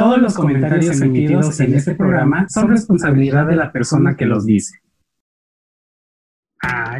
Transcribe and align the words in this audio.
Todos 0.00 0.18
los 0.18 0.32
comentarios 0.32 0.98
emitidos 1.02 1.60
en 1.60 1.74
este 1.74 1.94
programa 1.94 2.46
son 2.48 2.70
responsabilidad 2.70 3.46
de 3.46 3.54
la 3.54 3.70
persona 3.70 4.16
que 4.16 4.24
los 4.24 4.46
dice. 4.46 4.80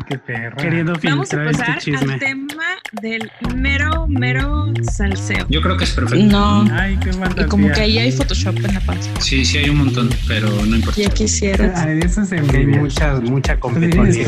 Ah, 0.01 0.07
qué 0.09 0.19
perro. 0.19 0.57
Queriendo 0.57 0.93
Vamos 1.03 1.33
a 1.33 1.45
este 1.45 1.59
pasar 1.59 2.11
al 2.11 2.19
tema 2.19 2.65
del 3.03 3.31
mero, 3.55 4.07
mero 4.09 4.73
salseo. 4.83 5.47
Yo 5.49 5.61
creo 5.61 5.77
que 5.77 5.85
es 5.85 5.91
perfecto. 5.91 6.25
No. 6.27 6.67
Ay, 6.73 6.99
qué 6.99 7.11
y 7.11 7.45
como 7.45 7.71
que 7.71 7.81
ahí 7.81 7.99
hay 7.99 8.13
Photoshop 8.13 8.57
en 8.57 8.75
la 8.75 8.81
panza. 8.81 9.11
Sí, 9.21 9.45
sí 9.45 9.59
hay 9.59 9.71
un 9.71 9.79
montón, 9.79 10.11
pero 10.27 10.49
no 10.49 10.77
importa. 10.77 11.01
Ya 11.01 11.11
quisiera. 11.11 11.73
Ay, 11.77 12.01
eso 12.03 12.25
se 12.25 12.41
me 12.41 12.59
hay 12.59 12.67
mucha, 12.67 13.21
mucha 13.21 13.59
competencia. 13.59 14.27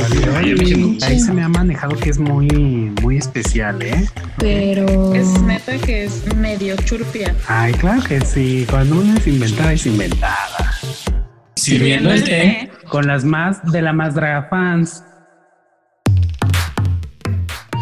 Ahí 1.02 1.20
se 1.20 1.32
me 1.32 1.42
ha 1.42 1.48
manejado 1.48 1.96
que 1.96 2.10
es 2.10 2.18
muy, 2.18 2.48
muy 3.02 3.16
especial, 3.16 3.80
¿eh? 3.82 4.06
Pero 4.38 5.14
es 5.14 5.40
neta 5.42 5.78
que 5.78 6.04
es 6.04 6.34
medio 6.36 6.76
churpia. 6.76 7.34
Ay, 7.48 7.72
claro 7.74 8.02
que 8.02 8.20
sí. 8.20 8.66
Cuando 8.68 9.00
uno 9.00 9.16
es 9.16 9.26
inventada, 9.26 9.72
es 9.72 9.86
inventada. 9.86 10.72
Sirviendo 11.54 12.12
el 12.12 12.24
té. 12.24 12.70
Con 12.88 13.06
las 13.06 13.24
más 13.24 13.64
de 13.72 13.80
la 13.80 13.94
más 13.94 14.14
draga 14.14 14.48
fans. 14.50 15.02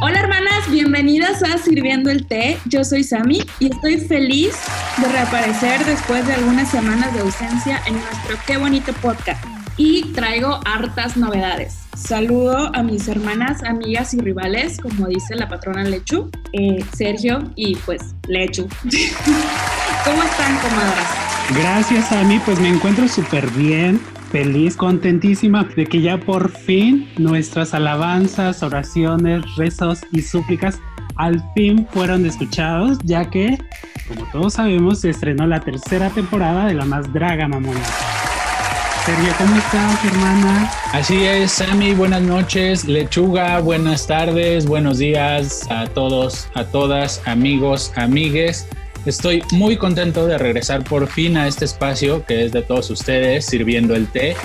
Hola 0.02 0.20
hermanas, 0.20 0.70
bienvenidas 0.70 1.42
a 1.42 1.58
Sirviendo 1.58 2.10
el 2.10 2.24
Té. 2.24 2.56
Yo 2.64 2.84
soy 2.84 3.04
Sami 3.04 3.42
y 3.58 3.70
estoy 3.70 3.98
feliz 3.98 4.56
de 4.96 5.06
reaparecer 5.12 5.84
después 5.84 6.26
de 6.26 6.32
algunas 6.32 6.70
semanas 6.70 7.12
de 7.12 7.20
ausencia 7.20 7.82
en 7.86 7.94
nuestro 7.94 8.38
Qué 8.46 8.56
bonito 8.56 8.94
podcast. 8.94 9.44
Y 9.76 10.04
traigo 10.12 10.58
hartas 10.64 11.18
novedades. 11.18 11.80
Saludo 11.94 12.74
a 12.74 12.82
mis 12.82 13.08
hermanas, 13.08 13.62
amigas 13.62 14.14
y 14.14 14.20
rivales, 14.20 14.78
como 14.80 15.06
dice 15.06 15.34
la 15.34 15.50
patrona 15.50 15.84
Lechu, 15.84 16.30
eh, 16.54 16.82
Sergio 16.96 17.52
y 17.54 17.76
pues 17.76 18.14
Lechu. 18.26 18.68
¿Cómo 20.04 20.22
están, 20.22 20.56
comadres? 20.60 21.08
Gracias, 21.54 22.08
Sami. 22.08 22.38
Pues 22.38 22.58
me 22.58 22.70
encuentro 22.70 23.06
súper 23.06 23.50
bien 23.50 24.00
feliz, 24.30 24.76
contentísima 24.76 25.64
de 25.64 25.86
que 25.86 26.00
ya 26.00 26.18
por 26.18 26.50
fin 26.50 27.08
nuestras 27.18 27.74
alabanzas, 27.74 28.62
oraciones, 28.62 29.44
rezos 29.56 30.00
y 30.12 30.22
súplicas 30.22 30.80
al 31.16 31.42
fin 31.54 31.86
fueron 31.90 32.24
escuchados, 32.24 32.98
ya 33.04 33.28
que, 33.28 33.58
como 34.08 34.24
todos 34.32 34.54
sabemos, 34.54 35.00
se 35.00 35.10
estrenó 35.10 35.46
la 35.46 35.60
tercera 35.60 36.08
temporada 36.10 36.66
de 36.66 36.74
La 36.74 36.84
Más 36.86 37.12
Draga 37.12 37.46
Mamona. 37.46 37.80
Sergio, 39.04 39.32
¿cómo 39.38 39.56
estás, 39.56 40.04
hermana? 40.04 40.70
Así 40.92 41.24
es, 41.24 41.52
Sammy, 41.52 41.94
buenas 41.94 42.22
noches. 42.22 42.84
Lechuga, 42.86 43.60
buenas 43.60 44.06
tardes, 44.06 44.66
buenos 44.66 44.98
días 44.98 45.66
a 45.70 45.86
todos, 45.86 46.48
a 46.54 46.64
todas, 46.64 47.20
amigos, 47.26 47.92
amigues. 47.96 48.68
Estoy 49.06 49.42
muy 49.52 49.76
contento 49.76 50.26
de 50.26 50.36
regresar 50.36 50.84
por 50.84 51.06
fin 51.06 51.38
a 51.38 51.48
este 51.48 51.64
espacio 51.64 52.24
que 52.26 52.44
es 52.44 52.52
de 52.52 52.60
todos 52.60 52.90
ustedes, 52.90 53.46
sirviendo 53.46 53.94
el 53.94 54.06
té, 54.06 54.36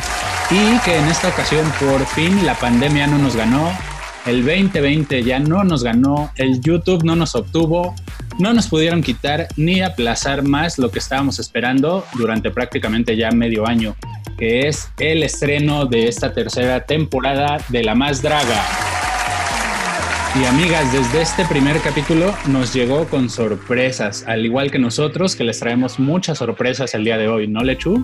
y 0.50 0.80
que 0.86 0.98
en 0.98 1.06
esta 1.08 1.28
ocasión 1.28 1.70
por 1.78 2.06
fin 2.06 2.46
la 2.46 2.56
pandemia 2.56 3.06
no 3.06 3.18
nos 3.18 3.36
ganó, 3.36 3.70
el 4.26 4.46
2020 4.46 5.24
ya 5.24 5.40
no 5.40 5.66
nos 5.66 5.84
ganó, 5.84 6.32
el 6.38 6.62
YouTube 6.62 7.04
no 7.04 7.18
nos 7.18 7.36
obtuvo, 7.36 7.96
no 8.40 8.54
nos 8.54 8.68
pudieron 8.68 9.04
quitar 9.04 9.50
ni 9.58 9.82
aplazar 9.82 10.42
más 10.42 10.80
lo 10.80 10.90
que 10.90 11.00
estábamos 11.00 11.38
esperando 11.38 12.06
durante 12.14 12.50
prácticamente 12.50 13.18
ya 13.18 13.32
medio 13.32 13.68
año, 13.68 13.96
que 14.38 14.68
es 14.68 14.90
el 15.00 15.24
estreno 15.24 15.86
de 15.86 16.08
esta 16.08 16.34
tercera 16.34 16.86
temporada 16.86 17.58
de 17.68 17.84
La 17.84 17.94
Más 17.94 18.22
Draga. 18.22 18.95
Y 20.38 20.44
amigas, 20.44 20.92
desde 20.92 21.22
este 21.22 21.46
primer 21.46 21.80
capítulo 21.80 22.34
nos 22.48 22.74
llegó 22.74 23.06
con 23.08 23.30
sorpresas, 23.30 24.26
al 24.28 24.46
igual 24.46 24.70
que 24.70 24.78
nosotros, 24.78 25.34
que 25.34 25.46
les 25.46 25.60
traemos 25.62 25.98
muchas 25.98 26.40
sorpresas 26.40 26.94
el 26.94 27.06
día 27.06 27.18
de 27.18 27.30
hoy, 27.30 27.48
¿no, 27.48 27.64
Lechu? 27.64 28.04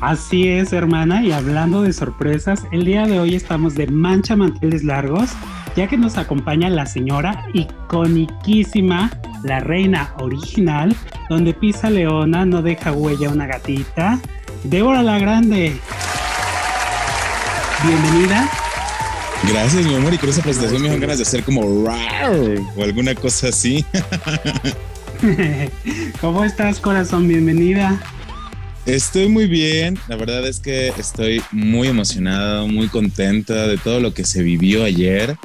Así 0.00 0.48
es, 0.48 0.72
hermana, 0.72 1.22
y 1.22 1.32
hablando 1.32 1.82
de 1.82 1.92
sorpresas, 1.92 2.64
el 2.72 2.86
día 2.86 3.06
de 3.06 3.20
hoy 3.20 3.34
estamos 3.34 3.74
de 3.74 3.88
mancha 3.88 4.36
manteles 4.36 4.82
largos, 4.82 5.28
ya 5.76 5.86
que 5.86 5.98
nos 5.98 6.16
acompaña 6.16 6.70
la 6.70 6.86
señora 6.86 7.44
iconiquísima, 7.52 9.10
la 9.44 9.60
reina 9.60 10.14
original, 10.18 10.96
donde 11.28 11.52
pisa 11.52 11.90
leona, 11.90 12.46
no 12.46 12.62
deja 12.62 12.92
huella 12.92 13.28
una 13.28 13.46
gatita, 13.46 14.18
Débora 14.64 15.02
la 15.02 15.18
Grande. 15.18 15.78
Bienvenida 17.84 18.48
Gracias, 19.48 19.86
mi 19.86 19.94
amor. 19.94 20.14
Y 20.14 20.18
con 20.18 20.28
esa 20.28 20.42
presentación 20.42 20.82
me 20.82 20.88
dan 20.88 21.00
ganas 21.00 21.18
de 21.18 21.22
hacer 21.22 21.42
como 21.42 21.62
o 21.62 22.82
alguna 22.82 23.14
cosa 23.14 23.48
así. 23.48 23.84
¿Cómo 26.20 26.44
estás, 26.44 26.80
corazón? 26.80 27.28
Bienvenida. 27.28 28.00
Estoy 28.86 29.28
muy 29.28 29.46
bien. 29.46 29.98
La 30.08 30.16
verdad 30.16 30.46
es 30.46 30.60
que 30.60 30.88
estoy 30.98 31.42
muy 31.52 31.88
emocionado, 31.88 32.66
muy 32.66 32.88
contenta 32.88 33.66
de 33.66 33.78
todo 33.78 34.00
lo 34.00 34.14
que 34.14 34.24
se 34.24 34.42
vivió 34.42 34.84
ayer. 34.84 35.36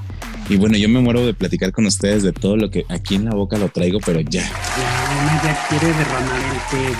Y 0.49 0.57
bueno, 0.57 0.77
yo 0.77 0.87
me 0.89 0.99
muero 0.99 1.25
de 1.25 1.33
platicar 1.33 1.71
con 1.71 1.85
ustedes 1.85 2.23
de 2.23 2.31
todo 2.31 2.55
lo 2.55 2.69
que 2.69 2.85
aquí 2.89 3.15
en 3.15 3.25
la 3.25 3.31
boca 3.31 3.57
lo 3.57 3.69
traigo, 3.69 3.99
pero 4.05 4.21
ya. 4.21 4.49
Ya, 5.43 5.57
quiere 5.69 5.87
derramar 5.87 6.39
el 6.51 6.59
té. 6.69 6.95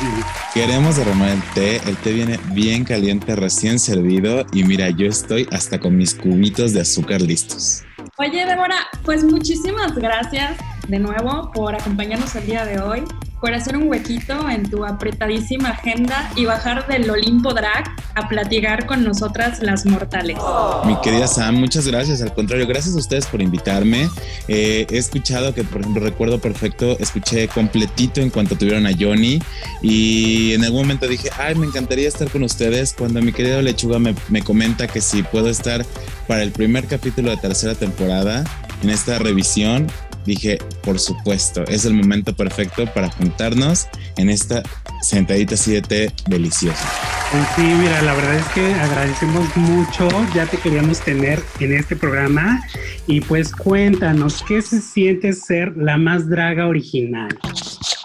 Queremos 0.54 0.96
derramar 0.96 1.30
el 1.30 1.44
té. 1.54 1.78
El 1.88 1.96
té 1.98 2.12
viene 2.12 2.40
bien 2.54 2.84
caliente, 2.84 3.36
recién 3.36 3.78
servido. 3.78 4.46
Y 4.52 4.64
mira, 4.64 4.90
yo 4.90 5.06
estoy 5.06 5.48
hasta 5.52 5.80
con 5.80 5.96
mis 5.96 6.16
cubitos 6.16 6.74
de 6.74 6.82
azúcar 6.82 7.22
listos. 7.22 7.84
Oye, 8.18 8.46
Débora, 8.46 8.88
pues 9.04 9.24
muchísimas 9.24 9.96
gracias 9.96 10.58
de 10.88 11.00
nuevo 11.00 11.52
por 11.54 11.76
acompañarnos 11.76 12.36
el 12.36 12.46
día 12.48 12.66
de 12.66 12.80
hoy 12.80 13.04
por 13.46 13.54
hacer 13.54 13.78
un 13.78 13.88
huequito 13.88 14.50
en 14.50 14.68
tu 14.68 14.84
apretadísima 14.84 15.70
agenda 15.70 16.32
y 16.36 16.46
bajar 16.46 16.88
del 16.88 17.08
Olimpo 17.08 17.54
Drag 17.54 17.96
a 18.16 18.28
platicar 18.28 18.88
con 18.88 19.04
nosotras 19.04 19.62
las 19.62 19.86
mortales. 19.86 20.40
Mi 20.84 21.00
querida 21.02 21.28
Sam, 21.28 21.54
muchas 21.54 21.86
gracias. 21.86 22.24
Al 22.24 22.34
contrario, 22.34 22.66
gracias 22.66 22.96
a 22.96 22.98
ustedes 22.98 23.28
por 23.28 23.44
invitarme. 23.44 24.10
Eh, 24.48 24.88
he 24.90 24.98
escuchado 24.98 25.54
que, 25.54 25.64
por 25.64 25.82
ejemplo, 25.82 26.04
recuerdo 26.04 26.40
perfecto, 26.40 26.98
escuché 26.98 27.48
completito 27.48 28.20
en 28.20 28.32
cuanto 28.32 28.56
tuvieron 28.56 28.88
a 28.88 28.92
Johnny 29.00 29.40
y 29.84 30.54
en 30.54 30.64
algún 30.64 30.82
momento 30.82 31.08
dije, 31.08 31.30
ay, 31.38 31.54
me 31.54 31.68
encantaría 31.68 32.08
estar 32.08 32.28
con 32.32 32.42
ustedes. 32.42 32.96
Cuando 32.98 33.22
mi 33.22 33.32
querido 33.32 33.62
Lechuga 33.62 34.00
me, 34.00 34.16
me 34.28 34.42
comenta 34.42 34.88
que 34.88 35.02
si 35.02 35.22
puedo 35.22 35.50
estar 35.50 35.86
para 36.28 36.42
el 36.42 36.52
primer 36.52 36.86
capítulo 36.88 37.30
de 37.30 37.38
tercera 37.38 37.76
temporada 37.76 38.44
en 38.82 38.90
esta 38.90 39.20
revisión, 39.20 39.86
dije, 40.26 40.58
por 40.84 41.00
supuesto, 41.00 41.64
es 41.68 41.86
el 41.86 41.94
momento 41.94 42.36
perfecto 42.36 42.86
para 42.94 43.10
juntarnos 43.12 43.88
en 44.18 44.30
esta 44.30 44.64
sentadita 45.02 45.56
7 45.56 46.12
deliciosa. 46.28 47.15
Pues 47.32 47.48
sí, 47.56 47.62
mira, 47.64 48.02
la 48.04 48.14
verdad 48.14 48.36
es 48.36 48.48
que 48.50 48.74
agradecemos 48.74 49.58
mucho, 49.58 50.08
ya 50.34 50.46
te 50.46 50.58
queríamos 50.58 51.02
tener 51.02 51.42
en 51.60 51.74
este 51.74 51.96
programa 51.96 52.66
y 53.08 53.20
pues 53.22 53.52
cuéntanos, 53.52 54.44
¿qué 54.48 54.62
se 54.62 54.80
siente 54.80 55.34
ser 55.34 55.76
la 55.76 55.98
más 55.98 56.30
draga 56.30 56.68
original? 56.68 57.30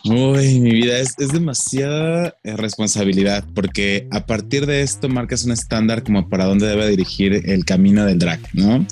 Uy, 0.05 0.59
mi 0.61 0.73
vida 0.73 0.99
es, 0.99 1.15
demasiada 1.17 2.35
eh, 2.43 2.57
responsabilidad 2.57 3.45
porque 3.55 4.09
a 4.11 4.25
partir 4.25 4.65
de 4.65 4.81
esto 4.81 5.09
marcas 5.11 5.45
un 5.45 5.53
estándar 5.53 6.03
como 6.03 6.29
para 6.29 6.47
dónde 6.47 6.67
debe 6.67 6.89
dirigir 6.89 7.43
el 7.45 7.67
camino 7.67 8.07
del 8.07 8.19
drag, 8.19 8.41
¿no? 8.55 8.87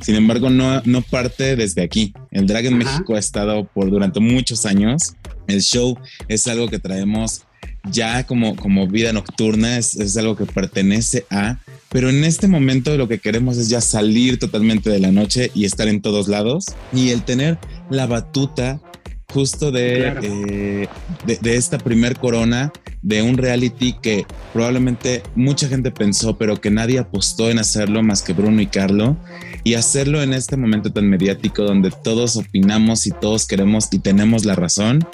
Sin 0.00 0.14
embargo, 0.14 0.48
no, 0.48 0.80
no 0.84 1.02
parte 1.02 1.56
desde 1.56 1.82
aquí. 1.82 2.14
El 2.30 2.46
drag 2.46 2.66
en 2.66 2.78
México 2.78 3.16
ha 3.16 3.18
estado 3.18 3.64
por 3.64 3.90
durante 3.90 4.20
muchos 4.20 4.64
años. 4.64 5.14
El 5.48 5.60
show 5.60 5.98
es 6.28 6.46
algo 6.46 6.68
que 6.68 6.78
traemos 6.78 7.42
ya 7.90 8.24
como, 8.26 8.56
como 8.56 8.86
vida 8.86 9.12
nocturna, 9.12 9.78
es, 9.78 9.94
es 9.96 10.16
algo 10.16 10.36
que 10.36 10.46
pertenece 10.46 11.26
a, 11.30 11.58
pero 11.88 12.08
en 12.08 12.24
este 12.24 12.48
momento 12.48 12.96
lo 12.96 13.08
que 13.08 13.18
queremos 13.18 13.58
es 13.58 13.68
ya 13.68 13.80
salir 13.80 14.38
totalmente 14.38 14.90
de 14.90 15.00
la 15.00 15.12
noche 15.12 15.50
y 15.54 15.64
estar 15.64 15.88
en 15.88 16.00
todos 16.00 16.28
lados 16.28 16.66
y 16.92 17.10
el 17.10 17.22
tener 17.22 17.58
la 17.90 18.06
batuta 18.06 18.80
justo 19.32 19.72
eh, 19.74 20.88
de, 21.26 21.36
de, 21.40 21.56
esta 21.56 21.78
primer 21.78 22.16
corona 22.16 22.72
de 23.00 23.22
un 23.22 23.38
reality 23.38 23.94
que 24.00 24.26
probablemente 24.52 25.22
mucha 25.34 25.68
gente 25.68 25.90
pensó, 25.90 26.36
pero 26.36 26.60
que 26.60 26.70
nadie 26.70 26.98
apostó 26.98 27.50
en 27.50 27.58
hacerlo 27.58 28.02
más 28.02 28.22
que 28.22 28.34
Bruno 28.34 28.60
y 28.60 28.66
Carlo, 28.66 29.16
y 29.64 29.74
hacerlo 29.74 30.22
en 30.22 30.34
este 30.34 30.56
momento 30.56 30.92
tan 30.92 31.08
mediático 31.08 31.62
donde 31.62 31.90
todos 31.90 32.36
opinamos 32.36 33.06
y 33.06 33.10
todos 33.10 33.46
queremos 33.46 33.88
y 33.92 33.98
tenemos 33.98 34.44
la 34.44 34.54
razón, 34.54 35.06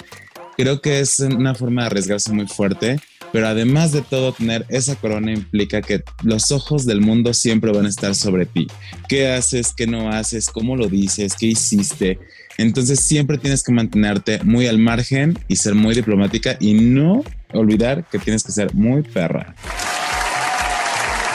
creo 0.59 0.81
que 0.81 0.99
es 0.99 1.19
una 1.19 1.55
forma 1.55 1.83
de 1.83 1.87
arriesgarse 1.87 2.33
muy 2.33 2.45
fuerte. 2.45 2.99
Pero 3.31 3.47
además 3.47 3.93
de 3.93 4.01
todo, 4.01 4.33
tener 4.33 4.65
esa 4.69 4.95
corona 4.95 5.31
implica 5.31 5.81
que 5.81 6.03
los 6.23 6.51
ojos 6.51 6.85
del 6.85 6.99
mundo 6.99 7.33
siempre 7.33 7.71
van 7.71 7.85
a 7.85 7.89
estar 7.89 8.13
sobre 8.13 8.45
ti. 8.45 8.67
¿Qué 9.07 9.31
haces? 9.31 9.71
¿Qué 9.73 9.87
no 9.87 10.09
haces? 10.09 10.49
¿Cómo 10.49 10.75
lo 10.75 10.87
dices? 10.89 11.35
¿Qué 11.39 11.45
hiciste? 11.45 12.19
Entonces 12.57 12.99
siempre 12.99 13.37
tienes 13.37 13.63
que 13.63 13.71
mantenerte 13.71 14.43
muy 14.43 14.67
al 14.67 14.79
margen 14.79 15.39
y 15.47 15.55
ser 15.55 15.75
muy 15.75 15.95
diplomática 15.95 16.57
y 16.59 16.73
no 16.73 17.23
olvidar 17.53 18.03
que 18.11 18.19
tienes 18.19 18.43
que 18.43 18.51
ser 18.51 18.73
muy 18.73 19.03
perra. 19.03 19.55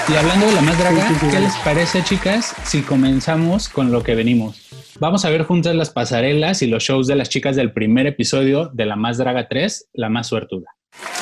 Y 0.09 0.15
hablando 0.17 0.47
de 0.47 0.53
la 0.53 0.61
más 0.61 0.79
draga, 0.79 1.09
¿qué 1.31 1.41
les 1.41 1.55
parece, 1.65 2.05
chicas, 2.05 2.55
si 2.65 2.82
comenzamos 2.82 3.71
con 3.71 3.91
lo 3.91 4.03
que 4.03 4.15
venimos? 4.17 4.83
Vamos 5.00 5.25
a 5.25 5.31
ver 5.31 5.43
juntas 5.43 5.75
las 5.75 5.91
pasarelas 5.91 6.62
y 6.62 6.69
los 6.69 6.85
shows 6.85 7.08
de 7.08 7.17
las 7.17 7.29
chicas 7.29 7.56
del 7.56 7.73
primer 7.73 8.06
episodio 8.06 8.70
de 8.73 8.87
La 8.87 8.94
Más 8.94 9.19
Draga 9.19 9.49
3, 9.49 9.88
La 9.94 10.08
Más 10.08 10.29
Suertuda. 10.29 10.69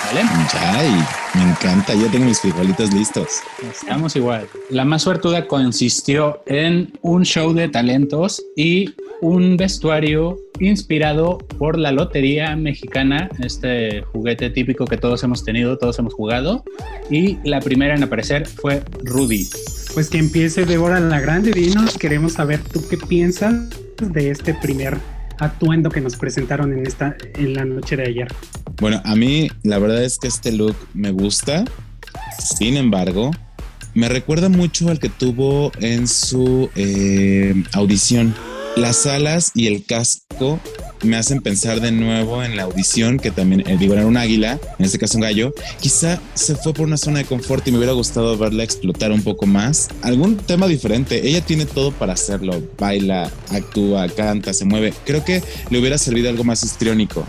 ¿Vale? 0.05 0.21
Ay, 0.61 0.91
me 1.35 1.51
encanta, 1.51 1.95
ya 1.95 2.11
tengo 2.11 2.27
mis 2.27 2.41
frijolitos 2.41 2.93
listos. 2.93 3.41
Estamos 3.71 4.15
igual. 4.15 4.47
La 4.69 4.85
Más 4.85 5.03
Suertuda 5.03 5.47
consistió 5.47 6.43
en 6.47 6.93
un 7.01 7.25
show 7.25 7.55
de 7.55 7.69
talentos 7.69 8.43
y 8.57 8.95
un 9.23 9.57
vestuario 9.57 10.37
inspirado 10.61 11.39
por 11.39 11.79
la 11.79 11.93
Lotería 11.93 12.55
Mexicana, 12.57 13.31
este 13.43 14.03
juguete 14.03 14.51
típico 14.51 14.85
que 14.85 14.99
todos 14.99 15.23
hemos 15.25 15.45
tenido, 15.45 15.79
todos 15.79 15.99
hemos 15.99 16.13
jugado. 16.13 16.63
Y 17.09 17.39
la 17.49 17.61
primera 17.61 17.95
en 17.95 18.03
aparecer 18.03 18.47
fue 18.47 18.83
Rudy. 19.03 19.49
Pues 19.95 20.09
que 20.09 20.19
empiece 20.19 20.65
Débora 20.65 21.01
la 21.01 21.21
Grande, 21.21 21.51
dinos, 21.53 21.99
queremos 21.99 22.33
saber 22.33 22.63
tú 22.63 22.83
qué 22.89 22.97
piensas 22.97 23.69
de 24.01 24.31
este 24.31 24.55
primer 24.55 24.97
atuendo 25.39 25.91
que 25.91 26.01
nos 26.01 26.17
presentaron 26.17 26.73
en 26.73 26.87
esta 26.87 27.15
en 27.35 27.53
la 27.53 27.67
noche 27.67 27.97
de 27.97 28.05
ayer. 28.05 28.29
Bueno, 28.81 29.03
a 29.05 29.15
mí 29.15 29.51
la 29.63 29.79
verdad 29.79 30.03
es 30.03 30.19
que 30.19 30.29
este 30.29 30.51
look 30.51 30.77
me 30.95 31.11
gusta. 31.11 31.65
Sin 32.39 32.79
embargo, 32.79 33.33
me 33.93 34.09
recuerda 34.09 34.49
mucho 34.49 34.89
al 34.89 34.99
que 34.99 35.11
tuvo 35.11 35.73
en 35.79 36.09
su 36.09 36.71
eh, 36.75 37.55
audición 37.73 38.35
las 38.77 39.05
alas 39.05 39.53
y 39.55 39.67
el 39.67 39.85
casco 39.85 40.59
me 41.03 41.17
hacen 41.17 41.41
pensar 41.41 41.81
de 41.81 41.93
nuevo 41.93 42.43
en 42.43 42.57
la 42.57 42.65
audición, 42.65 43.19
que 43.19 43.31
también, 43.31 43.63
eh, 43.67 43.77
digo, 43.79 43.95
era 43.95 44.07
un 44.07 44.17
águila, 44.17 44.59
en 44.79 44.85
este 44.85 44.99
caso 44.99 45.19
un 45.19 45.23
gallo. 45.23 45.55
Quizá 45.81 46.21
se 46.35 46.55
fue 46.55 46.73
por 46.73 46.87
una 46.87 46.97
zona 46.97 47.19
de 47.19 47.25
confort 47.25 47.67
y 47.67 47.73
me 47.73 47.79
hubiera 47.79 47.93
gustado 47.93 48.37
verla 48.37 48.63
explotar 48.63 49.13
un 49.13 49.23
poco 49.23 49.47
más. 49.47 49.89
Algún 50.03 50.37
tema 50.37 50.67
diferente. 50.67 51.27
Ella 51.27 51.41
tiene 51.41 51.67
todo 51.67 51.93
para 51.93 52.13
hacerlo. 52.13 52.63
Baila, 52.79 53.31
actúa, 53.51 54.09
canta, 54.09 54.53
se 54.53 54.65
mueve. 54.65 54.93
Creo 55.05 55.25
que 55.25 55.43
le 55.71 55.79
hubiera 55.79 55.99
servido 55.99 56.29
algo 56.29 56.45
más 56.45 56.63
histriónico. 56.63 57.25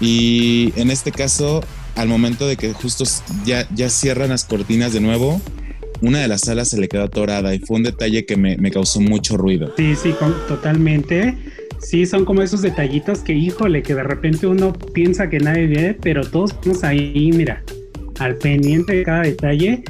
Y 0.00 0.72
en 0.76 0.90
este 0.90 1.12
caso, 1.12 1.62
al 1.96 2.08
momento 2.08 2.46
de 2.46 2.56
que 2.56 2.72
justo 2.72 3.04
ya, 3.44 3.66
cierran 3.88 4.30
las 4.30 4.44
cortinas 4.44 4.92
de 4.92 5.00
nuevo, 5.00 5.40
una 6.00 6.18
de 6.20 6.28
las 6.28 6.48
alas 6.48 6.68
se 6.68 6.78
le 6.78 6.88
quedó 6.88 7.04
atorada 7.04 7.54
y 7.54 7.60
fue 7.60 7.76
un 7.76 7.84
detalle 7.84 8.26
que 8.26 8.36
me, 8.36 8.70
causó 8.70 9.00
mucho 9.00 9.36
ruido. 9.36 9.72
Sí, 9.76 9.94
sí, 9.94 10.14
totalmente. 10.48 11.36
Sí, 11.84 12.06
son 12.06 12.24
como 12.24 12.40
esos 12.40 12.62
detallitos 12.62 13.18
que, 13.20 13.34
híjole, 13.34 13.82
que 13.82 13.94
de 13.94 14.02
repente 14.02 14.46
uno 14.46 14.72
piensa 14.72 15.28
que 15.28 15.38
nadie 15.38 15.66
ve, 15.66 15.98
pero 16.00 16.24
todos 16.24 16.52
estamos 16.52 16.82
ahí, 16.82 17.30
mira, 17.34 17.62
al 18.18 18.36
pendiente 18.36 18.96
de 18.96 19.02
cada 19.02 19.20
detalle. 19.20 19.84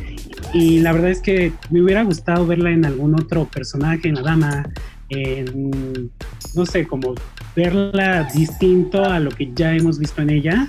Y 0.52 0.81
la 0.81 0.93
verdad 0.93 1.11
es 1.11 1.20
que 1.20 1.52
me 1.70 1.82
hubiera 1.82 2.02
gustado 2.02 2.46
verla 2.46 2.73
en 2.73 2.85
algún 2.85 3.14
otro 3.14 3.46
personaje, 3.46 4.08
en 4.08 4.17
la 4.17 4.23
dama, 4.23 4.69
en, 5.08 6.11
no 6.56 6.67
sé, 6.67 6.85
como 6.85 7.14
verla 7.55 8.29
distinto 8.35 9.05
a 9.05 9.20
lo 9.20 9.31
que 9.31 9.52
ya 9.55 9.75
hemos 9.75 9.99
visto 10.00 10.20
en 10.20 10.31
ella 10.31 10.69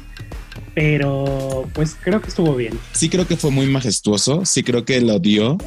pero 0.74 1.68
pues 1.74 1.95
creo 2.00 2.21
que 2.21 2.28
estuvo 2.28 2.54
bien. 2.54 2.78
Sí 2.92 3.10
creo 3.10 3.25
que 3.25 3.38
fue 3.38 3.50
muy 3.50 3.66
majestuoso, 3.68 4.45
sí 4.45 4.62
creo 4.62 4.83
que 4.83 5.00
lo 5.00 5.19
dio, 5.19 5.57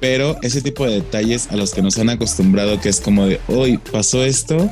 pero 0.00 0.36
ese 0.42 0.62
tipo 0.62 0.86
de 0.86 0.96
detalles 0.96 1.48
a 1.50 1.56
los 1.56 1.72
que 1.72 1.82
nos 1.82 1.98
han 1.98 2.10
acostumbrado, 2.10 2.80
que 2.80 2.88
es 2.88 3.00
como 3.00 3.26
de, 3.26 3.40
hoy 3.48 3.78
pasó 3.78 4.24
esto, 4.24 4.70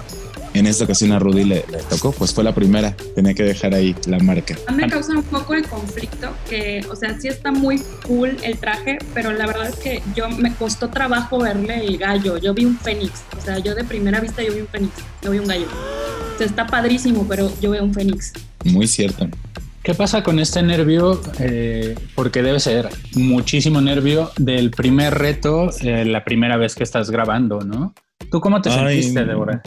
en 0.54 0.66
esta 0.66 0.84
ocasión 0.84 1.12
a 1.12 1.18
Rudy 1.18 1.44
le, 1.44 1.64
tocó, 1.90 2.12
pues 2.12 2.32
fue 2.32 2.42
la 2.42 2.54
primera, 2.54 2.96
tenía 3.14 3.34
que 3.34 3.42
dejar 3.42 3.74
ahí 3.74 3.94
la 4.06 4.18
marca. 4.18 4.56
A 4.66 4.72
mí 4.72 4.82
me 4.82 4.88
causa 4.88 5.12
un 5.12 5.22
poco 5.22 5.52
de 5.52 5.62
conflicto, 5.62 6.34
que, 6.48 6.84
o 6.90 6.96
sea, 6.96 7.20
sí 7.20 7.28
está 7.28 7.52
muy 7.52 7.82
cool 8.06 8.36
el 8.42 8.56
traje, 8.56 8.98
pero 9.12 9.32
la 9.32 9.46
verdad 9.46 9.68
es 9.68 9.76
que 9.76 10.02
yo 10.14 10.30
me 10.30 10.54
costó 10.54 10.88
trabajo 10.88 11.38
verle 11.40 11.86
el 11.86 11.98
gallo, 11.98 12.38
yo 12.38 12.54
vi 12.54 12.64
un 12.64 12.78
fénix, 12.78 13.22
o 13.36 13.40
sea, 13.44 13.58
yo 13.58 13.74
de 13.74 13.84
primera 13.84 14.20
vista 14.20 14.42
yo 14.42 14.54
vi 14.54 14.60
un 14.60 14.68
fénix, 14.68 14.92
yo 15.22 15.30
vi 15.30 15.38
un 15.38 15.46
gallo. 15.46 15.66
O 16.34 16.38
sea, 16.38 16.46
está 16.46 16.66
padrísimo, 16.66 17.26
pero 17.28 17.50
yo 17.60 17.70
veo 17.70 17.84
un 17.84 17.92
fénix. 17.92 18.32
Muy 18.64 18.86
cierto. 18.86 19.28
¿Qué 19.86 19.94
pasa 19.94 20.24
con 20.24 20.40
este 20.40 20.64
nervio? 20.64 21.20
Eh, 21.38 21.94
porque 22.16 22.42
debe 22.42 22.58
ser 22.58 22.88
muchísimo 23.14 23.80
nervio 23.80 24.32
del 24.36 24.72
primer 24.72 25.14
reto, 25.14 25.70
eh, 25.80 26.04
la 26.04 26.24
primera 26.24 26.56
vez 26.56 26.74
que 26.74 26.82
estás 26.82 27.08
grabando, 27.08 27.60
¿no? 27.60 27.94
¿Tú 28.28 28.40
cómo 28.40 28.60
te 28.60 28.68
sentiste, 28.68 29.24
Débora? 29.24 29.62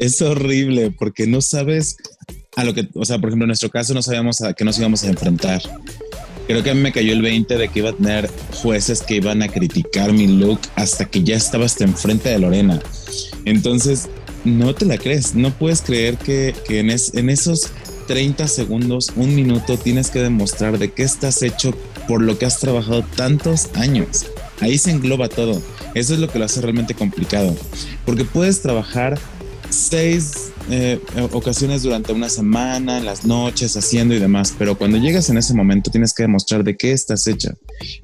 Es 0.00 0.20
horrible 0.20 0.92
porque 0.98 1.28
no 1.28 1.40
sabes 1.40 1.96
a 2.56 2.64
lo 2.64 2.74
que, 2.74 2.88
o 2.92 3.04
sea, 3.04 3.18
por 3.18 3.28
ejemplo, 3.28 3.44
en 3.44 3.50
nuestro 3.50 3.70
caso 3.70 3.94
no 3.94 4.02
sabíamos 4.02 4.40
a 4.40 4.52
qué 4.52 4.64
nos 4.64 4.80
íbamos 4.80 5.04
a 5.04 5.10
enfrentar. 5.10 5.62
Creo 6.48 6.64
que 6.64 6.70
a 6.70 6.74
mí 6.74 6.80
me 6.80 6.90
cayó 6.90 7.12
el 7.12 7.22
20 7.22 7.56
de 7.56 7.68
que 7.68 7.78
iba 7.78 7.90
a 7.90 7.92
tener 7.92 8.28
jueces 8.54 9.00
que 9.00 9.14
iban 9.14 9.44
a 9.44 9.48
criticar 9.48 10.12
mi 10.12 10.26
look 10.26 10.58
hasta 10.74 11.04
que 11.04 11.22
ya 11.22 11.36
estaba 11.36 11.66
hasta 11.66 11.84
enfrente 11.84 12.30
de 12.30 12.40
Lorena. 12.40 12.80
Entonces, 13.44 14.08
no 14.44 14.74
te 14.74 14.86
la 14.86 14.98
crees, 14.98 15.36
no 15.36 15.50
puedes 15.50 15.82
creer 15.82 16.16
que, 16.16 16.52
en, 16.68 16.90
en 16.90 17.30
esos 17.30 17.70
30 18.06 18.46
segundos, 18.48 19.12
un 19.16 19.34
minuto, 19.34 19.76
tienes 19.76 20.10
que 20.10 20.20
demostrar 20.20 20.78
de 20.78 20.92
qué 20.92 21.02
estás 21.02 21.42
hecho 21.42 21.74
por 22.08 22.22
lo 22.22 22.38
que 22.38 22.46
has 22.46 22.58
trabajado 22.58 23.04
tantos 23.16 23.68
años. 23.74 24.26
Ahí 24.60 24.78
se 24.78 24.90
engloba 24.90 25.28
todo. 25.28 25.60
Eso 25.94 26.14
es 26.14 26.20
lo 26.20 26.28
que 26.28 26.38
lo 26.38 26.44
hace 26.44 26.60
realmente 26.60 26.94
complicado. 26.94 27.54
Porque 28.04 28.24
puedes 28.24 28.62
trabajar 28.62 29.18
seis 29.70 30.52
eh, 30.70 31.00
ocasiones 31.32 31.82
durante 31.82 32.12
una 32.12 32.28
semana, 32.28 32.98
en 32.98 33.04
las 33.04 33.24
noches, 33.24 33.76
haciendo 33.76 34.14
y 34.14 34.18
demás, 34.18 34.54
pero 34.56 34.76
cuando 34.76 34.98
llegas 34.98 35.28
en 35.30 35.38
ese 35.38 35.54
momento 35.54 35.90
tienes 35.90 36.12
que 36.12 36.22
demostrar 36.22 36.62
de 36.62 36.76
qué 36.76 36.92
estás 36.92 37.26
hecha. 37.26 37.54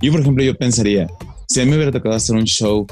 Yo, 0.01 0.11
por 0.11 0.21
ejemplo, 0.21 0.43
yo 0.43 0.57
pensaría, 0.57 1.07
si 1.47 1.61
a 1.61 1.65
mí 1.65 1.71
me 1.71 1.77
hubiera 1.77 1.93
tocado 1.93 2.15
hacer 2.15 2.35
un 2.35 2.45
show 2.45 2.87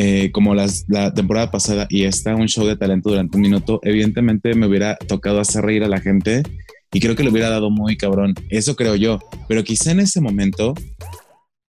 eh, 0.00 0.30
como 0.30 0.54
la 0.54 0.68
temporada 1.12 1.50
pasada 1.50 1.88
y 1.90 2.04
está 2.04 2.36
un 2.36 2.46
show 2.46 2.64
de 2.64 2.76
talento 2.76 3.10
durante 3.10 3.36
un 3.36 3.42
minuto, 3.42 3.80
evidentemente 3.82 4.54
me 4.54 4.66
hubiera 4.66 4.94
tocado 4.94 5.40
hacer 5.40 5.64
reír 5.64 5.82
a 5.82 5.88
la 5.88 6.00
gente 6.00 6.44
y 6.92 7.00
creo 7.00 7.16
que 7.16 7.24
le 7.24 7.30
hubiera 7.30 7.50
dado 7.50 7.68
muy 7.68 7.96
cabrón. 7.96 8.34
Eso 8.48 8.76
creo 8.76 8.94
yo. 8.94 9.18
Pero 9.48 9.64
quizá 9.64 9.90
en 9.90 9.98
ese 9.98 10.20
momento 10.20 10.74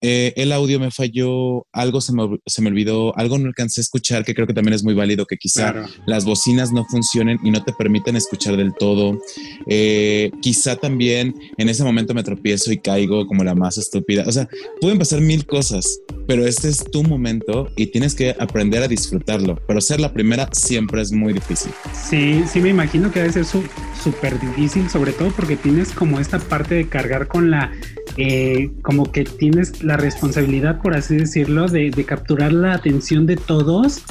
eh, 0.01 0.33
el 0.35 0.51
audio 0.51 0.79
me 0.79 0.91
falló, 0.91 1.65
algo 1.71 2.01
se 2.01 2.13
me, 2.13 2.39
se 2.45 2.61
me, 2.61 2.69
olvidó, 2.69 3.17
algo 3.17 3.37
no 3.37 3.47
alcancé 3.47 3.81
a 3.81 3.83
escuchar, 3.83 4.23
que 4.23 4.35
creo 4.35 4.45
que 4.45 4.53
también 4.53 4.73
es 4.73 4.83
muy 4.83 4.93
válido, 4.93 5.25
que 5.25 5.37
quizá 5.37 5.87
las 6.05 6.23
bocinas 6.23 6.71
no 6.71 6.85
funcionen 6.85 7.39
y 7.43 7.49
no 7.49 7.63
te 7.63 7.73
permiten 7.73 8.15
escuchar 8.15 8.57
del 8.57 8.73
todo. 8.73 9.19
Eh, 9.65 10.31
quizá 10.41 10.75
también 10.75 11.33
en 11.57 11.69
ese 11.69 11.83
momento 11.83 12.13
me 12.13 12.23
tropiezo 12.23 12.71
y 12.71 12.77
caigo 12.77 13.25
como 13.25 13.43
la 13.43 13.55
más 13.55 13.77
estúpida. 13.77 14.23
O 14.27 14.31
sea, 14.31 14.47
pueden 14.81 14.99
pasar 14.99 15.21
mil 15.21 15.45
cosas, 15.45 15.99
pero 16.27 16.45
este 16.45 16.69
es 16.69 16.83
tu 16.91 17.03
momento 17.03 17.69
y 17.75 17.87
tienes 17.87 18.13
que 18.13 18.35
aprender 18.39 18.83
a 18.83 18.87
disfrutarlo. 18.87 19.59
Pero 19.67 19.81
ser 19.81 19.99
la 19.99 20.13
primera 20.13 20.49
siempre 20.51 21.01
es 21.01 21.11
muy 21.11 21.33
difícil. 21.33 21.71
Sí, 21.93 22.43
sí 22.51 22.59
me 22.59 22.69
imagino 22.69 23.11
que 23.11 23.21
debe 23.21 23.33
ser 23.33 23.45
súper 23.45 24.39
difícil, 24.39 24.89
sobre 24.89 25.11
todo 25.11 25.31
porque 25.31 25.55
tienes 25.55 25.91
como 25.91 26.19
esta 26.19 26.37
parte 26.37 26.75
de 26.75 26.87
cargar 26.87 27.27
con 27.27 27.49
la 27.49 27.71
eh, 28.17 28.71
como 28.81 29.11
que 29.11 29.23
tienes 29.23 29.83
la 29.83 29.95
responsabilidad, 29.95 30.81
por 30.81 30.95
así 30.95 31.17
decirlo, 31.17 31.67
de, 31.67 31.91
capturar 32.03 32.51
la 32.51 32.73
atención 32.73 33.27
de 33.27 33.35
todos 33.35 34.03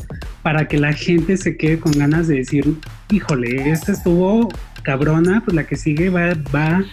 para 0.42 0.68
que 0.68 0.78
la 0.78 0.92
gente 0.92 1.36
se 1.36 1.56
quede 1.56 1.80
con 1.80 1.92
ganas 1.92 2.28
de 2.28 2.36
decir, 2.36 2.76
híjole, 3.10 3.70
esta 3.70 3.92
estuvo 3.92 4.48
cabrona, 4.84 5.42
pues 5.44 5.56
la 5.56 5.66
que 5.66 5.74
sigue 5.74 6.10
va, 6.10 6.84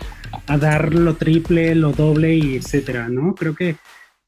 a 0.47 0.57
dar 0.57 0.95
lo 0.95 1.15
triple, 1.15 1.75
lo 1.75 1.91
doble 1.91 2.35
y 2.35 2.55
etcétera, 2.55 3.07
¿no? 3.09 3.35
Creo 3.35 3.53
que 3.53 3.75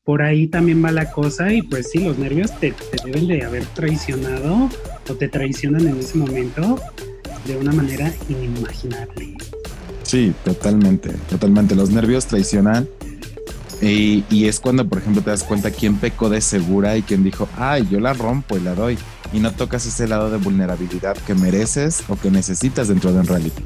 por 0.03 0.21
ahí 0.21 0.45
también 0.45 0.85
va 0.85 0.91
la 0.91 1.11
cosa 1.11 1.51
y 1.51 1.63
pues 1.63 1.89
sí, 1.89 2.03
los 2.03 2.19
nervios 2.19 2.51
te 2.59 2.75
deben 3.03 3.27
de 3.27 3.43
haber 3.43 3.65
traicionado 3.65 4.69
o 5.09 5.13
te 5.15 5.27
traicionan 5.27 5.87
en 5.87 5.97
ese 5.97 6.19
momento 6.19 6.79
de 7.47 7.57
una 7.57 7.71
manera 7.71 8.13
inimaginable. 8.29 9.34
Sí, 10.15 10.33
totalmente, 10.45 11.09
totalmente. 11.29 11.75
Los 11.75 11.89
nervios 11.89 12.25
traicionan 12.25 12.87
y, 13.81 14.23
y, 14.29 14.45
es 14.45 14.61
cuando, 14.61 14.87
por 14.87 14.99
ejemplo, 14.99 15.21
te 15.21 15.29
das 15.29 15.43
cuenta 15.43 15.71
quién 15.71 15.97
pecó 15.97 16.29
de 16.29 16.39
segura 16.39 16.95
y 16.95 17.01
quién 17.01 17.21
dijo, 17.21 17.49
ay, 17.57 17.85
yo 17.91 17.99
la 17.99 18.13
rompo 18.13 18.55
y 18.55 18.61
la 18.61 18.75
doy. 18.75 18.97
Y 19.33 19.41
no 19.41 19.51
tocas 19.51 19.85
ese 19.85 20.07
lado 20.07 20.31
de 20.31 20.37
vulnerabilidad 20.37 21.17
que 21.27 21.35
mereces 21.35 22.01
o 22.07 22.15
que 22.15 22.31
necesitas 22.31 22.87
dentro 22.87 23.11
de 23.11 23.19
un 23.19 23.27
reality. 23.27 23.61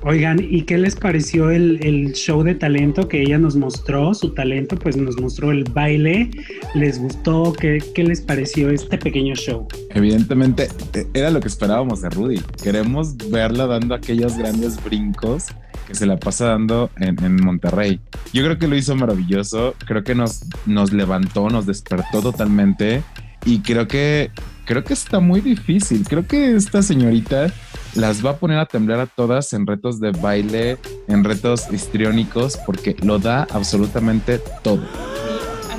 Oigan, 0.00 0.38
¿y 0.40 0.62
qué 0.62 0.78
les 0.78 0.96
pareció 0.96 1.50
el, 1.50 1.84
el, 1.84 2.14
show 2.14 2.42
de 2.42 2.54
talento 2.54 3.06
que 3.06 3.20
ella 3.20 3.36
nos 3.36 3.54
mostró? 3.56 4.14
Su 4.14 4.32
talento, 4.32 4.76
pues 4.76 4.96
nos 4.96 5.20
mostró 5.20 5.50
el 5.50 5.64
baile. 5.64 6.30
¿Les 6.74 6.98
gustó? 6.98 7.52
¿Qué, 7.52 7.84
qué 7.94 8.04
les 8.04 8.22
pareció 8.22 8.70
este 8.70 8.96
pequeño 8.96 9.34
show? 9.34 9.68
Evidentemente, 9.90 10.70
e, 10.94 11.06
era 11.12 11.30
lo 11.30 11.40
que 11.40 11.48
esperábamos 11.48 12.00
de 12.00 12.08
Rudy. 12.08 12.40
Queremos 12.62 13.18
verla 13.28 13.66
dando 13.66 13.94
aquellos 13.94 14.38
grandes 14.38 14.82
brincos 14.82 15.48
que 15.90 15.96
se 15.96 16.06
la 16.06 16.18
pasa 16.18 16.46
dando 16.46 16.88
en, 16.98 17.22
en, 17.24 17.44
Monterrey. 17.44 18.00
Yo 18.32 18.44
creo 18.44 18.58
que 18.60 18.68
lo 18.68 18.76
hizo 18.76 18.94
maravilloso, 18.94 19.74
creo 19.86 20.04
que 20.04 20.14
nos, 20.14 20.42
nos 20.64 20.92
levantó, 20.92 21.50
nos 21.50 21.66
despertó 21.66 22.22
totalmente 22.22 23.02
y 23.44 23.58
creo 23.58 23.88
que, 23.88 24.30
creo 24.66 24.84
que 24.84 24.92
está 24.92 25.18
muy 25.18 25.40
difícil. 25.40 26.06
Creo 26.08 26.28
que 26.28 26.54
esta 26.54 26.80
señorita 26.82 27.52
las 27.96 28.24
va 28.24 28.30
a 28.30 28.36
poner 28.36 28.60
a 28.60 28.66
temblar 28.66 29.00
a 29.00 29.06
todas 29.06 29.52
en 29.52 29.66
retos 29.66 29.98
de 29.98 30.12
baile, 30.12 30.78
en 31.08 31.24
retos 31.24 31.66
histriónicos, 31.72 32.56
porque 32.64 32.94
lo 33.02 33.18
da 33.18 33.48
absolutamente 33.50 34.40
todo. 34.62 34.86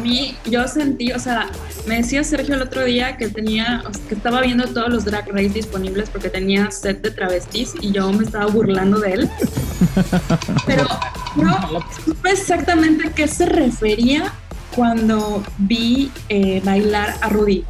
A 0.02 0.04
mí, 0.04 0.36
yo 0.50 0.68
sentí, 0.68 1.12
o 1.12 1.20
sea, 1.20 1.52
me 1.86 1.98
decía 1.98 2.24
Sergio 2.24 2.56
el 2.56 2.64
otro 2.64 2.84
día 2.84 3.18
que 3.18 3.28
tenía, 3.28 3.84
que 4.10 4.16
estaba 4.16 4.42
viendo 4.42 4.66
todos 4.66 4.90
los 4.90 5.06
drag 5.06 5.28
race 5.30 5.50
disponibles 5.50 6.10
porque 6.10 6.28
tenía 6.28 6.72
set 6.72 7.04
de 7.04 7.12
travestis 7.12 7.74
y 7.82 7.92
yo 7.92 8.12
me 8.12 8.24
estaba 8.24 8.48
burlando 8.48 9.00
de 9.00 9.14
él. 9.14 9.30
Pero 10.66 10.88
no 11.36 11.86
supe 12.04 12.32
exactamente 12.32 13.12
qué 13.16 13.28
se 13.28 13.46
refería 13.46 14.34
cuando 14.76 15.44
vi 15.60 16.12
eh, 16.30 16.64
bailar 16.66 17.14
a 17.22 17.30
Rudy. 17.30 17.64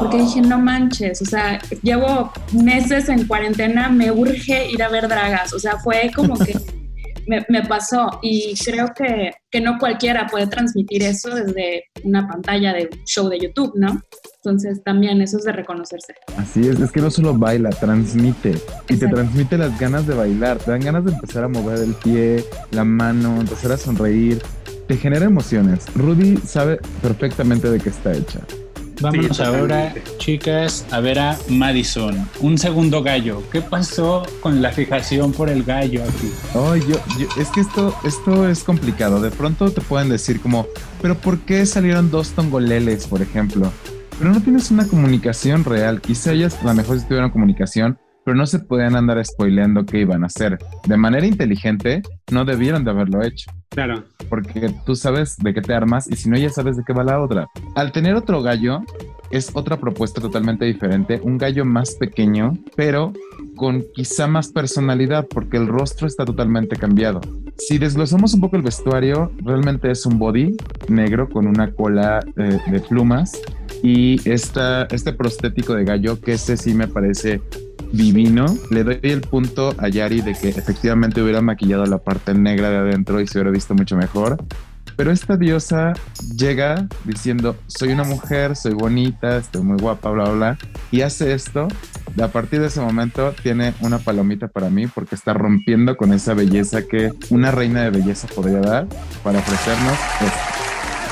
Porque 0.00 0.18
dije, 0.18 0.40
no 0.40 0.58
manches, 0.58 1.22
o 1.22 1.26
sea, 1.26 1.60
llevo 1.82 2.32
meses 2.52 3.08
en 3.08 3.28
cuarentena, 3.28 3.88
me 3.88 4.10
urge 4.10 4.68
ir 4.68 4.82
a 4.82 4.88
ver 4.88 5.06
dragas. 5.06 5.52
O 5.52 5.60
sea, 5.60 5.78
fue 5.78 6.10
como 6.12 6.36
que 6.36 6.58
me, 7.26 7.62
pasó 7.62 8.18
y 8.22 8.54
creo 8.64 8.88
que, 8.94 9.32
que, 9.50 9.60
no 9.60 9.78
cualquiera 9.78 10.26
puede 10.26 10.46
transmitir 10.46 11.02
eso 11.02 11.34
desde 11.34 11.84
una 12.04 12.26
pantalla 12.28 12.72
de 12.72 12.90
show 13.06 13.28
de 13.28 13.38
YouTube, 13.38 13.72
¿no? 13.76 14.00
Entonces 14.44 14.82
también 14.82 15.22
eso 15.22 15.38
es 15.38 15.44
de 15.44 15.52
reconocerse. 15.52 16.14
Así 16.36 16.60
es, 16.68 16.80
es 16.80 16.90
que 16.90 17.00
no 17.00 17.10
solo 17.10 17.34
baila, 17.34 17.70
transmite 17.70 18.54
y 18.88 18.96
te 18.96 19.06
transmite 19.06 19.56
las 19.56 19.78
ganas 19.78 20.06
de 20.06 20.14
bailar, 20.14 20.58
te 20.58 20.72
dan 20.72 20.80
ganas 20.80 21.04
de 21.04 21.12
empezar 21.12 21.44
a 21.44 21.48
mover 21.48 21.78
el 21.78 21.94
pie, 21.94 22.44
la 22.72 22.84
mano, 22.84 23.40
empezar 23.40 23.72
a 23.72 23.76
sonreír, 23.76 24.42
te 24.88 24.96
genera 24.96 25.26
emociones. 25.26 25.86
Rudy 25.94 26.38
sabe 26.38 26.80
perfectamente 27.00 27.70
de 27.70 27.78
qué 27.78 27.90
está 27.90 28.12
hecha. 28.12 28.40
Vamos 29.00 29.40
ahora, 29.40 29.94
chicas, 30.18 30.86
a 30.90 31.00
ver 31.00 31.18
a 31.18 31.38
Madison. 31.48 32.28
Un 32.40 32.58
segundo 32.58 33.02
gallo. 33.02 33.42
¿Qué 33.50 33.60
pasó 33.60 34.22
con 34.40 34.62
la 34.62 34.70
fijación 34.70 35.32
por 35.32 35.48
el 35.48 35.64
gallo 35.64 36.02
aquí? 36.04 36.32
Oh, 36.54 36.76
yo, 36.76 36.96
es 37.36 37.48
que 37.50 37.60
esto, 37.60 37.94
esto 38.04 38.48
es 38.48 38.62
complicado. 38.62 39.20
De 39.20 39.30
pronto 39.30 39.70
te 39.70 39.80
pueden 39.80 40.08
decir 40.08 40.40
como, 40.40 40.66
pero 41.00 41.16
¿por 41.16 41.40
qué 41.40 41.66
salieron 41.66 42.10
dos 42.10 42.30
tongoleles, 42.30 43.06
por 43.06 43.22
ejemplo? 43.22 43.72
Pero 44.18 44.32
no 44.32 44.40
tienes 44.40 44.70
una 44.70 44.86
comunicación 44.86 45.64
real. 45.64 46.00
Quizá 46.00 46.32
ellas 46.32 46.56
a 46.60 46.66
lo 46.66 46.74
mejor 46.74 47.00
si 47.00 47.06
tuvieran 47.06 47.30
comunicación, 47.30 47.98
pero 48.24 48.36
no 48.36 48.46
se 48.46 48.60
podían 48.60 48.96
andar 48.96 49.24
spoileando 49.24 49.84
qué 49.84 50.00
iban 50.00 50.22
a 50.22 50.26
hacer. 50.26 50.58
De 50.86 50.96
manera 50.96 51.26
inteligente, 51.26 52.02
no 52.30 52.44
debieron 52.44 52.84
de 52.84 52.90
haberlo 52.90 53.22
hecho. 53.22 53.50
Claro. 53.70 54.04
Porque 54.28 54.72
tú 54.84 54.94
sabes 54.94 55.36
de 55.38 55.54
qué 55.54 55.62
te 55.62 55.74
armas 55.74 56.10
y 56.10 56.16
si 56.16 56.28
no, 56.28 56.36
ya 56.36 56.50
sabes 56.50 56.76
de 56.76 56.84
qué 56.86 56.92
va 56.92 57.04
la 57.04 57.20
otra. 57.20 57.46
Al 57.74 57.92
tener 57.92 58.14
otro 58.14 58.42
gallo, 58.42 58.82
es 59.30 59.50
otra 59.54 59.78
propuesta 59.78 60.20
totalmente 60.20 60.66
diferente. 60.66 61.20
Un 61.22 61.38
gallo 61.38 61.64
más 61.64 61.94
pequeño, 61.94 62.52
pero 62.76 63.12
con 63.56 63.82
quizá 63.94 64.26
más 64.26 64.48
personalidad, 64.48 65.26
porque 65.26 65.56
el 65.56 65.66
rostro 65.66 66.06
está 66.06 66.24
totalmente 66.24 66.76
cambiado. 66.76 67.20
Si 67.56 67.78
desglosamos 67.78 68.34
un 68.34 68.40
poco 68.40 68.56
el 68.56 68.62
vestuario, 68.62 69.32
realmente 69.38 69.90
es 69.90 70.04
un 70.06 70.18
body 70.18 70.56
negro 70.88 71.28
con 71.28 71.46
una 71.46 71.72
cola 71.72 72.20
eh, 72.36 72.58
de 72.70 72.80
plumas 72.80 73.40
y 73.82 74.28
esta, 74.28 74.84
este 74.84 75.12
prostético 75.12 75.74
de 75.74 75.84
gallo, 75.84 76.20
que 76.20 76.32
ese 76.32 76.56
sí 76.56 76.74
me 76.74 76.88
parece 76.88 77.40
divino. 77.92 78.46
Le 78.70 78.84
doy 78.84 78.98
el 79.02 79.20
punto 79.20 79.74
a 79.78 79.88
Yari 79.88 80.20
de 80.20 80.34
que 80.34 80.48
efectivamente 80.48 81.22
hubiera 81.22 81.40
maquillado 81.40 81.86
la 81.86 81.98
parte 81.98 82.34
negra 82.34 82.70
de 82.70 82.78
adentro 82.78 83.20
y 83.20 83.26
se 83.26 83.38
hubiera 83.38 83.50
visto 83.50 83.74
mucho 83.74 83.96
mejor. 83.96 84.42
Pero 84.96 85.10
esta 85.10 85.36
diosa 85.36 85.94
llega 86.36 86.86
diciendo, 87.04 87.56
soy 87.66 87.92
una 87.92 88.04
mujer, 88.04 88.56
soy 88.56 88.74
bonita, 88.74 89.38
estoy 89.38 89.62
muy 89.62 89.78
guapa, 89.78 90.10
bla, 90.10 90.24
bla, 90.24 90.32
bla. 90.32 90.58
Y 90.90 91.00
hace 91.00 91.32
esto. 91.32 91.68
A 92.20 92.28
partir 92.28 92.60
de 92.60 92.66
ese 92.66 92.80
momento 92.80 93.34
tiene 93.42 93.72
una 93.80 93.98
palomita 93.98 94.48
para 94.48 94.68
mí 94.68 94.86
porque 94.86 95.14
está 95.14 95.32
rompiendo 95.32 95.96
con 95.96 96.12
esa 96.12 96.34
belleza 96.34 96.82
que 96.82 97.10
una 97.30 97.50
reina 97.50 97.82
de 97.82 97.90
belleza 97.90 98.28
podría 98.28 98.60
dar 98.60 98.86
para 99.22 99.38
ofrecernos 99.38 99.96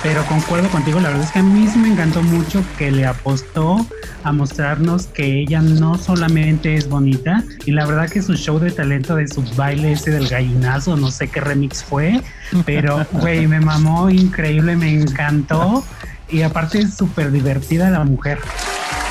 pero 0.02 0.24
concuerdo 0.24 0.68
contigo, 0.70 0.98
la 1.00 1.10
verdad 1.10 1.24
es 1.24 1.32
que 1.32 1.40
a 1.40 1.42
mí 1.42 1.66
sí 1.68 1.78
me 1.78 1.88
encantó 1.88 2.22
mucho 2.22 2.64
que 2.78 2.90
le 2.90 3.06
apostó 3.06 3.86
a 4.22 4.32
mostrarnos 4.32 5.06
que 5.06 5.40
ella 5.40 5.60
no 5.60 5.98
solamente 5.98 6.74
es 6.74 6.88
bonita, 6.88 7.44
y 7.66 7.72
la 7.72 7.86
verdad 7.86 8.08
que 8.08 8.22
su 8.22 8.34
show 8.34 8.58
de 8.58 8.70
talento 8.70 9.16
de 9.16 9.28
su 9.28 9.42
baile 9.56 9.92
ese 9.92 10.10
del 10.10 10.28
gallinazo, 10.28 10.96
no 10.96 11.10
sé 11.10 11.28
qué 11.28 11.40
remix 11.40 11.84
fue, 11.84 12.20
pero 12.64 13.06
güey, 13.12 13.46
me 13.46 13.60
mamó 13.60 14.10
increíble, 14.10 14.76
me 14.76 14.92
encantó, 14.92 15.84
y 16.28 16.42
aparte 16.42 16.80
es 16.80 16.96
súper 16.96 17.30
divertida 17.30 17.90
la 17.90 18.04
mujer. 18.04 18.38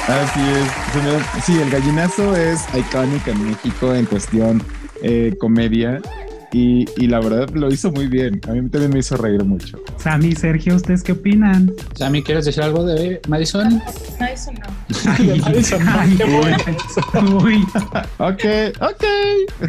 Así 0.07 0.39
es, 0.39 1.45
sí, 1.45 1.59
el 1.61 1.69
gallinazo 1.69 2.35
es 2.35 2.61
icónico 2.73 3.29
en 3.29 3.49
México 3.49 3.93
en 3.93 4.05
cuestión 4.05 4.63
eh, 5.03 5.35
comedia 5.39 6.01
y, 6.51 6.85
y, 6.97 7.07
la 7.07 7.19
verdad 7.19 7.49
lo 7.53 7.71
hizo 7.71 7.91
muy 7.91 8.07
bien. 8.07 8.41
A 8.47 8.53
mí 8.53 8.67
también 8.69 8.91
me 8.91 8.99
hizo 8.99 9.17
reír 9.17 9.43
mucho. 9.43 9.79
Sammy, 9.97 10.33
Sergio, 10.33 10.75
¿ustedes 10.75 11.03
qué 11.03 11.11
opinan? 11.11 11.71
Sammy, 11.95 12.23
¿quieres 12.23 12.45
decir 12.45 12.63
algo 12.63 12.85
de 12.85 13.21
Madison? 13.27 13.81
Madison 14.19 14.55
no. 14.55 15.11
Ay, 15.11 15.41
Madison, 15.41 15.83
Uy. 17.43 17.65
ok, 18.17 18.43
ok. 18.81 19.03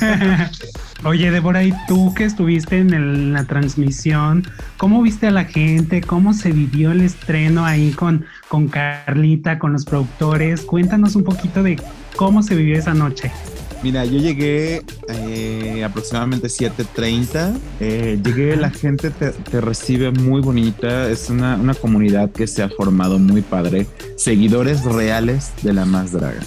Oye, 1.05 1.31
Débora, 1.31 1.65
¿y 1.65 1.73
tú 1.89 2.13
que 2.15 2.25
estuviste 2.25 2.79
en 2.79 3.33
la 3.33 3.45
transmisión? 3.45 4.45
¿Cómo 4.77 5.01
viste 5.01 5.29
a 5.29 5.31
la 5.31 5.45
gente? 5.45 6.03
¿Cómo 6.03 6.35
se 6.35 6.53
vivió 6.53 6.93
el 6.93 7.01
estreno 7.01 7.65
ahí 7.65 7.93
con, 7.93 8.27
con 8.49 8.69
Carlita, 8.69 9.59
con 9.59 9.73
los 9.73 9.87
productores? 9.87 10.61
Cuéntanos 10.61 11.17
un 11.17 11.25
poquito 11.25 11.63
de 11.63 11.81
cómo 12.17 12.43
se 12.43 12.55
vivió 12.55 12.79
esa 12.79 12.93
noche. 12.93 13.33
Mira, 13.83 14.05
yo 14.05 14.19
llegué 14.19 14.83
eh, 15.09 15.83
aproximadamente 15.85 16.49
7.30. 16.49 17.59
Eh, 17.81 18.21
llegué, 18.23 18.57
la 18.57 18.71
gente 18.71 19.11
te, 19.11 19.61
recibe 19.61 20.11
muy 20.11 20.43
bonita. 20.43 21.09
Es 21.09 21.31
una, 21.31 21.57
una, 21.57 21.75
comunidad 21.75 22.31
que 22.31 22.47
se 22.47 22.63
ha 22.63 22.69
formado 22.69 23.19
muy 23.19 23.41
padre. 23.41 23.87
Seguidores 24.17 24.85
reales 24.85 25.53
de 25.63 25.73
la 25.73 25.87
más 25.87 26.13
draga. 26.13 26.41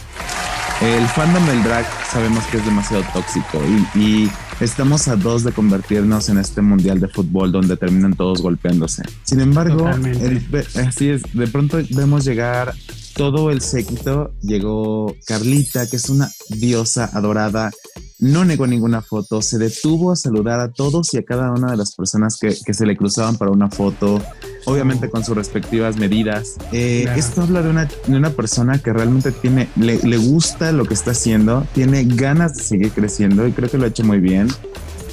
El 0.81 1.07
fandom 1.07 1.45
del 1.45 1.63
drag 1.63 1.85
sabemos 2.11 2.43
que 2.45 2.57
es 2.57 2.65
demasiado 2.65 3.03
tóxico 3.13 3.59
y, 3.95 3.99
y 3.99 4.31
estamos 4.59 5.07
a 5.07 5.15
dos 5.15 5.43
de 5.43 5.51
convertirnos 5.51 6.29
en 6.29 6.37
este 6.37 6.61
mundial 6.61 6.99
de 6.99 7.07
fútbol 7.07 7.51
donde 7.51 7.77
terminan 7.77 8.13
todos 8.13 8.41
golpeándose. 8.41 9.03
Sin 9.23 9.39
embargo, 9.39 9.89
así 10.75 11.09
es, 11.09 11.21
de 11.33 11.47
pronto 11.47 11.79
vemos 11.91 12.25
llegar 12.25 12.73
todo 13.15 13.51
el 13.51 13.61
séquito 13.61 14.33
llegó 14.41 15.15
Carlita, 15.25 15.87
que 15.87 15.97
es 15.97 16.09
una 16.09 16.29
diosa 16.49 17.09
adorada. 17.13 17.71
No 18.19 18.45
negó 18.45 18.67
ninguna 18.67 19.01
foto, 19.01 19.41
se 19.41 19.57
detuvo 19.57 20.11
a 20.11 20.15
saludar 20.15 20.59
a 20.59 20.71
todos 20.71 21.13
y 21.13 21.17
a 21.17 21.23
cada 21.23 21.51
una 21.51 21.71
de 21.71 21.77
las 21.77 21.93
personas 21.95 22.37
que, 22.39 22.51
se 22.51 22.85
le 22.85 22.95
cruzaban 22.95 23.37
para 23.37 23.51
una 23.51 23.69
foto, 23.69 24.21
obviamente 24.65 25.09
con 25.09 25.25
sus 25.25 25.35
respectivas 25.35 25.97
medidas. 25.97 26.55
Eh, 26.71 27.05
esto 27.17 27.41
habla 27.41 27.61
de 27.61 27.69
una, 27.69 27.85
de 27.85 28.15
una, 28.15 28.29
persona 28.29 28.81
que 28.81 28.93
realmente 28.93 29.31
tiene, 29.31 29.67
le, 29.75 29.99
le 29.99 30.17
gusta 30.17 30.71
lo 30.71 30.85
que 30.85 30.93
está 30.93 31.11
haciendo, 31.11 31.67
tiene 31.73 32.05
ganas 32.05 32.55
de 32.55 32.63
seguir 32.63 32.91
creciendo 32.91 33.45
y 33.47 33.51
creo 33.51 33.69
que 33.69 33.77
lo 33.77 33.85
ha 33.85 33.89
hecho 33.89 34.05
muy 34.05 34.19
bien. 34.19 34.47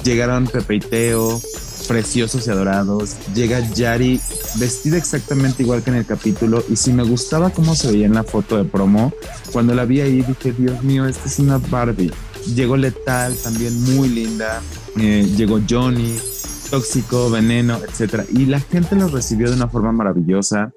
Llegaron 0.03 0.47
Pepe 0.47 0.75
y 0.75 0.79
Teo, 0.79 1.41
preciosos 1.87 2.47
y 2.47 2.51
adorados. 2.51 3.15
Llega 3.33 3.59
Yari 3.73 4.19
vestida 4.59 4.97
exactamente 4.97 5.63
igual 5.63 5.83
que 5.83 5.91
en 5.91 5.97
el 5.97 6.05
capítulo 6.05 6.63
y 6.69 6.75
si 6.75 6.93
me 6.93 7.03
gustaba 7.03 7.49
cómo 7.49 7.75
se 7.75 7.91
veía 7.91 8.05
en 8.05 8.13
la 8.13 8.23
foto 8.23 8.57
de 8.57 8.63
promo, 8.63 9.13
cuando 9.51 9.73
la 9.73 9.85
vi 9.85 10.01
ahí 10.01 10.21
dije, 10.21 10.53
Dios 10.53 10.83
mío, 10.83 11.05
esta 11.05 11.27
es 11.27 11.39
una 11.39 11.57
Barbie. 11.57 12.11
Llegó 12.55 12.75
Letal, 12.77 13.35
también 13.35 13.79
muy 13.95 14.09
linda. 14.09 14.61
Eh, 14.97 15.29
llegó 15.37 15.59
Johnny, 15.69 16.17
Tóxico, 16.69 17.29
Veneno, 17.29 17.79
etc. 17.83 18.25
Y 18.31 18.45
la 18.45 18.59
gente 18.59 18.95
lo 18.95 19.07
recibió 19.07 19.49
de 19.49 19.55
una 19.55 19.67
forma 19.67 19.91
maravillosa 19.91 20.73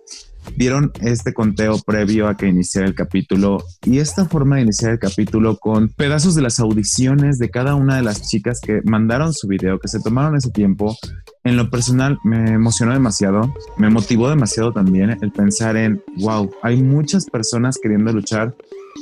vieron 0.56 0.92
este 1.00 1.32
conteo 1.32 1.78
previo 1.78 2.28
a 2.28 2.36
que 2.36 2.46
iniciara 2.46 2.86
el 2.86 2.94
capítulo 2.94 3.62
y 3.82 3.98
esta 3.98 4.26
forma 4.26 4.56
de 4.56 4.62
iniciar 4.62 4.92
el 4.92 4.98
capítulo 4.98 5.56
con 5.56 5.88
pedazos 5.88 6.34
de 6.34 6.42
las 6.42 6.60
audiciones 6.60 7.38
de 7.38 7.50
cada 7.50 7.74
una 7.74 7.96
de 7.96 8.02
las 8.02 8.22
chicas 8.28 8.60
que 8.60 8.80
mandaron 8.84 9.32
su 9.32 9.48
video, 9.48 9.78
que 9.78 9.88
se 9.88 10.00
tomaron 10.00 10.36
ese 10.36 10.50
tiempo, 10.50 10.96
en 11.44 11.56
lo 11.56 11.70
personal 11.70 12.18
me 12.24 12.52
emocionó 12.52 12.92
demasiado, 12.92 13.54
me 13.76 13.90
motivó 13.90 14.30
demasiado 14.30 14.72
también 14.72 15.18
el 15.20 15.30
pensar 15.30 15.76
en, 15.76 16.02
wow, 16.18 16.50
hay 16.62 16.82
muchas 16.82 17.26
personas 17.26 17.78
queriendo 17.82 18.12
luchar 18.12 18.54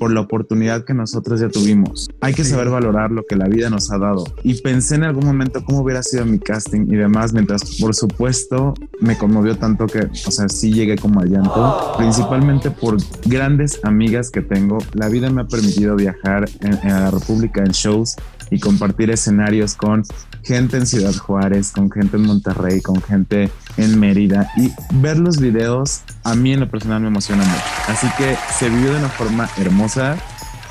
por 0.03 0.13
la 0.13 0.23
oportunidad 0.23 0.85
que 0.85 0.95
nosotros 0.95 1.39
ya 1.39 1.49
tuvimos. 1.49 2.11
Hay 2.21 2.35
que 2.35 2.43
saber 2.43 2.69
valorar 2.71 3.13
lo 3.13 3.23
que 3.23 3.37
la 3.37 3.47
vida 3.47 3.71
nos 3.71 3.93
ha 3.93 3.99
dado. 3.99 4.25
Y 4.43 4.61
pensé 4.61 4.97
en 4.97 5.05
algún 5.05 5.25
momento 5.25 5.65
cómo 5.65 5.83
hubiera 5.83 6.03
sido 6.03 6.25
mi 6.25 6.41
casting 6.41 6.89
y 6.89 6.97
demás, 6.97 7.33
mientras 7.33 7.77
por 7.77 7.95
supuesto 7.95 8.75
me 8.99 9.17
conmovió 9.17 9.57
tanto 9.57 9.87
que, 9.87 10.01
o 10.01 10.31
sea, 10.33 10.49
sí 10.49 10.73
llegué 10.73 10.99
como 10.99 11.21
al 11.21 11.31
llanto, 11.31 11.93
principalmente 11.97 12.73
por 12.73 12.97
grandes 13.27 13.79
amigas 13.85 14.33
que 14.33 14.41
tengo. 14.41 14.79
La 14.93 15.09
vida 15.09 15.31
me 15.31 15.43
ha 15.43 15.47
permitido 15.47 15.95
viajar 15.95 16.49
en, 16.63 16.73
en 16.83 16.89
la 16.89 17.13
República 17.13 17.61
en 17.61 17.71
shows 17.71 18.17
y 18.53 18.61
compartir 18.61 19.11
escenarios 19.11 19.75
con 19.75 20.05
gente 20.45 20.77
en 20.77 20.87
Ciudad 20.87 21.15
Juárez, 21.15 21.73
con 21.73 21.91
gente 21.91 22.17
en 22.17 22.27
Monterrey, 22.27 22.81
con 22.81 23.03
gente 23.03 23.51
en 23.79 23.99
Mérida 23.99 24.49
y 24.57 24.71
ver 24.95 25.19
los 25.19 25.39
videos 25.39 26.03
a 26.23 26.35
mí 26.35 26.53
en 26.53 26.61
lo 26.61 26.71
personal 26.71 27.01
me 27.01 27.09
emociona 27.09 27.45
mucho. 27.45 27.63
Así 27.89 28.07
que 28.19 28.37
se 28.59 28.69
vivió 28.69 28.93
de 28.93 28.99
una 28.99 29.09
forma 29.09 29.49
hermosa 29.57 30.17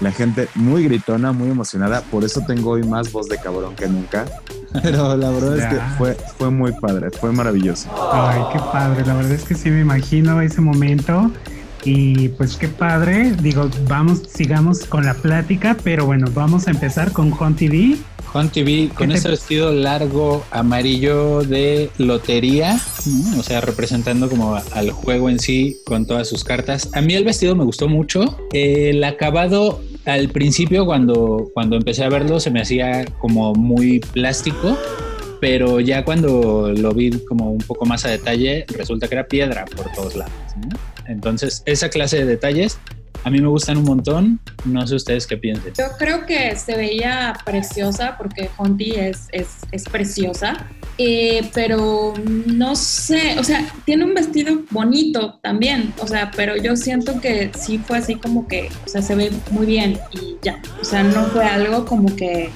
la 0.01 0.11
gente 0.11 0.47
muy 0.55 0.83
gritona, 0.83 1.31
muy 1.31 1.50
emocionada. 1.50 2.01
Por 2.01 2.23
eso 2.23 2.41
tengo 2.41 2.71
hoy 2.71 2.83
más 2.83 3.11
voz 3.11 3.27
de 3.27 3.38
cabrón 3.38 3.75
que 3.75 3.88
nunca. 3.88 4.25
Pero 4.81 5.15
la 5.15 5.29
verdad 5.29 5.57
es 5.57 5.65
que 5.65 5.79
fue, 5.97 6.17
fue 6.38 6.50
muy 6.50 6.71
padre, 6.73 7.11
fue 7.11 7.31
maravilloso. 7.31 7.89
Ay, 8.11 8.41
qué 8.51 8.59
padre. 8.71 9.05
La 9.05 9.13
verdad 9.13 9.31
es 9.33 9.43
que 9.43 9.53
sí 9.53 9.69
me 9.69 9.81
imagino 9.81 10.41
ese 10.41 10.59
momento. 10.59 11.31
Y 11.83 12.29
pues 12.29 12.57
qué 12.57 12.67
padre. 12.67 13.31
Digo, 13.41 13.69
vamos, 13.88 14.23
sigamos 14.27 14.85
con 14.85 15.05
la 15.05 15.13
plática, 15.13 15.77
pero 15.83 16.05
bueno, 16.05 16.27
vamos 16.33 16.67
a 16.67 16.71
empezar 16.71 17.11
con 17.11 17.31
Juan 17.31 17.55
TV. 17.55 17.97
Juan 18.31 18.50
TV 18.50 18.89
con 18.95 19.11
ese 19.11 19.27
vestido 19.27 19.73
largo 19.73 20.45
amarillo 20.51 21.41
de 21.43 21.89
lotería, 21.97 22.79
o 23.38 23.43
sea, 23.43 23.59
representando 23.59 24.29
como 24.29 24.55
al 24.55 24.91
juego 24.91 25.29
en 25.29 25.38
sí 25.38 25.77
con 25.85 26.05
todas 26.05 26.29
sus 26.29 26.45
cartas. 26.45 26.89
A 26.93 27.01
mí 27.01 27.13
el 27.13 27.25
vestido 27.25 27.55
me 27.57 27.65
gustó 27.65 27.89
mucho. 27.89 28.38
El 28.53 29.03
acabado 29.03 29.81
al 30.05 30.29
principio 30.29 30.85
cuando, 30.85 31.50
cuando 31.53 31.75
empecé 31.75 32.05
a 32.05 32.09
verlo 32.09 32.39
se 32.39 32.51
me 32.51 32.61
hacía 32.61 33.05
como 33.19 33.53
muy 33.53 34.00
plástico, 34.00 34.77
pero 35.41 35.81
ya 35.81 36.05
cuando 36.05 36.71
lo 36.71 36.93
vi 36.93 37.11
como 37.27 37.51
un 37.51 37.59
poco 37.59 37.85
más 37.85 38.05
a 38.05 38.09
detalle, 38.09 38.65
resulta 38.69 39.09
que 39.09 39.15
era 39.15 39.27
piedra 39.27 39.65
por 39.65 39.91
todos 39.91 40.15
lados. 40.15 40.33
Entonces, 41.08 41.63
esa 41.65 41.89
clase 41.89 42.17
de 42.17 42.25
detalles 42.25 42.79
a 43.24 43.29
mí 43.29 43.39
me 43.39 43.48
gustan 43.48 43.77
un 43.77 43.84
montón. 43.84 44.39
No 44.65 44.86
sé 44.88 44.96
ustedes 44.96 45.27
qué 45.27 45.38
piensen. 45.38 45.74
Yo 45.77 45.86
creo 45.98 46.25
que 46.25 46.55
se 46.55 46.75
veía 46.75 47.34
preciosa 47.46 48.15
porque 48.17 48.50
Honti 48.58 48.91
es, 48.91 49.27
es, 49.31 49.58
es 49.72 49.84
preciosa. 49.84 50.67
Eh, 50.98 51.50
pero 51.53 52.13
no 52.46 52.75
sé, 52.75 53.39
o 53.39 53.43
sea, 53.43 53.65
tiene 53.86 54.03
un 54.03 54.13
vestido 54.13 54.62
bonito 54.70 55.39
también, 55.41 55.93
o 56.00 56.05
sea, 56.05 56.29
pero 56.36 56.58
yo 56.58 56.75
siento 56.75 57.20
que 57.20 57.50
sí 57.58 57.79
fue 57.79 57.98
así 57.98 58.15
como 58.15 58.48
que, 58.48 58.70
o 58.86 58.89
sea, 58.89 59.01
se 59.01 59.15
ve 59.15 59.31
muy 59.50 59.65
bien 59.65 59.98
y 60.12 60.38
ya, 60.43 60.62
o 60.79 60.84
sea, 60.84 61.01
no 61.01 61.24
fue 61.27 61.46
algo 61.46 61.86
como 61.86 62.15
que 62.15 62.51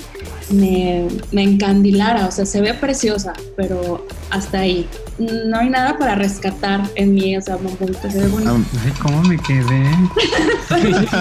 me, 0.49 1.07
me 1.31 1.43
encandilara, 1.43 2.27
o 2.27 2.31
sea, 2.31 2.45
se 2.45 2.61
ve 2.61 2.73
preciosa, 2.73 3.33
pero 3.55 4.05
hasta 4.29 4.59
ahí. 4.59 4.87
No 5.17 5.57
hay 5.57 5.69
nada 5.69 5.97
para 5.97 6.15
rescatar 6.15 6.81
en 6.95 7.13
mí, 7.13 7.37
o 7.37 7.41
sea, 7.41 7.57
se 7.57 8.19
ve 8.19 8.27
bonito. 8.27 8.57
Ay, 8.83 8.91
¿cómo 9.01 9.21
me 9.23 9.37
quedé? 9.37 9.89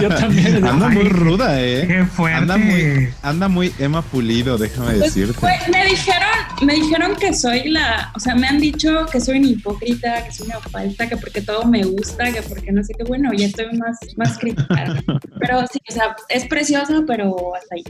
yo 0.03 0.09
también. 0.09 0.65
Anda 0.65 0.89
muy 0.89 1.05
ruda, 1.05 1.63
¿eh? 1.63 1.87
Qué 1.87 2.05
fuerte. 2.05 2.39
Anda 2.39 2.57
muy, 2.57 3.09
anda 3.23 3.49
muy 3.49 3.73
Emma 3.79 4.03
Pulido, 4.03 4.59
déjame 4.59 4.95
pues, 4.95 5.15
decirte. 5.15 5.39
Pues, 5.41 5.69
me 5.71 5.85
dijeron, 5.85 6.29
me 6.63 6.75
dijeron 6.75 7.15
que 7.15 7.33
soy 7.35 7.69
la, 7.69 8.13
o 8.17 8.19
sea, 8.19 8.35
me 8.35 8.49
han 8.49 8.59
dicho 8.59 9.07
que 9.13 9.21
soy 9.21 9.39
una 9.39 9.49
hipócrita, 9.49 10.25
que 10.25 10.33
soy 10.33 10.49
una 10.49 10.59
falta, 10.59 11.09
que 11.09 11.17
porque 11.17 11.41
todo 11.41 11.65
me 11.65 11.85
gusta, 11.85 12.33
que 12.33 12.43
porque 12.43 12.73
no 12.73 12.83
sé 12.83 12.95
qué, 12.99 13.05
bueno, 13.05 13.33
ya 13.33 13.47
estoy 13.47 13.67
más, 13.79 13.97
más 14.17 14.39
crítica. 14.39 15.03
pero 15.39 15.65
sí, 15.73 15.79
o 15.89 15.93
sea, 15.93 16.17
es 16.29 16.47
preciosa, 16.47 17.05
pero 17.07 17.55
hasta 17.55 17.77
ahí. 17.77 17.85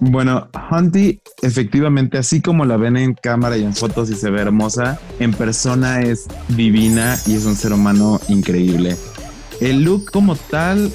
Bueno, 0.00 0.48
Hunty, 0.70 1.20
efectivamente, 1.42 2.18
así 2.18 2.40
como 2.40 2.64
la 2.64 2.76
ven 2.76 2.96
en 2.96 3.14
cámara 3.14 3.56
y 3.56 3.64
en 3.64 3.74
fotos 3.74 4.10
y 4.10 4.14
se 4.14 4.30
ve 4.30 4.40
hermosa, 4.40 5.00
en 5.18 5.32
persona 5.32 6.02
es 6.02 6.26
divina 6.48 7.18
y 7.26 7.34
es 7.34 7.44
un 7.44 7.56
ser 7.56 7.72
humano 7.72 8.20
increíble. 8.28 8.96
El 9.60 9.82
look 9.82 10.10
como 10.12 10.36
tal 10.36 10.90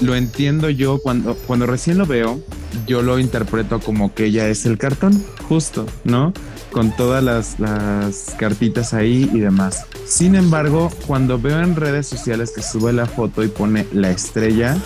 lo 0.00 0.14
entiendo 0.14 0.68
yo 0.68 0.98
cuando, 0.98 1.34
cuando 1.46 1.66
recién 1.66 1.96
lo 1.96 2.06
veo, 2.06 2.40
yo 2.86 3.02
lo 3.02 3.18
interpreto 3.18 3.80
como 3.80 4.14
que 4.14 4.26
ella 4.26 4.48
es 4.48 4.66
el 4.66 4.76
cartón, 4.76 5.22
justo, 5.48 5.86
¿no? 6.04 6.34
Con 6.70 6.94
todas 6.96 7.22
las, 7.22 7.58
las 7.58 8.34
cartitas 8.38 8.92
ahí 8.92 9.30
y 9.32 9.40
demás. 9.40 9.86
Sin 10.06 10.34
embargo, 10.34 10.90
cuando 11.06 11.38
veo 11.38 11.60
en 11.60 11.76
redes 11.76 12.06
sociales 12.06 12.52
que 12.54 12.62
sube 12.62 12.92
la 12.92 13.06
foto 13.06 13.42
y 13.42 13.48
pone 13.48 13.86
la 13.92 14.10
estrella, 14.10 14.76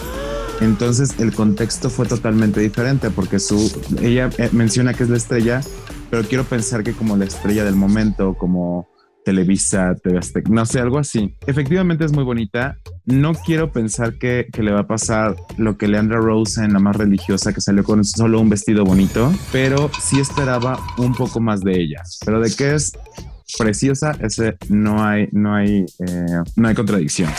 entonces 0.61 1.15
el 1.19 1.35
contexto 1.35 1.91
fue 1.91 2.07
totalmente 2.07 2.61
diferente 2.61 3.11
porque 3.11 3.39
su, 3.39 3.71
ella 4.01 4.31
eh, 4.39 4.49
menciona 4.53 4.95
que 4.95 5.05
es 5.05 5.11
la 5.11 5.17
estrella, 5.17 5.61
pero 6.11 6.23
quiero 6.25 6.45
pensar 6.45 6.83
que 6.83 6.93
como 6.93 7.17
la 7.17 7.25
estrella 7.25 7.65
del 7.65 7.77
momento, 7.77 8.35
como 8.35 8.89
Televisa, 9.27 9.97
TV 9.97 10.21
no 10.51 10.65
sé, 10.65 10.79
algo 10.79 11.01
así. 11.01 11.35
Efectivamente 11.49 12.05
es 12.05 12.13
muy 12.13 12.23
bonita. 12.23 12.79
No 13.07 13.35
quiero 13.35 13.73
pensar 13.73 14.19
que, 14.19 14.47
le 14.57 14.71
va 14.71 14.83
a 14.83 14.87
pasar 14.87 15.35
lo 15.57 15.77
que 15.77 15.89
Leandra 15.89 16.21
Rose 16.21 16.63
en 16.63 16.73
la 16.73 16.79
más 16.79 16.95
religiosa, 16.95 17.53
que 17.53 17.61
salió 17.61 17.83
con 17.83 18.05
solo 18.05 18.41
un 18.41 18.49
vestido 18.49 18.85
bonito, 18.85 19.35
pero 19.51 19.91
sí 20.01 20.21
esperaba 20.21 20.79
un 20.97 21.13
poco 21.13 21.41
más 21.41 21.61
de 21.63 21.73
ella. 21.73 22.03
Pero 22.25 22.41
de 22.41 22.55
que 22.55 22.77
es 22.77 22.93
preciosa, 23.59 24.13
ese 24.21 24.57
no 24.69 25.05
hay, 25.05 25.29
no 25.33 25.57
hay, 25.57 25.85
eh, 26.07 26.41
no 26.55 26.69
hay 26.69 26.75
contradicción. 26.77 27.31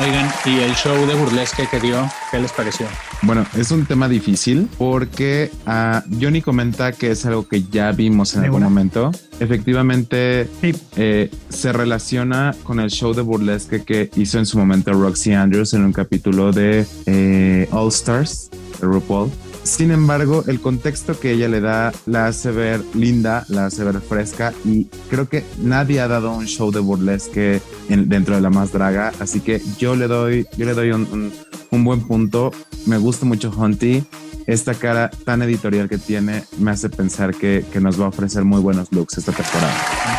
Oigan, 0.00 0.28
¿y 0.46 0.60
el 0.60 0.74
show 0.74 1.06
de 1.06 1.14
burlesque 1.14 1.66
que 1.70 1.78
dio, 1.78 2.08
qué 2.30 2.40
les 2.40 2.50
pareció? 2.52 2.86
Bueno, 3.22 3.46
es 3.56 3.70
un 3.70 3.86
tema 3.86 4.08
difícil 4.08 4.68
porque 4.78 5.50
uh, 5.66 6.00
Johnny 6.20 6.42
comenta 6.42 6.92
que 6.92 7.10
es 7.10 7.24
algo 7.26 7.46
que 7.46 7.62
ya 7.64 7.92
vimos 7.92 8.34
en 8.34 8.44
algún 8.44 8.62
momento. 8.62 9.12
Efectivamente, 9.38 10.48
eh, 10.96 11.30
se 11.48 11.72
relaciona 11.72 12.54
con 12.64 12.80
el 12.80 12.90
show 12.90 13.14
de 13.14 13.22
burlesque 13.22 13.84
que 13.84 14.10
hizo 14.16 14.38
en 14.38 14.46
su 14.46 14.58
momento 14.58 14.92
Roxy 14.92 15.34
Andrews 15.34 15.74
en 15.74 15.84
un 15.84 15.92
capítulo 15.92 16.52
de 16.52 16.86
eh, 17.06 17.68
All 17.70 17.88
Stars 17.88 18.50
de 18.80 18.86
RuPaul 18.86 19.30
sin 19.64 19.90
embargo, 19.90 20.44
el 20.46 20.60
contexto 20.60 21.18
que 21.18 21.32
ella 21.32 21.48
le 21.48 21.60
da 21.60 21.92
la 22.06 22.26
hace 22.26 22.50
ver 22.50 22.82
linda, 22.94 23.44
la 23.48 23.66
hace 23.66 23.84
ver 23.84 24.00
fresca 24.00 24.52
y 24.64 24.86
creo 25.08 25.28
que 25.28 25.44
nadie 25.58 26.00
ha 26.00 26.08
dado 26.08 26.32
un 26.32 26.46
show 26.46 26.70
de 26.70 26.80
burlesque 26.80 27.60
dentro 27.88 28.34
de 28.34 28.40
la 28.40 28.50
más 28.50 28.72
draga, 28.72 29.12
así 29.20 29.40
que 29.40 29.62
yo 29.78 29.94
le 29.96 30.06
doy, 30.06 30.46
yo 30.56 30.66
le 30.66 30.74
doy 30.74 30.90
un, 30.92 31.32
un 31.70 31.84
buen 31.84 32.00
punto. 32.00 32.52
Me 32.86 32.98
gusta 32.98 33.24
mucho 33.24 33.52
Hunty 33.56 34.02
esta 34.46 34.74
cara 34.74 35.10
tan 35.24 35.42
editorial 35.42 35.88
que 35.88 35.98
tiene 35.98 36.44
me 36.58 36.70
hace 36.70 36.88
pensar 36.88 37.34
que, 37.34 37.64
nos 37.80 38.00
va 38.00 38.06
a 38.06 38.08
ofrecer 38.08 38.44
muy 38.44 38.60
buenos 38.60 38.92
looks 38.92 39.18
esta 39.18 39.32
temporada. 39.32 39.72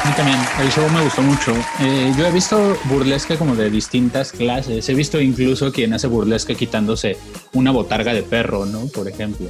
A 0.04 0.08
mí 0.08 0.14
también, 0.16 0.38
el 0.62 0.70
show 0.70 0.90
me 0.90 1.04
gustó 1.04 1.22
mucho. 1.22 1.54
Eh, 1.80 2.14
yo 2.18 2.26
he 2.26 2.32
visto 2.32 2.78
burlesque 2.86 3.38
como 3.38 3.56
de 3.56 3.70
distintas 3.70 4.32
clases. 4.32 4.88
He 4.90 4.94
visto 4.94 5.22
incluso 5.22 5.72
quien 5.72 5.94
hace 5.94 6.08
burlesque 6.08 6.56
quitándose 6.56 7.18
una 7.54 7.72
botarga 7.72 8.14
de 8.14 8.24
perro, 8.24 8.66
¿no? 8.66 8.88
Por 8.88 9.08
ejemplo. 9.08 9.48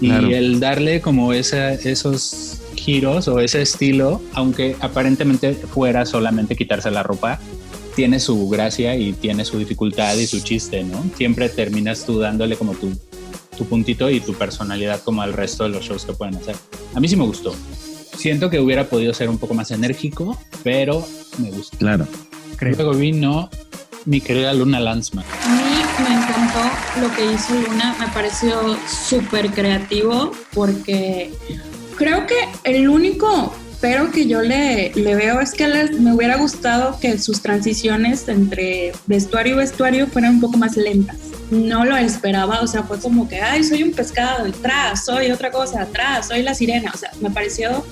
Y 0.00 0.10
el 0.10 0.58
darle 0.58 1.00
como 1.00 1.32
esa, 1.32 1.74
esos 1.74 2.58
giros 2.74 3.28
o 3.28 3.38
ese 3.38 3.62
estilo, 3.62 4.20
aunque 4.32 4.74
aparentemente 4.80 5.54
fuera 5.54 6.04
solamente 6.04 6.56
quitarse 6.56 6.90
la 6.90 7.04
ropa, 7.04 7.38
tiene 7.94 8.18
su 8.18 8.48
gracia 8.48 8.96
y 8.96 9.12
tiene 9.12 9.44
su 9.44 9.58
dificultad 9.58 10.16
y 10.16 10.26
su 10.26 10.40
chiste, 10.40 10.82
¿no? 10.82 11.04
Siempre 11.16 11.48
terminas 11.48 12.04
tú 12.04 12.18
dándole 12.18 12.56
como 12.56 12.72
tu 12.72 12.90
tu 13.56 13.66
puntito 13.66 14.10
y 14.10 14.20
tu 14.20 14.34
personalidad 14.34 15.00
como 15.02 15.22
al 15.22 15.32
resto 15.32 15.64
de 15.64 15.70
los 15.70 15.84
shows 15.84 16.04
que 16.04 16.12
pueden 16.12 16.36
hacer. 16.36 16.56
A 16.94 17.00
mí 17.00 17.08
sí 17.08 17.16
me 17.16 17.24
gustó. 17.24 17.54
Siento 18.16 18.50
que 18.50 18.60
hubiera 18.60 18.88
podido 18.88 19.12
ser 19.14 19.28
un 19.28 19.38
poco 19.38 19.54
más 19.54 19.70
enérgico, 19.70 20.38
pero 20.62 21.04
me 21.38 21.50
gustó. 21.50 21.76
Claro. 21.78 22.06
Luego 22.60 22.92
vino 22.92 23.50
mi 24.04 24.20
querida 24.20 24.52
Luna 24.54 24.78
Lanzman. 24.78 25.24
A 25.44 25.48
mí 25.48 26.04
me 26.04 26.14
encantó 26.14 26.60
lo 27.00 27.14
que 27.14 27.32
hizo 27.32 27.54
Luna, 27.54 27.96
me 27.98 28.06
pareció 28.08 28.76
súper 28.86 29.50
creativo 29.50 30.32
porque 30.54 31.32
creo 31.96 32.26
que 32.26 32.48
el 32.64 32.88
único 32.88 33.52
pero 33.82 34.10
que 34.10 34.26
yo 34.26 34.40
le, 34.40 34.92
le 34.94 35.14
veo 35.14 35.40
es 35.40 35.52
que 35.52 35.68
me 36.00 36.14
hubiera 36.14 36.38
gustado 36.38 36.98
que 36.98 37.18
sus 37.18 37.42
transiciones 37.42 38.26
entre 38.28 38.92
vestuario 39.06 39.54
y 39.54 39.56
vestuario 39.58 40.06
fueran 40.06 40.36
un 40.36 40.40
poco 40.40 40.56
más 40.56 40.76
lentas 40.78 41.18
no 41.52 41.84
lo 41.84 41.96
esperaba, 41.96 42.60
o 42.62 42.66
sea, 42.66 42.82
fue 42.82 42.98
como 42.98 43.28
que, 43.28 43.40
ay, 43.40 43.62
soy 43.62 43.82
un 43.82 43.92
pescado, 43.92 44.46
atrás, 44.46 45.04
soy 45.04 45.30
otra 45.30 45.50
cosa, 45.50 45.82
atrás, 45.82 46.28
soy 46.28 46.42
la 46.42 46.54
sirena, 46.54 46.90
o 46.94 46.96
sea, 46.96 47.10
me 47.20 47.30
pareció 47.30 47.84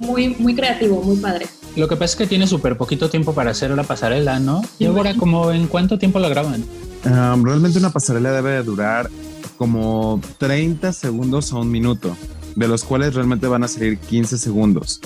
muy, 0.00 0.34
muy 0.34 0.54
creativo, 0.54 1.00
muy 1.00 1.16
padre. 1.16 1.46
Lo 1.76 1.88
que 1.88 1.94
pasa 1.94 2.12
es 2.12 2.16
que 2.16 2.26
tiene 2.26 2.46
súper 2.46 2.76
poquito 2.76 3.08
tiempo 3.08 3.32
para 3.34 3.52
hacer 3.52 3.70
la 3.70 3.84
pasarela, 3.84 4.40
¿no? 4.40 4.62
Y 4.78 4.86
ahora, 4.86 5.14
como 5.14 5.52
¿en 5.52 5.68
cuánto 5.68 5.98
tiempo 5.98 6.18
la 6.18 6.28
graban? 6.28 6.64
Um, 7.04 7.44
realmente 7.44 7.78
una 7.78 7.90
pasarela 7.90 8.32
debe 8.32 8.50
de 8.50 8.62
durar 8.62 9.08
como 9.56 10.20
30 10.38 10.92
segundos 10.92 11.52
a 11.52 11.56
un 11.56 11.70
minuto, 11.70 12.16
de 12.56 12.68
los 12.68 12.84
cuales 12.84 13.14
realmente 13.14 13.46
van 13.46 13.64
a 13.64 13.68
salir 13.68 13.98
15 13.98 14.38
segundos. 14.38 15.00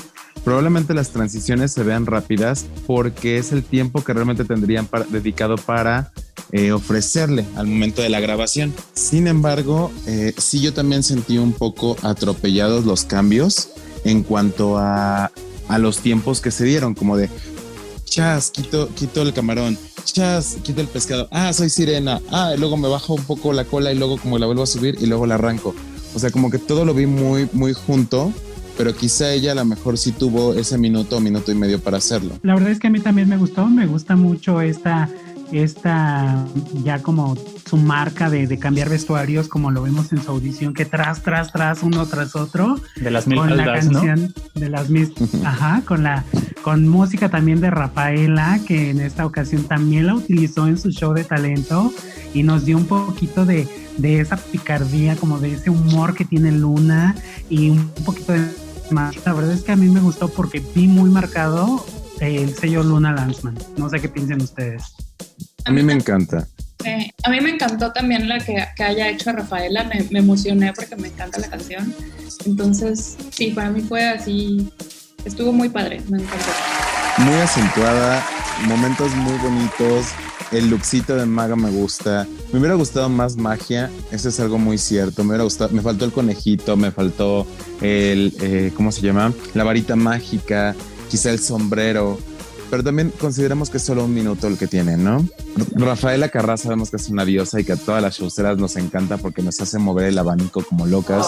Probablemente 0.44 0.94
las 0.94 1.11
transiciones 1.11 1.72
se 1.72 1.82
vean 1.82 2.06
rápidas 2.06 2.66
porque 2.87 3.38
es 3.38 3.52
el 3.52 3.64
tiempo 3.64 4.04
que 4.04 4.12
realmente 4.12 4.44
tendrían 4.44 4.88
dedicado 5.11 5.56
para 5.56 6.12
eh, 6.52 6.70
ofrecerle 6.70 7.44
al 7.56 7.66
momento 7.66 8.02
de 8.02 8.11
la 8.11 8.20
grabación. 8.20 8.72
Sin 8.92 9.26
embargo, 9.26 9.90
eh, 10.06 10.35
sí 10.38 10.61
yo 10.61 10.72
también 10.72 11.02
sentí 11.02 11.38
un 11.38 11.52
poco 11.52 11.96
atropellados 12.02 12.85
los 12.85 13.04
cambios 13.04 13.70
en 14.04 14.22
cuanto 14.22 14.78
a, 14.78 15.32
a 15.66 15.78
los 15.78 15.98
tiempos 15.98 16.40
que 16.40 16.52
se 16.52 16.64
dieron, 16.64 16.94
como 16.94 17.16
de 17.16 17.28
chas, 18.04 18.50
quito, 18.50 18.88
quito 18.94 19.22
el 19.22 19.32
camarón, 19.32 19.76
chas, 20.04 20.59
quito 20.62 20.80
el 20.80 20.87
pescado, 20.87 21.28
ah, 21.32 21.52
soy 21.52 21.68
sirena, 21.68 22.20
ah, 22.30 22.54
luego 22.56 22.76
me 22.76 22.88
bajo 22.88 23.14
un 23.14 23.24
poco 23.24 23.52
la 23.52 23.64
cola 23.64 23.92
y 23.92 23.98
luego 23.98 24.16
como 24.16 24.38
la 24.38 24.46
vuelvo 24.46 24.62
a 24.62 24.66
subir 24.66 24.96
y 25.00 25.06
luego 25.06 25.26
la 25.26 25.35
arranco. 25.35 25.74
O 26.16 26.18
sea, 26.18 26.31
como 26.31 26.50
que 26.50 26.59
todo 26.59 26.87
lo 26.87 26.94
vi 26.94 27.07
muy, 27.07 27.46
muy 27.52 27.74
junto 27.74 28.33
pero 28.76 28.94
quizá 28.94 29.33
ella 29.33 29.52
a 29.52 29.55
lo 29.55 29.64
mejor 29.64 29.96
sí 29.96 30.12
tuvo 30.12 30.55
ese 30.55 30.76
minuto 30.76 31.16
o 31.16 31.20
minuto 31.20 31.50
y 31.50 31.55
medio 31.55 31.81
para 31.81 31.96
hacerlo. 31.96 32.38
La 32.42 32.55
verdad 32.55 32.70
es 32.70 32.79
que 32.79 32.88
a 32.88 32.90
mí 32.90 33.00
también 33.00 33.26
me 33.26 33.38
gustó, 33.38 33.66
me 33.66 33.87
gusta 33.87 34.16
mucho 34.16 34.61
esta 34.61 35.09
esta 35.52 36.44
ya 36.83 37.00
como 37.02 37.37
su 37.68 37.76
marca 37.76 38.31
de, 38.31 38.59
cambiar 38.59 38.88
vestuarios 38.88 39.46
como 39.46 39.70
lo 39.70 39.83
vemos 39.83 40.12
en 40.12 40.20
su 40.20 40.33
audición 40.33 40.74
que 40.74 40.85
tras 40.85 41.22
tras 41.22 41.52
tras 41.52 41.85
uno 41.85 42.05
tras 42.07 42.35
otro 42.35 42.81
de 42.96 43.11
las 43.12 43.29
mil 43.29 43.38
con 43.38 43.57
la 43.57 43.64
canción 43.64 44.35
de 44.55 44.68
las 44.68 44.90
mil 44.90 45.12
ajá 45.44 45.83
con 45.85 46.02
la 46.02 46.24
con 46.66 46.88
música 46.88 47.29
también 47.29 47.61
de 47.61 47.70
Rafaela 47.70 48.59
que 48.66 48.90
en 48.90 48.98
esta 48.98 49.24
ocasión 49.24 49.68
también 49.68 50.09
la 50.09 50.16
utilizó 50.16 50.66
en 50.66 50.76
su 50.76 50.90
show 50.90 51.14
de 51.14 51.22
talento 51.22 51.92
y 52.35 52.42
nos 52.42 52.64
dio 52.64 52.76
un 52.76 52.87
poquito 52.87 53.46
de, 53.46 53.68
de 53.98 54.18
esa 54.18 54.37
picardía 54.37 55.14
como 55.14 55.38
de 55.38 55.52
ese 55.52 55.70
humor 55.70 56.16
que 56.16 56.24
tiene 56.24 56.50
Luna 56.50 57.14
y 57.48 57.70
un 57.70 57.88
poquito 58.05 58.33
de 58.33 58.48
más 58.90 59.14
la 59.24 59.33
verdad 59.33 59.52
es 59.52 59.62
que 59.62 59.70
a 59.70 59.76
mí 59.76 59.87
me 59.87 60.00
gustó 60.00 60.26
porque 60.26 60.61
vi 60.74 60.88
muy 60.88 61.09
marcado 61.09 61.87
el 62.18 62.52
sello 62.52 62.83
Luna 62.83 63.12
Landsman 63.12 63.57
no 63.76 63.88
sé 63.88 64.00
qué 64.00 64.09
piensen 64.09 64.42
ustedes 64.42 64.83
a 65.66 65.70
mí 65.70 65.85
me 65.85 65.92
encanta. 65.92 66.48
a 67.22 67.31
mí 67.31 67.40
me 67.42 67.50
encantó 67.50 67.92
también 67.92 68.29
la 68.29 68.38
que, 68.40 68.57
haya 68.83 69.09
hecho 69.09 69.31
Rafaela, 69.31 69.85
me, 69.85 70.18
emocioné 70.18 70.72
porque 70.72 70.96
me 70.96 71.09
encanta 71.09 71.40
la 71.40 71.48
canción. 71.48 71.92
Entonces, 72.44 73.16
sí, 73.31 73.50
para 73.50 73.70
mí 73.70 73.81
fue 73.81 74.05
así, 74.05 74.72
estuvo 75.26 75.52
muy 75.52 75.68
padre, 75.68 76.00
me 76.08 76.18
encantó. 76.18 76.46
Muy 77.18 77.34
acentuada, 77.34 78.24
momentos 78.66 79.14
muy 79.16 79.36
bonitos, 79.38 80.06
el 80.52 80.70
lookcito 80.70 81.16
de 81.16 81.26
maga 81.26 81.56
me 81.56 81.70
gusta. 81.70 82.26
Me 82.52 82.58
hubiera 82.58 82.74
gustado 82.74 83.08
más 83.08 83.36
magia, 83.36 83.90
eso 84.12 84.28
es 84.28 84.38
algo 84.40 84.58
muy 84.58 84.78
cierto. 84.78 85.24
Me 85.24 85.30
hubiera 85.30 85.44
gustado, 85.44 85.70
me 85.72 85.82
faltó 85.82 86.04
el 86.04 86.12
conejito, 86.12 86.76
me 86.76 86.90
faltó 86.90 87.46
el, 87.80 88.34
eh, 88.40 88.72
¿cómo 88.76 88.92
se 88.92 89.02
llama? 89.02 89.32
La 89.54 89.64
varita 89.64 89.96
mágica, 89.96 90.74
quizá 91.10 91.30
el 91.30 91.40
sombrero 91.40 92.18
pero 92.70 92.83
también 92.83 93.12
consideramos 93.18 93.70
que 93.70 93.79
es 93.79 93.83
solo 93.83 94.05
un 94.05 94.14
minuto 94.14 94.46
el 94.46 94.59
que 94.59 94.66
tiene, 94.66 94.96
¿no? 94.96 95.26
Rafaela 95.74 96.29
Carrá 96.29 96.57
sabemos 96.57 96.90
que 96.90 96.96
es 96.96 97.09
una 97.09 97.24
diosa 97.24 97.61
y 97.61 97.64
que 97.64 97.72
a 97.72 97.76
todas 97.76 98.02
las 98.02 98.18
showceras 98.18 98.59
nos 98.59 98.76
encanta 98.76 99.16
porque 99.16 99.42
nos 99.42 99.61
hace 99.61 99.79
mover 99.79 100.07
el 100.07 100.18
abanico 100.18 100.62
como 100.62 100.87
locas. 100.87 101.26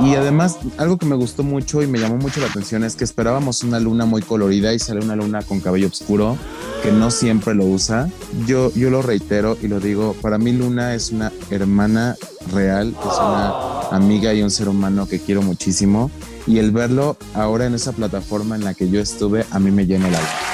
Y, 0.00 0.14
además, 0.14 0.58
algo 0.76 0.98
que 0.98 1.06
me 1.06 1.16
gustó 1.16 1.42
mucho 1.42 1.82
y 1.82 1.86
me 1.86 1.98
llamó 1.98 2.16
mucho 2.16 2.40
la 2.40 2.46
atención 2.46 2.84
es 2.84 2.96
que 2.96 3.04
esperábamos 3.04 3.62
una 3.62 3.80
luna 3.80 4.06
muy 4.06 4.22
colorida 4.22 4.74
y 4.74 4.78
sale 4.78 5.00
una 5.00 5.16
luna 5.16 5.42
con 5.42 5.60
cabello 5.60 5.88
oscuro 5.88 6.36
que 6.82 6.92
no 6.92 7.10
siempre 7.10 7.54
lo 7.54 7.64
usa. 7.64 8.08
Yo, 8.46 8.72
yo 8.74 8.90
lo 8.90 9.02
reitero 9.02 9.56
y 9.60 9.68
lo 9.68 9.80
digo, 9.80 10.14
para 10.20 10.38
mí 10.38 10.52
Luna 10.52 10.94
es 10.94 11.10
una 11.10 11.32
hermana 11.50 12.16
real, 12.52 12.88
es 12.98 13.18
una 13.18 13.80
amiga 13.90 14.32
y 14.34 14.42
un 14.42 14.50
ser 14.50 14.68
humano 14.68 15.08
que 15.08 15.20
quiero 15.20 15.42
muchísimo. 15.42 16.10
Y 16.46 16.58
el 16.58 16.70
verlo 16.70 17.16
ahora 17.34 17.66
en 17.66 17.74
esa 17.74 17.92
plataforma 17.92 18.56
en 18.56 18.64
la 18.64 18.74
que 18.74 18.88
yo 18.88 19.00
estuve, 19.00 19.44
a 19.50 19.58
mí 19.58 19.70
me 19.70 19.86
llena 19.86 20.08
el 20.08 20.14
alma. 20.14 20.47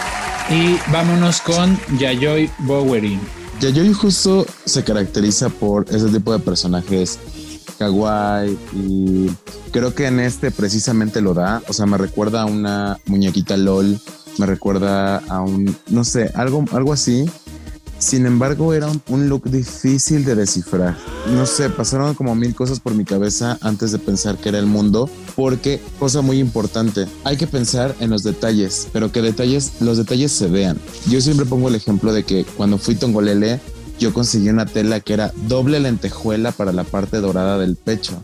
Y 0.50 0.76
vámonos 0.92 1.40
con 1.40 1.78
Yayoi 1.98 2.50
Bowery. 2.60 3.18
Yayoi 3.60 3.92
justo 3.92 4.46
se 4.64 4.84
caracteriza 4.84 5.48
por 5.48 5.86
ese 5.90 6.08
tipo 6.08 6.32
de 6.32 6.38
personajes 6.38 7.18
kawaii 7.78 8.58
y 8.72 9.30
creo 9.72 9.94
que 9.94 10.06
en 10.06 10.20
este 10.20 10.50
precisamente 10.50 11.20
lo 11.20 11.34
da. 11.34 11.62
O 11.68 11.72
sea, 11.72 11.86
me 11.86 11.98
recuerda 11.98 12.42
a 12.42 12.46
una 12.46 12.98
muñequita 13.06 13.56
LOL, 13.56 13.98
me 14.38 14.46
recuerda 14.46 15.18
a 15.28 15.40
un, 15.40 15.76
no 15.88 16.04
sé, 16.04 16.30
algo, 16.34 16.64
algo 16.72 16.92
así 16.92 17.26
sin 18.04 18.26
embargo, 18.26 18.74
era 18.74 18.86
un, 19.08 19.28
look 19.30 19.50
difícil 19.50 20.26
de 20.26 20.34
descifrar. 20.34 20.94
No 21.34 21.46
sé, 21.46 21.70
pasaron 21.70 22.14
como 22.14 22.34
mil 22.34 22.54
cosas 22.54 22.78
por 22.78 22.94
mi 22.94 23.06
cabeza 23.06 23.56
antes 23.62 23.92
de 23.92 23.98
pensar 23.98 24.36
que 24.36 24.50
era 24.50 24.58
el 24.58 24.66
mundo, 24.66 25.08
porque, 25.34 25.80
cosa 25.98 26.20
muy 26.20 26.38
importante, 26.38 27.06
hay 27.24 27.38
que 27.38 27.46
pensar 27.46 27.96
en 28.00 28.10
los 28.10 28.22
detalles, 28.22 28.88
pero 28.92 29.10
que 29.10 29.22
detalles, 29.22 29.80
los 29.80 29.96
detalles 29.96 30.32
se 30.32 30.48
vean. 30.48 30.78
Yo 31.08 31.22
siempre 31.22 31.46
pongo 31.46 31.68
el 31.68 31.76
ejemplo 31.76 32.12
de 32.12 32.24
que 32.24 32.44
cuando 32.44 32.76
fui 32.76 32.94
Tongolele, 32.94 33.58
yo 33.98 34.12
conseguí 34.12 34.50
una 34.50 34.66
tela 34.66 35.00
que 35.00 35.14
era 35.14 35.32
doble 35.48 35.80
lentejuela 35.80 36.52
para 36.52 36.74
la 36.74 36.84
parte 36.84 37.22
dorada 37.22 37.56
del 37.56 37.74
pecho. 37.74 38.22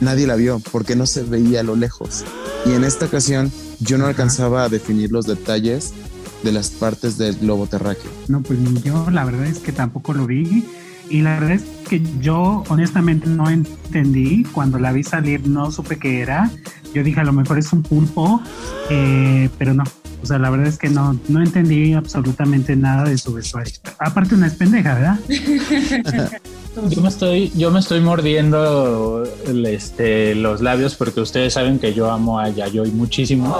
Nadie 0.00 0.28
la 0.28 0.36
vio 0.36 0.60
porque 0.70 0.94
no 0.94 1.06
se 1.06 1.24
veía 1.24 1.60
a 1.60 1.64
lo 1.64 1.74
lejos. 1.74 2.22
Y 2.66 2.72
en 2.74 2.84
esta 2.84 3.06
ocasión 3.06 3.50
yo 3.80 3.98
no 3.98 4.06
alcanzaba 4.06 4.62
a 4.62 4.68
definir 4.68 5.10
los 5.10 5.26
detalles 5.26 5.92
de 6.42 6.52
las 6.52 6.70
partes 6.70 7.18
del 7.18 7.36
globo 7.36 7.66
terráqueo? 7.66 8.10
No, 8.28 8.42
pues 8.42 8.58
yo 8.82 9.10
la 9.10 9.24
verdad 9.24 9.46
es 9.46 9.58
que 9.58 9.72
tampoco 9.72 10.12
lo 10.12 10.26
vi. 10.26 10.64
Y 11.08 11.20
la 11.20 11.38
verdad 11.38 11.52
es 11.52 11.64
que 11.88 12.02
yo 12.20 12.64
honestamente 12.68 13.28
no 13.28 13.50
entendí. 13.50 14.44
Cuando 14.44 14.78
la 14.78 14.92
vi 14.92 15.02
salir 15.02 15.46
no 15.46 15.70
supe 15.70 15.98
qué 15.98 16.20
era. 16.20 16.50
Yo 16.94 17.02
dije 17.02 17.20
a 17.20 17.24
lo 17.24 17.32
mejor 17.32 17.58
es 17.58 17.72
un 17.72 17.82
pulpo, 17.82 18.42
eh, 18.90 19.48
pero 19.58 19.74
no. 19.74 19.84
O 20.22 20.26
sea, 20.26 20.38
la 20.38 20.50
verdad 20.50 20.68
es 20.68 20.78
que 20.78 20.88
no, 20.88 21.18
no 21.28 21.42
entendí 21.42 21.94
absolutamente 21.94 22.76
nada 22.76 23.04
de 23.04 23.18
su 23.18 23.32
vestuario. 23.32 23.74
Aparte 23.98 24.34
una 24.34 24.46
es 24.46 24.54
pendeja, 24.54 24.94
¿verdad? 24.94 25.18
Yo 26.88 27.02
me 27.02 27.08
estoy, 27.08 27.52
yo 27.54 27.70
me 27.70 27.80
estoy 27.80 28.00
mordiendo 28.00 29.24
este, 29.66 30.34
los 30.34 30.62
labios 30.62 30.94
porque 30.94 31.20
ustedes 31.20 31.52
saben 31.52 31.78
que 31.78 31.92
yo 31.92 32.10
amo 32.10 32.38
a 32.38 32.48
Yayoi 32.48 32.90
muchísimo. 32.92 33.54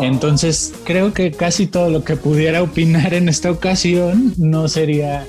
Entonces 0.00 0.72
creo 0.84 1.12
que 1.12 1.32
casi 1.32 1.66
todo 1.66 1.90
lo 1.90 2.02
que 2.02 2.16
pudiera 2.16 2.62
opinar 2.62 3.12
en 3.12 3.28
esta 3.28 3.50
ocasión 3.50 4.32
no 4.38 4.68
sería 4.68 5.26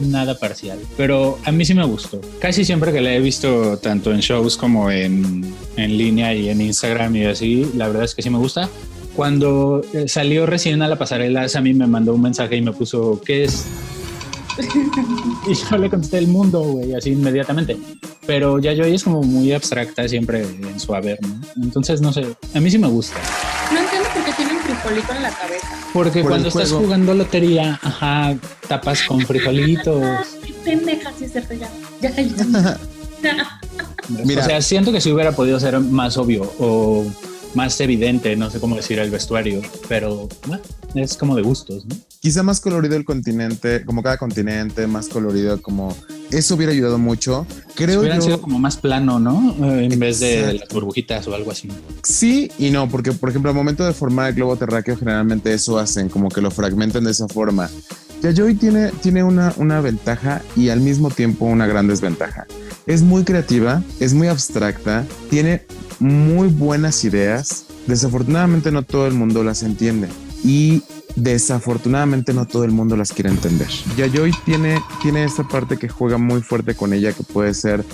nada 0.00 0.38
parcial, 0.38 0.78
pero 0.96 1.38
a 1.44 1.52
mí 1.52 1.64
sí 1.64 1.74
me 1.74 1.84
gustó. 1.84 2.20
Casi 2.40 2.64
siempre 2.64 2.92
que 2.92 3.00
la 3.00 3.14
he 3.14 3.20
visto 3.20 3.78
tanto 3.78 4.12
en 4.12 4.18
shows 4.20 4.56
como 4.56 4.90
en, 4.90 5.54
en 5.76 5.98
línea 5.98 6.34
y 6.34 6.48
en 6.48 6.60
Instagram 6.60 7.14
y 7.14 7.26
así, 7.26 7.70
la 7.76 7.86
verdad 7.86 8.04
es 8.04 8.14
que 8.14 8.22
sí 8.22 8.30
me 8.30 8.38
gusta. 8.38 8.68
Cuando 9.14 9.82
salió 10.06 10.46
recién 10.46 10.82
a 10.82 10.88
la 10.88 10.96
pasarela, 10.96 11.46
a 11.52 11.60
mí 11.60 11.74
me 11.74 11.86
mandó 11.86 12.14
un 12.14 12.22
mensaje 12.22 12.56
y 12.56 12.62
me 12.62 12.72
puso, 12.72 13.20
¿qué 13.24 13.44
es? 13.44 13.66
y 15.46 15.54
yo 15.54 15.78
le 15.78 15.90
contesté 15.90 16.18
el 16.18 16.28
mundo, 16.28 16.60
güey, 16.60 16.94
así 16.94 17.10
inmediatamente. 17.10 17.76
Pero 18.26 18.58
ya 18.58 18.72
yo 18.72 18.84
es 18.84 19.04
como 19.04 19.22
muy 19.22 19.52
abstracta 19.52 20.08
siempre 20.08 20.42
en 20.42 20.78
su 20.78 20.94
haber, 20.94 21.18
¿no? 21.22 21.40
Entonces, 21.62 22.00
no 22.00 22.12
sé, 22.12 22.26
a 22.54 22.60
mí 22.60 22.70
sí 22.70 22.78
me 22.78 22.88
gusta. 22.88 23.18
No 23.72 23.80
entiendo 23.80 24.08
por 24.14 24.24
qué 24.24 24.32
tiene 24.32 24.52
un 24.52 24.60
frijolito 24.60 25.12
en 25.14 25.22
la 25.22 25.30
cabeza. 25.30 25.68
Porque 25.92 26.22
cuando 26.22 26.48
estás 26.48 26.72
jugando 26.72 27.14
lotería, 27.14 27.78
ajá, 27.82 28.36
tapas 28.68 29.02
con 29.02 29.20
frijolitos. 29.20 30.26
qué 30.44 30.52
pendeja, 30.64 31.12
sí 31.18 31.24
es 31.24 31.32
cierto, 31.32 31.54
ya. 31.54 31.68
Ya, 32.00 32.10
ya. 32.10 32.78
Mira. 34.24 34.42
O 34.42 34.46
sea, 34.46 34.62
siento 34.62 34.92
que 34.92 35.00
si 35.00 35.12
hubiera 35.12 35.32
podido 35.32 35.60
ser 35.60 35.78
más 35.80 36.16
obvio 36.16 36.52
o 36.58 37.06
más 37.54 37.80
evidente, 37.80 38.36
no 38.36 38.50
sé 38.50 38.60
cómo 38.60 38.76
decir 38.76 38.98
el 38.98 39.10
vestuario, 39.10 39.60
pero 39.88 40.28
bueno, 40.46 40.62
es 40.94 41.16
como 41.16 41.36
de 41.36 41.42
gustos, 41.42 41.84
¿no? 41.86 41.96
Quizá 42.20 42.42
más 42.42 42.60
colorido 42.60 42.96
el 42.96 43.04
continente, 43.04 43.84
como 43.84 44.02
cada 44.02 44.18
continente, 44.18 44.86
más 44.86 45.08
colorido, 45.08 45.60
como 45.62 45.96
eso 46.30 46.54
hubiera 46.54 46.72
ayudado 46.72 46.98
mucho. 46.98 47.46
Creo 47.74 48.02
que 48.02 48.20
sido 48.20 48.42
como 48.42 48.58
más 48.58 48.76
plano, 48.76 49.18
¿no? 49.18 49.54
Eh, 49.64 49.88
en 49.90 49.98
vez 49.98 50.20
de 50.20 50.54
las 50.54 50.68
burbujitas 50.68 51.26
o 51.28 51.34
algo 51.34 51.50
así. 51.50 51.68
Sí 52.02 52.50
y 52.58 52.70
no, 52.70 52.88
porque 52.90 53.12
por 53.12 53.30
ejemplo, 53.30 53.50
al 53.50 53.56
momento 53.56 53.84
de 53.86 53.94
formar 53.94 54.28
el 54.28 54.34
globo 54.34 54.56
terráqueo, 54.56 54.96
generalmente 54.96 55.54
eso 55.54 55.78
hacen, 55.78 56.10
como 56.10 56.28
que 56.28 56.42
lo 56.42 56.50
fragmentan 56.50 57.04
de 57.04 57.12
esa 57.12 57.26
forma. 57.26 57.70
Yayoi 58.22 58.54
tiene, 58.54 58.90
tiene 59.02 59.24
una, 59.24 59.54
una 59.56 59.80
ventaja 59.80 60.42
y 60.54 60.68
al 60.68 60.80
mismo 60.80 61.10
tiempo 61.10 61.46
una 61.46 61.66
gran 61.66 61.88
desventaja. 61.88 62.46
Es 62.90 63.02
muy 63.02 63.22
creativa, 63.22 63.84
es 64.00 64.14
muy 64.14 64.26
abstracta, 64.26 65.06
tiene 65.30 65.62
muy 66.00 66.48
buenas 66.48 67.04
ideas. 67.04 67.66
Desafortunadamente 67.86 68.72
no 68.72 68.82
todo 68.82 69.06
el 69.06 69.14
mundo 69.14 69.44
las 69.44 69.62
entiende 69.62 70.08
y 70.42 70.82
desafortunadamente 71.14 72.34
no 72.34 72.48
todo 72.48 72.64
el 72.64 72.72
mundo 72.72 72.96
las 72.96 73.12
quiere 73.12 73.30
entender. 73.30 73.68
Yayoi 73.96 74.32
tiene, 74.44 74.82
tiene 75.02 75.22
esta 75.22 75.46
parte 75.46 75.76
que 75.76 75.88
juega 75.88 76.18
muy 76.18 76.42
fuerte 76.42 76.74
con 76.74 76.92
ella 76.92 77.12
que 77.12 77.22
puede 77.22 77.54
ser 77.54 77.84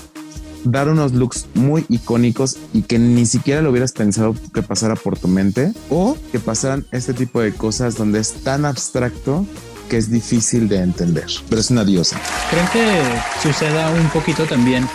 dar 0.65 0.89
unos 0.89 1.13
looks 1.13 1.45
muy 1.53 1.85
icónicos 1.91 2.57
y 2.73 2.81
que 2.81 2.99
ni 2.99 3.27
siquiera 3.27 3.61
lo 3.61 3.73
hubieras 3.73 3.93
pensado 3.93 4.35
que 4.55 4.63
pasara 4.63 4.97
por 4.97 5.19
tu 5.19 5.29
mente 5.29 5.75
o 5.91 6.17
que 6.33 6.39
pasaran 6.39 6.87
este 6.91 7.13
tipo 7.13 7.43
de 7.43 7.53
cosas 7.53 7.97
donde 7.97 8.21
es 8.21 8.33
tan 8.33 8.65
abstracto 8.65 9.45
que 9.89 9.97
es 9.97 10.11
difícil 10.11 10.69
de 10.69 10.79
entender, 10.79 11.27
pero 11.49 11.61
es 11.61 11.71
una 11.71 11.85
diosa. 11.85 12.21
Creo 12.51 12.65
que 12.73 13.49
suceda 13.49 13.91
un 13.91 14.09
poquito 14.11 14.45
también 14.45 14.87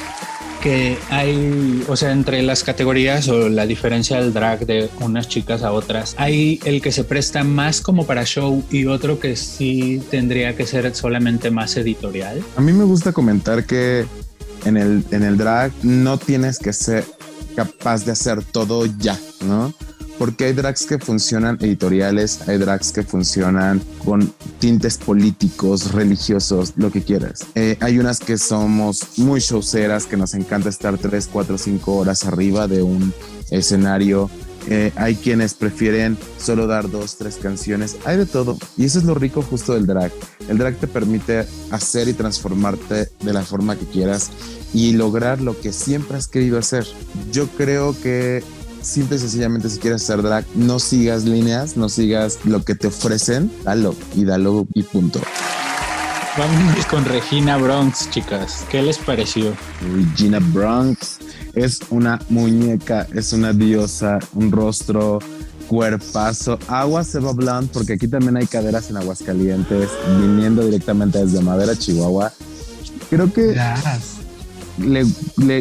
que 0.61 0.97
hay, 1.09 1.83
o 1.87 1.95
sea, 1.95 2.11
entre 2.11 2.43
las 2.43 2.63
categorías 2.63 3.27
o 3.29 3.49
la 3.49 3.65
diferencia 3.65 4.21
del 4.21 4.31
drag 4.31 4.65
de 4.67 4.89
unas 4.99 5.27
chicas 5.27 5.63
a 5.63 5.71
otras, 5.71 6.13
hay 6.17 6.59
el 6.65 6.81
que 6.81 6.91
se 6.91 7.03
presta 7.03 7.43
más 7.43 7.81
como 7.81 8.05
para 8.05 8.23
show 8.25 8.63
y 8.69 8.85
otro 8.85 9.19
que 9.19 9.35
sí 9.35 10.01
tendría 10.11 10.55
que 10.55 10.67
ser 10.67 10.93
solamente 10.95 11.49
más 11.49 11.75
editorial. 11.77 12.43
A 12.55 12.61
mí 12.61 12.73
me 12.73 12.83
gusta 12.83 13.11
comentar 13.11 13.65
que 13.65 14.05
en 14.65 14.77
el, 14.77 15.03
en 15.09 15.23
el 15.23 15.37
drag 15.37 15.71
no 15.81 16.17
tienes 16.17 16.59
que 16.59 16.73
ser 16.73 17.05
capaz 17.55 18.05
de 18.05 18.11
hacer 18.11 18.43
todo 18.43 18.85
ya, 18.85 19.17
¿no? 19.41 19.73
Porque 20.21 20.45
hay 20.45 20.53
drags 20.53 20.85
que 20.85 20.99
funcionan 20.99 21.57
editoriales, 21.61 22.47
hay 22.47 22.59
drags 22.59 22.91
que 22.91 23.01
funcionan 23.01 23.81
con 24.05 24.31
tintes 24.59 24.99
políticos, 24.99 25.93
religiosos, 25.93 26.73
lo 26.75 26.91
que 26.91 27.01
quieras. 27.01 27.47
Eh, 27.55 27.75
hay 27.79 27.97
unas 27.97 28.19
que 28.19 28.37
somos 28.37 29.17
muy 29.17 29.39
showceras, 29.39 30.05
que 30.05 30.17
nos 30.17 30.35
encanta 30.35 30.69
estar 30.69 30.95
3, 30.95 31.27
4, 31.33 31.57
5 31.57 31.95
horas 31.95 32.23
arriba 32.25 32.67
de 32.67 32.83
un 32.83 33.11
escenario 33.49 34.29
eh, 34.69 34.91
hay 34.95 35.15
quienes 35.15 35.53
prefieren 35.53 36.17
solo 36.37 36.67
dar 36.67 36.89
dos, 36.89 37.17
tres 37.17 37.37
canciones, 37.37 37.97
hay 38.05 38.17
de 38.17 38.25
todo. 38.25 38.57
Y 38.77 38.85
eso 38.85 38.99
es 38.99 39.05
lo 39.05 39.15
rico 39.15 39.41
justo 39.41 39.73
del 39.73 39.87
drag. 39.87 40.11
El 40.47 40.57
drag 40.57 40.75
te 40.75 40.87
permite 40.87 41.45
hacer 41.71 42.07
y 42.07 42.13
transformarte 42.13 43.09
de 43.21 43.33
la 43.33 43.41
forma 43.41 43.75
que 43.75 43.85
quieras 43.85 44.29
y 44.73 44.93
lograr 44.93 45.41
lo 45.41 45.59
que 45.59 45.73
siempre 45.73 46.17
has 46.17 46.27
querido 46.27 46.57
hacer. 46.57 46.85
Yo 47.31 47.47
creo 47.47 47.95
que 48.01 48.43
simple 48.81 49.17
y 49.17 49.19
sencillamente 49.19 49.69
si 49.69 49.79
quieres 49.79 50.03
hacer 50.03 50.21
drag, 50.21 50.45
no 50.55 50.79
sigas 50.79 51.23
líneas, 51.23 51.77
no 51.77 51.89
sigas 51.89 52.39
lo 52.45 52.63
que 52.63 52.75
te 52.75 52.87
ofrecen, 52.87 53.51
dalo 53.63 53.95
y 54.15 54.25
dalo 54.25 54.67
y 54.73 54.83
punto. 54.83 55.19
Vamos 56.37 56.85
con 56.85 57.03
Regina 57.03 57.57
Bronx, 57.57 58.09
chicas. 58.09 58.65
¿Qué 58.69 58.81
les 58.81 58.97
pareció? 58.97 59.53
Regina 59.93 60.39
Bronx 60.39 61.19
es 61.53 61.81
una 61.89 62.19
muñeca, 62.29 63.05
es 63.13 63.33
una 63.33 63.51
diosa, 63.51 64.17
un 64.33 64.51
rostro, 64.51 65.19
cuerpazo. 65.67 66.57
Agua 66.67 67.03
se 67.03 67.19
va 67.19 67.33
blanc 67.33 67.71
porque 67.71 67.93
aquí 67.93 68.07
también 68.07 68.37
hay 68.37 68.45
caderas 68.45 68.89
en 68.89 68.97
Aguascalientes, 68.97 69.89
viniendo 70.19 70.65
directamente 70.65 71.19
desde 71.19 71.41
Madera, 71.41 71.75
Chihuahua. 71.75 72.31
Creo 73.09 73.31
que 73.31 73.55
le, 74.81 75.05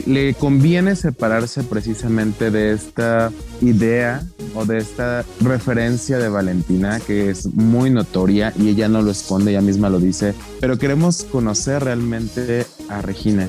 le, 0.06 0.34
conviene 0.34 0.96
separarse 0.96 1.62
precisamente 1.62 2.50
de 2.50 2.72
esta 2.72 3.30
idea 3.60 4.22
o 4.54 4.64
de 4.64 4.78
esta 4.78 5.24
referencia 5.40 6.18
de 6.18 6.28
Valentina 6.28 7.00
que 7.00 7.30
es 7.30 7.46
muy 7.54 7.90
notoria 7.90 8.52
y 8.58 8.68
ella 8.68 8.88
no 8.88 9.02
lo 9.02 9.10
esconde, 9.10 9.52
ella 9.52 9.60
misma 9.60 9.90
lo 9.90 9.98
dice, 10.00 10.34
pero 10.60 10.78
queremos 10.78 11.24
conocer 11.24 11.84
realmente 11.84 12.66
a 12.88 13.02
Regina. 13.02 13.48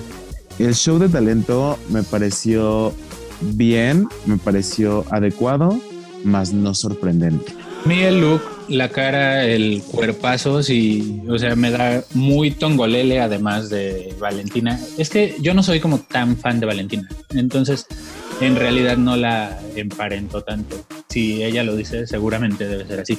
El 0.59 0.75
show 0.75 0.99
de 0.99 1.09
talento 1.09 1.77
me 1.89 2.03
pareció 2.03 2.93
bien, 3.41 4.07
me 4.25 4.37
pareció 4.37 5.05
adecuado, 5.09 5.79
más 6.23 6.53
no 6.53 6.73
sorprendente. 6.75 7.60
Mi 7.85 8.01
el 8.03 8.21
look, 8.21 8.41
la 8.67 8.89
cara, 8.89 9.45
el 9.45 9.81
cuerpazo, 9.81 10.61
sí, 10.61 11.21
o 11.27 11.37
sea, 11.39 11.55
me 11.55 11.71
da 11.71 12.03
muy 12.13 12.51
tongolele 12.51 13.19
además 13.19 13.69
de 13.69 14.13
Valentina. 14.19 14.79
Es 14.99 15.09
que 15.09 15.35
yo 15.41 15.53
no 15.55 15.63
soy 15.63 15.79
como 15.79 15.99
tan 15.99 16.37
fan 16.37 16.59
de 16.59 16.67
Valentina, 16.67 17.09
entonces 17.31 17.87
en 18.39 18.55
realidad 18.55 18.97
no 18.97 19.17
la 19.17 19.59
emparento 19.75 20.43
tanto. 20.43 20.75
Si 21.09 21.43
ella 21.43 21.63
lo 21.63 21.75
dice, 21.75 22.05
seguramente 22.05 22.67
debe 22.67 22.85
ser 22.85 22.99
así. 22.99 23.17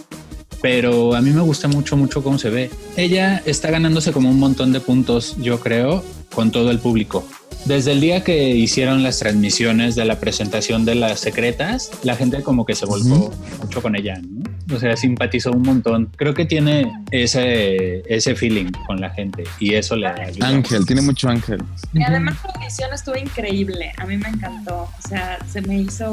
Pero 0.61 1.17
a 1.17 1.21
mí 1.21 1.31
me 1.31 1.41
gusta 1.41 1.67
mucho, 1.67 1.97
mucho 1.97 2.23
cómo 2.23 2.39
se 2.39 2.49
ve. 2.49 2.71
Ella 2.97 3.43
está 3.45 3.71
ganándose 3.71 4.13
como 4.13 4.31
un 4.31 4.39
montón 4.39 4.73
de 4.73 4.79
puntos, 4.79 5.37
yo 5.41 5.59
creo, 5.59 6.05
con 6.33 6.53
todo 6.53 6.71
el 6.71 6.79
público. 6.79 7.25
Desde 7.65 7.93
el 7.93 8.01
día 8.01 8.25
que 8.25 8.51
hicieron 8.51 9.03
las 9.03 9.21
transmisiones 9.21 9.95
de 9.95 10.05
la 10.05 10.19
presentación 10.19 10.85
de 10.85 10.97
las 10.97 11.21
secretas, 11.21 11.91
la 12.03 12.17
gente 12.17 12.43
como 12.43 12.67
que 12.67 12.75
se 12.75 12.87
volvió 12.87 13.33
mucho 13.61 13.81
con 13.81 13.95
ella, 13.95 14.21
¿no? 14.21 14.43
O 14.75 14.79
sea, 14.79 14.97
simpatizó 14.97 15.53
un 15.53 15.63
montón. 15.63 16.11
Creo 16.17 16.35
que 16.35 16.45
tiene 16.45 16.91
ese, 17.11 18.03
ese 18.13 18.35
feeling 18.35 18.71
con 18.87 19.01
la 19.01 19.11
gente 19.11 19.45
y 19.61 19.75
eso 19.75 19.97
le 19.97 20.09
ayuda. 20.09 20.49
Ángel, 20.49 20.87
tiene 20.87 21.03
mucho 21.03 21.29
ángel. 21.29 21.63
Y 21.93 22.03
además 22.03 22.37
la 22.45 22.55
audición 22.55 22.93
estuvo 22.93 23.17
increíble. 23.17 23.93
A 23.99 24.07
mí 24.07 24.17
me 24.17 24.29
encantó. 24.29 24.83
O 24.83 25.09
sea, 25.09 25.39
se 25.51 25.61
me 25.63 25.79
hizo 25.79 26.11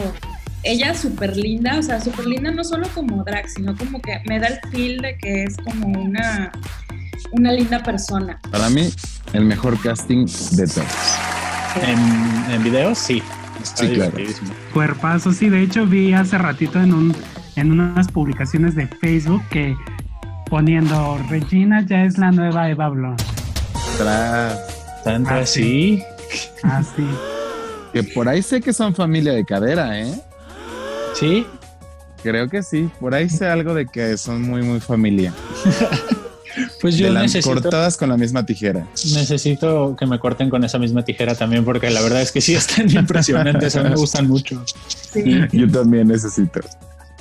ella 0.63 0.93
súper 0.93 1.37
linda, 1.37 1.77
o 1.79 1.81
sea, 1.81 2.01
súper 2.01 2.25
linda 2.25 2.51
no 2.51 2.63
solo 2.63 2.87
como 2.93 3.23
drag, 3.23 3.49
sino 3.49 3.75
como 3.77 4.01
que 4.01 4.21
me 4.25 4.39
da 4.39 4.47
el 4.47 4.59
feel 4.71 4.97
de 5.01 5.17
que 5.17 5.43
es 5.43 5.55
como 5.57 5.87
una, 5.87 6.51
una 7.31 7.51
linda 7.53 7.81
persona. 7.81 8.39
Para 8.51 8.69
mí, 8.69 8.89
el 9.33 9.45
mejor 9.45 9.79
casting 9.81 10.25
de 10.51 10.67
todos. 10.67 11.38
En, 11.75 12.51
en 12.51 12.63
video, 12.63 12.95
sí. 12.95 13.21
sí, 13.63 13.89
claro. 13.89 14.13
Cuerpazo, 14.73 15.31
sí. 15.31 15.49
De 15.49 15.61
hecho, 15.61 15.85
vi 15.85 16.13
hace 16.13 16.37
ratito 16.37 16.79
en, 16.79 16.93
un, 16.93 17.15
en 17.55 17.71
unas 17.71 18.07
publicaciones 18.07 18.75
de 18.75 18.87
Facebook 18.87 19.43
que 19.49 19.75
poniendo 20.49 21.19
Regina 21.29 21.85
ya 21.85 22.03
es 22.03 22.17
la 22.17 22.31
nueva 22.31 22.69
Eva 22.69 22.89
Blond. 22.89 23.21
Tanto 25.03 25.33
así. 25.33 26.03
Así. 26.63 27.07
Que 27.93 28.03
por 28.03 28.27
ahí 28.27 28.41
sé 28.41 28.61
que 28.61 28.73
son 28.73 28.95
familia 28.95 29.33
de 29.33 29.45
cadera, 29.45 29.99
¿eh? 29.99 30.13
Sí. 31.13 31.45
Creo 32.23 32.49
que 32.49 32.63
sí. 32.63 32.89
Por 32.99 33.13
ahí 33.13 33.29
sé 33.29 33.47
algo 33.47 33.73
de 33.73 33.85
que 33.85 34.17
son 34.17 34.41
muy, 34.41 34.61
muy 34.61 34.79
familia. 34.79 35.33
Pues 36.81 36.97
yo 36.97 37.11
las 37.11 37.23
necesito. 37.23 37.53
cortadas 37.53 37.97
con 37.97 38.09
la 38.09 38.17
misma 38.17 38.45
tijera. 38.45 38.87
Necesito 39.13 39.95
que 39.97 40.05
me 40.05 40.17
corten 40.19 40.49
con 40.49 40.63
esa 40.63 40.79
misma 40.79 41.03
tijera 41.03 41.35
también, 41.35 41.65
porque 41.65 41.89
la 41.89 42.01
verdad 42.01 42.21
es 42.21 42.31
que 42.31 42.41
sí 42.41 42.55
están 42.55 42.89
impresionantes, 42.95 43.75
a 43.75 43.83
mí 43.83 43.89
me 43.89 43.95
gustan 43.95 44.27
mucho. 44.27 44.63
Sí. 45.11 45.23
Yo 45.51 45.69
también 45.69 46.07
necesito. 46.07 46.61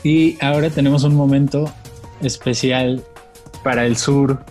Y 0.04 0.38
ahora 0.40 0.70
tenemos 0.70 1.02
un 1.02 1.14
momento 1.14 1.72
especial 2.20 3.02
para 3.64 3.84
el 3.84 3.96
sur, 3.96 4.44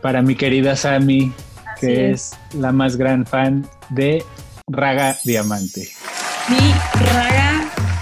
para 0.00 0.22
mi 0.22 0.34
querida 0.34 0.74
Sami, 0.76 1.32
que 1.80 2.10
es. 2.10 2.32
es 2.32 2.58
la 2.58 2.72
más 2.72 2.96
gran 2.96 3.26
fan 3.26 3.68
de 3.90 4.24
Raga 4.68 5.18
Diamante. 5.24 5.88
Mi 6.48 6.72
Raga 7.06 7.33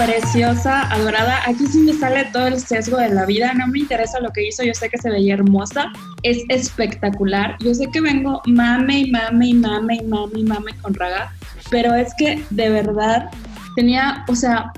preciosa, 0.06 0.82
adorada. 0.92 1.40
Aquí 1.46 1.66
sí 1.66 1.78
me 1.78 1.92
sale 1.92 2.24
todo 2.32 2.48
el 2.48 2.58
sesgo 2.58 2.96
de 2.96 3.10
la 3.10 3.24
vida. 3.24 3.52
No 3.54 3.66
me 3.68 3.80
interesa 3.80 4.20
lo 4.20 4.30
que 4.30 4.48
hizo. 4.48 4.62
Yo 4.62 4.74
sé 4.74 4.88
que 4.88 4.98
se 4.98 5.10
veía 5.10 5.34
hermosa. 5.34 5.92
Es 6.22 6.44
espectacular. 6.48 7.56
Yo 7.60 7.74
sé 7.74 7.86
que 7.92 8.00
vengo 8.00 8.42
mame 8.46 9.00
y 9.00 9.10
mame 9.10 9.48
y 9.48 9.54
mame 9.54 9.96
y 9.96 10.02
mame 10.02 10.38
y 10.38 10.44
mame 10.44 10.72
con 10.80 10.94
Raga. 10.94 11.32
Pero 11.70 11.94
es 11.94 12.12
que 12.18 12.42
de 12.50 12.70
verdad 12.70 13.30
tenía, 13.76 14.24
o 14.28 14.34
sea, 14.34 14.72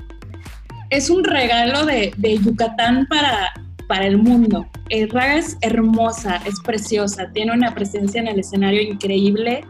es 0.89 1.09
un 1.09 1.23
regalo 1.23 1.85
de, 1.85 2.13
Yucatán 2.43 3.07
para, 3.07 3.53
para 3.87 4.05
el 4.05 4.17
mundo. 4.17 4.67
Raga 5.11 5.37
es 5.37 5.57
hermosa, 5.61 6.41
es 6.45 6.59
preciosa, 6.63 7.31
tiene 7.33 7.51
una 7.53 7.73
presencia 7.73 8.21
en 8.21 8.27
el 8.27 8.39
escenario 8.39 8.81
increíble, 8.81 9.65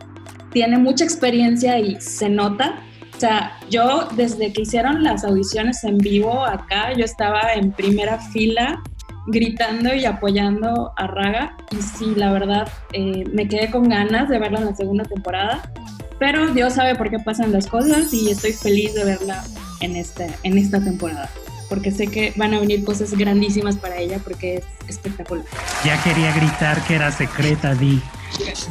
tiene 0.51 0.77
mucha 0.77 1.03
experiencia 1.05 1.79
y 1.79 1.99
se 2.01 2.29
nota. 2.29 2.75
O 3.15 3.19
sea, 3.19 3.57
yo 3.69 4.07
desde 4.15 4.51
que 4.51 4.63
hicieron 4.63 5.03
las 5.03 5.23
audiciones 5.23 5.83
en 5.85 5.97
vivo 5.97 6.45
acá, 6.45 6.91
yo 6.93 7.05
estaba 7.05 7.53
en 7.53 7.71
primera 7.71 8.19
fila 8.19 8.83
gritando 9.27 9.93
y 9.95 10.05
apoyando 10.05 10.91
a 10.97 11.07
Raga. 11.07 11.55
Y 11.71 11.81
sí, 11.81 12.13
la 12.15 12.31
verdad, 12.33 12.67
eh, 12.91 13.23
me 13.31 13.47
quedé 13.47 13.71
con 13.71 13.87
ganas 13.87 14.27
de 14.27 14.37
verla 14.37 14.59
en 14.59 14.65
la 14.65 14.75
segunda 14.75 15.05
temporada. 15.05 15.71
Pero 16.19 16.53
Dios 16.53 16.73
sabe 16.73 16.95
por 16.95 17.09
qué 17.09 17.19
pasan 17.19 17.51
las 17.51 17.67
cosas 17.67 18.13
y 18.13 18.29
estoy 18.29 18.51
feliz 18.51 18.93
de 18.93 19.05
verla 19.05 19.43
en, 19.79 19.95
este, 19.95 20.29
en 20.43 20.57
esta 20.57 20.81
temporada. 20.81 21.29
Porque 21.69 21.91
sé 21.91 22.07
que 22.07 22.33
van 22.35 22.53
a 22.53 22.59
venir 22.59 22.83
cosas 22.83 23.11
grandísimas 23.13 23.77
para 23.77 23.97
ella 23.97 24.19
porque 24.23 24.57
es 24.57 24.65
espectacular. 24.87 25.45
Ya 25.83 26.01
quería 26.03 26.33
gritar 26.35 26.81
que 26.85 26.95
era 26.95 27.11
secreta, 27.11 27.73
Di. 27.75 28.01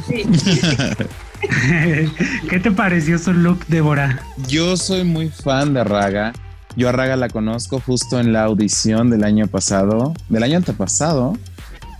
Sí. 0.07 0.23
¿Qué 2.49 2.59
te 2.59 2.71
pareció 2.71 3.17
su 3.17 3.33
look, 3.33 3.65
Débora? 3.67 4.21
Yo 4.47 4.77
soy 4.77 5.03
muy 5.03 5.29
fan 5.29 5.73
de 5.73 5.83
Raga. 5.83 6.33
Yo 6.75 6.89
a 6.89 6.91
Raga 6.91 7.15
la 7.15 7.29
conozco 7.29 7.79
justo 7.79 8.19
en 8.19 8.33
la 8.33 8.43
audición 8.43 9.09
del 9.09 9.23
año 9.23 9.47
pasado, 9.47 10.13
del 10.29 10.43
año 10.43 10.57
antepasado, 10.57 11.37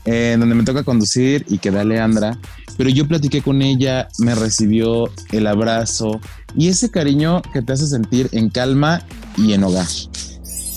eh, 0.05 0.35
donde 0.37 0.55
me 0.55 0.63
toca 0.63 0.83
conducir 0.83 1.45
y 1.47 1.59
que 1.59 1.71
da 1.71 1.83
Leandra. 1.83 2.37
Pero 2.77 2.89
yo 2.89 3.07
platiqué 3.07 3.41
con 3.41 3.61
ella, 3.61 4.09
me 4.19 4.35
recibió 4.35 5.09
el 5.31 5.47
abrazo 5.47 6.19
y 6.55 6.67
ese 6.67 6.91
cariño 6.91 7.41
que 7.53 7.61
te 7.61 7.73
hace 7.73 7.87
sentir 7.87 8.27
en 8.33 8.49
calma 8.49 9.01
y 9.37 9.53
en 9.53 9.63
hogar. 9.63 9.87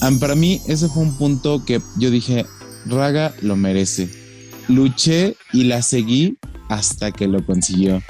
Ah, 0.00 0.10
para 0.20 0.36
mí 0.36 0.60
ese 0.68 0.88
fue 0.88 1.02
un 1.02 1.16
punto 1.16 1.64
que 1.64 1.80
yo 1.98 2.10
dije, 2.10 2.46
Raga 2.86 3.34
lo 3.42 3.56
merece. 3.56 4.08
Luché 4.68 5.36
y 5.52 5.64
la 5.64 5.82
seguí 5.82 6.38
hasta 6.68 7.10
que 7.10 7.26
lo 7.26 7.44
consiguió. 7.44 8.00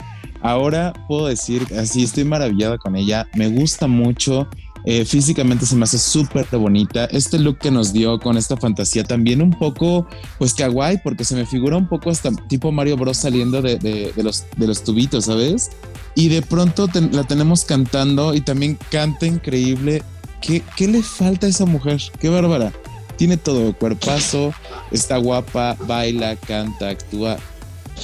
Ahora 0.40 0.92
puedo 1.08 1.26
decir, 1.26 1.66
así 1.78 2.04
estoy 2.04 2.24
maravillada 2.24 2.78
con 2.78 2.96
ella, 2.96 3.26
me 3.34 3.48
gusta 3.48 3.86
mucho. 3.86 4.48
Eh, 4.84 5.04
físicamente 5.04 5.66
se 5.66 5.76
me 5.76 5.84
hace 5.84 5.98
súper 5.98 6.46
bonita. 6.52 7.06
Este 7.06 7.38
look 7.38 7.58
que 7.58 7.70
nos 7.70 7.92
dio 7.92 8.18
con 8.20 8.36
esta 8.36 8.56
fantasía 8.56 9.04
también 9.04 9.42
un 9.42 9.50
poco, 9.50 10.06
pues 10.38 10.54
kawaii, 10.54 10.98
porque 11.02 11.24
se 11.24 11.34
me 11.34 11.44
figura 11.44 11.76
un 11.76 11.88
poco 11.88 12.10
hasta 12.10 12.30
tipo 12.48 12.70
Mario 12.72 12.96
Bros 12.96 13.16
saliendo 13.16 13.60
de, 13.60 14.12
los, 14.16 14.46
de 14.56 14.66
los 14.66 14.84
tubitos, 14.84 15.26
¿sabes? 15.26 15.70
Y 16.14 16.28
de 16.28 16.42
pronto 16.42 16.88
la 17.12 17.24
tenemos 17.24 17.64
cantando 17.64 18.34
y 18.34 18.40
también 18.40 18.78
canta 18.90 19.26
increíble. 19.26 20.02
¿Qué, 20.40 20.62
¿Qué 20.76 20.86
le 20.86 21.02
falta 21.02 21.46
a 21.46 21.50
esa 21.50 21.66
mujer? 21.66 22.00
Qué 22.20 22.28
bárbara. 22.28 22.72
Tiene 23.16 23.36
todo, 23.36 23.76
cuerpazo, 23.76 24.54
está 24.92 25.16
guapa, 25.16 25.76
baila, 25.86 26.36
canta, 26.36 26.90
actúa 26.90 27.36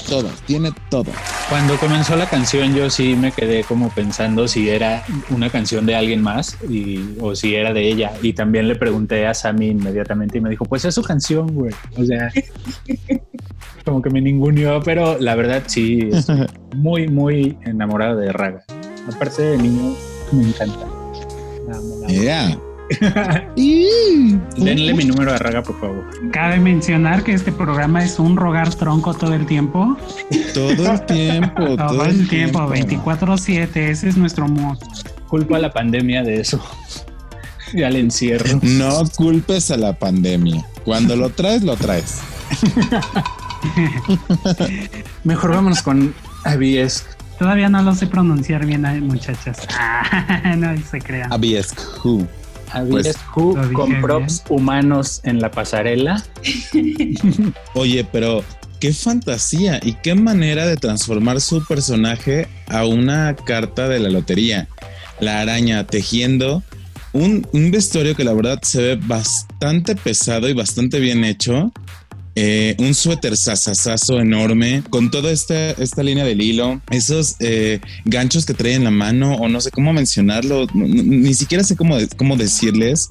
todo, 0.09 0.29
tiene 0.47 0.73
todo. 0.91 1.11
Cuando 1.49 1.77
comenzó 1.79 2.17
la 2.17 2.29
canción 2.29 2.75
yo 2.75 2.91
sí 2.91 3.15
me 3.15 3.33
quedé 3.33 3.65
como 3.65 3.91
pensando 3.91 4.49
si 4.49 4.69
era 4.69 5.05
una 5.31 5.51
canción 5.51 5.87
de 5.87 5.95
alguien 5.95 6.23
más 6.23 6.57
y, 6.69 7.17
o 7.21 7.35
si 7.35 7.55
era 7.55 7.73
de 7.73 7.89
ella. 7.89 8.13
Y 8.23 8.33
también 8.33 8.69
le 8.69 8.77
pregunté 8.77 9.27
a 9.27 9.35
Sammy 9.35 9.69
inmediatamente 9.69 10.39
y 10.39 10.41
me 10.41 10.51
dijo, 10.51 10.65
pues 10.65 10.85
es 10.85 10.95
su 10.95 11.03
canción, 11.03 11.55
güey. 11.55 11.73
O 11.97 12.05
sea, 12.05 12.31
como 13.85 14.03
que 14.03 14.11
me 14.11 14.21
ninguneó, 14.21 14.81
pero 14.83 15.19
la 15.19 15.35
verdad 15.35 15.63
sí, 15.67 16.09
estoy 16.13 16.47
muy, 16.75 17.09
muy 17.09 17.59
enamorada 17.63 18.15
de 18.17 18.33
Raga. 18.33 18.65
Aparte 19.13 19.43
de 19.43 19.59
niño, 19.59 19.95
me 20.33 20.49
encanta. 20.49 20.87
La 21.69 21.77
amo, 21.77 21.97
la 22.01 22.07
amo. 22.07 22.09
Yeah. 22.09 22.59
Denle 23.57 24.95
mi 24.95 25.05
número 25.05 25.33
de 25.33 25.39
raga, 25.39 25.63
por 25.63 25.81
favor. 25.81 26.05
Cabe 26.31 26.59
mencionar 26.59 27.23
que 27.25 27.33
este 27.33 27.53
programa 27.53 28.05
es 28.05 28.19
un 28.19 28.37
rogar 28.37 28.75
tronco 28.75 29.15
todo 29.15 29.35
el 29.35 29.47
tiempo. 29.47 29.97
Todo 30.53 30.93
el 30.93 31.07
tiempo. 31.07 31.77
todo, 31.77 32.05
el 32.05 32.29
tiempo, 32.29 32.59
24-7. 32.61 33.77
Ese 33.77 34.09
es 34.09 34.17
nuestro 34.17 34.49
mood. 34.49 34.79
Culpa 35.29 35.57
a 35.57 35.61
la 35.61 35.73
pandemia 35.73 36.23
de 36.23 36.41
eso. 36.41 36.63
y 37.73 37.83
al 37.83 37.97
encierro. 37.97 38.61
No 38.63 39.03
culpes 39.17 39.71
a 39.71 39.77
la 39.77 39.95
pandemia. 39.95 40.65
Cuando 40.85 41.17
lo 41.17 41.31
traes, 41.31 41.63
lo 41.63 41.77
traes. 41.77 42.21
Mejor 45.25 45.51
vámonos 45.51 45.83
con 45.83 46.15
Abies. 46.45 47.07
Todavía 47.39 47.69
no 47.69 47.83
lo 47.83 47.95
sé 47.95 48.07
pronunciar 48.07 48.65
bien, 48.67 48.83
muchachas. 49.07 49.67
no 50.57 50.77
se 50.89 51.01
crean. 51.01 51.33
Abies 51.33 51.75
Who. 52.83 53.55
Pues, 53.55 53.69
con 53.73 54.01
props 54.01 54.43
humanos 54.49 55.21
en 55.25 55.41
la 55.41 55.51
pasarela. 55.51 56.23
Oye, 57.75 58.07
pero 58.11 58.45
qué 58.81 58.93
fantasía 58.93 59.81
y 59.83 59.95
qué 59.95 60.15
manera 60.15 60.67
de 60.67 60.77
transformar 60.77 61.41
su 61.41 61.65
personaje 61.65 62.49
a 62.69 62.85
una 62.85 63.35
carta 63.35 63.89
de 63.89 64.01
la 64.01 64.11
lotería. 64.11 64.69
La 65.21 65.41
araña 65.41 65.87
tejiendo 65.87 66.63
un, 67.13 67.47
un 67.53 67.71
vestuario 67.71 68.17
que 68.17 68.25
la 68.25 68.35
verdad 68.35 68.59
se 68.63 68.83
ve 68.83 68.97
bastante 68.97 69.95
pesado 69.95 70.49
y 70.49 70.53
bastante 70.53 70.99
bien 70.99 71.25
hecho 71.25 71.73
eh, 72.37 72.75
un 72.79 72.95
suéter 72.95 73.37
sasasazo 73.37 74.19
enorme 74.19 74.83
con 74.91 75.11
toda 75.11 75.31
esta, 75.31 75.71
esta 75.71 76.03
línea 76.03 76.25
del 76.25 76.41
hilo, 76.41 76.81
esos 76.91 77.37
eh, 77.39 77.81
ganchos 78.05 78.45
que 78.45 78.55
trae 78.55 78.75
en 78.75 78.85
la 78.85 78.91
mano 78.91 79.37
o 79.37 79.49
no 79.49 79.61
sé 79.61 79.71
cómo 79.71 79.93
mencionarlo, 79.93 80.67
ni 80.75 81.33
siquiera 81.35 81.63
sé 81.63 81.77
cómo, 81.77 81.97
cómo 82.17 82.37
decirles. 82.37 83.09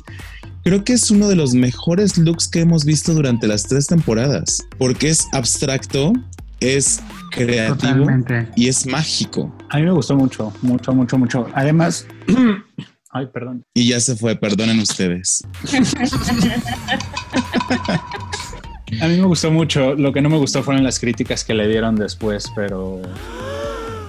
Creo 0.63 0.83
que 0.83 0.93
es 0.93 1.11
uno 1.11 1.27
de 1.27 1.35
los 1.35 1.53
mejores 1.53 2.17
looks 2.17 2.47
que 2.47 2.61
hemos 2.61 2.85
visto 2.85 3.13
durante 3.13 3.47
las 3.47 3.63
tres 3.63 3.87
temporadas, 3.87 4.65
porque 4.77 5.09
es 5.09 5.27
abstracto, 5.33 6.13
es 6.59 7.01
creativo 7.31 8.07
y 8.55 8.67
es 8.67 8.85
mágico. 8.85 9.55
A 9.69 9.77
mí 9.77 9.83
me 9.83 9.91
gustó 9.91 10.15
mucho, 10.15 10.53
mucho, 10.61 10.93
mucho, 10.93 11.17
mucho. 11.17 11.47
Además, 11.53 12.07
ay, 13.11 13.27
perdón. 13.33 13.63
Y 13.73 13.89
ya 13.89 13.99
se 13.99 14.15
fue, 14.15 14.37
perdonen 14.37 14.79
ustedes. 14.79 15.43
A 19.01 19.07
mí 19.07 19.17
me 19.17 19.25
gustó 19.25 19.51
mucho. 19.51 19.95
Lo 19.95 20.11
que 20.13 20.21
no 20.21 20.29
me 20.29 20.37
gustó 20.37 20.63
fueron 20.63 20.83
las 20.83 20.99
críticas 20.99 21.43
que 21.43 21.53
le 21.53 21.67
dieron 21.67 21.95
después, 21.95 22.51
pero 22.55 23.01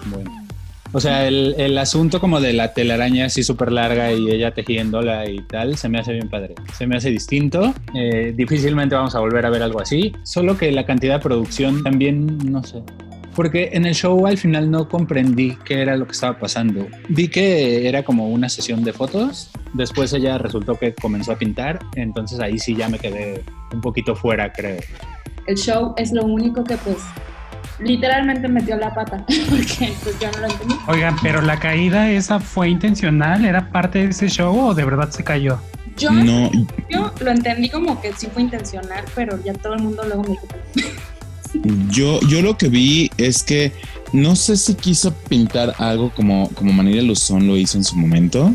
bueno. 0.07 0.31
O 0.93 1.01
sea, 1.01 1.27
el, 1.27 1.77
asunto 1.77 2.21
como 2.21 2.41
de 2.41 2.53
la 2.53 2.73
telaraña 2.73 3.27
así 3.27 3.43
súper 3.43 3.73
larga 3.73 4.13
y 4.13 4.31
ella 4.31 4.53
tejiéndola 4.53 5.29
y 5.29 5.39
tal, 5.41 5.77
se 5.77 5.89
me 5.89 5.99
hace 5.99 6.13
bien 6.13 6.29
padre. 6.29 6.55
Se 6.73 6.87
me 6.87 6.97
hace 6.97 7.11
distinto. 7.11 7.75
Eh, 7.97 8.33
difícilmente 8.37 8.95
vamos 8.95 9.17
a 9.17 9.19
volver 9.19 9.45
a 9.45 9.51
ver 9.51 9.65
algo 9.65 9.81
así. 9.81 10.13
Solo 10.23 10.57
que 10.57 10.71
la 10.71 10.87
cantidad 10.87 11.15
de 11.15 11.21
producción 11.21 11.83
también, 11.83 12.39
no 12.39 12.63
sé. 12.63 12.81
Porque 13.35 13.71
en 13.73 13.87
el 13.87 13.95
show 13.95 14.27
al 14.27 14.39
final 14.39 14.71
no 14.71 14.89
comprendí 14.89 15.57
qué 15.65 15.83
era 15.83 15.97
lo 15.97 16.07
que 16.07 16.13
estaba 16.13 16.39
pasando. 16.39 16.87
Vi 17.09 17.29
que 17.29 17.89
era 17.89 18.03
como 18.03 18.29
una 18.29 18.49
sesión 18.49 18.85
de 18.85 18.93
fotos. 18.93 19.51
Después 19.73 20.13
ella 20.13 20.39
resultó 20.39 20.77
que 20.77 20.95
comenzó 20.95 21.33
a 21.33 21.37
pintar. 21.37 21.81
Entonces 21.97 22.41
ahí 22.41 22.59
sí 22.59 22.77
ya 22.77 22.89
me 22.89 22.99
quedé 22.99 23.43
un 23.73 23.81
poquito 23.81 24.15
fuera, 24.15 24.53
creo. 24.53 24.81
El 25.47 25.57
show 25.57 25.95
es 25.97 26.13
lo 26.13 26.25
único 26.25 26.65
que 26.65 26.77
pues 26.79 26.99
literalmente 27.81 28.49
metió 28.49 28.77
la 28.77 28.95
pata, 28.95 29.25
porque 29.51 29.93
pues 30.03 30.19
yo 30.21 30.31
no 30.33 30.39
lo 30.39 30.47
entendí. 30.47 30.75
Oigan, 30.89 31.17
pero 31.23 31.43
la 31.43 31.59
caída 31.59 32.11
esa 32.11 32.41
fue 32.41 32.69
intencional, 32.69 33.45
era 33.45 33.71
parte 33.71 34.01
de 34.01 34.11
ese 34.11 34.29
show 34.29 34.59
o 34.59 34.75
de 34.75 34.85
verdad 34.85 35.11
se 35.11 35.25
cayó? 35.25 35.59
Yo, 35.97 36.11
no. 36.11 36.51
yo 36.91 37.13
lo 37.21 37.31
entendí 37.31 37.69
como 37.69 38.01
que 38.01 38.13
sí 38.15 38.27
fue 38.33 38.43
intencional, 38.43 39.05
pero 39.15 39.43
ya 39.45 39.53
todo 39.55 39.75
el 39.75 39.83
mundo 39.83 40.03
luego 40.05 40.23
me 40.23 40.31
dijo. 40.31 40.47
Yo, 41.91 42.21
yo 42.29 42.43
lo 42.43 42.57
que 42.57 42.69
vi 42.69 43.11
es 43.17 43.43
que 43.43 43.73
no 44.13 44.37
sé 44.37 44.57
si 44.57 44.75
quiso 44.75 45.13
pintar 45.29 45.75
algo 45.79 46.13
como, 46.15 46.49
como 46.51 46.73
Manila 46.73 47.03
Luzón 47.03 47.47
lo 47.47 47.57
hizo 47.57 47.79
en 47.79 47.85
su 47.85 47.97
momento. 47.97 48.55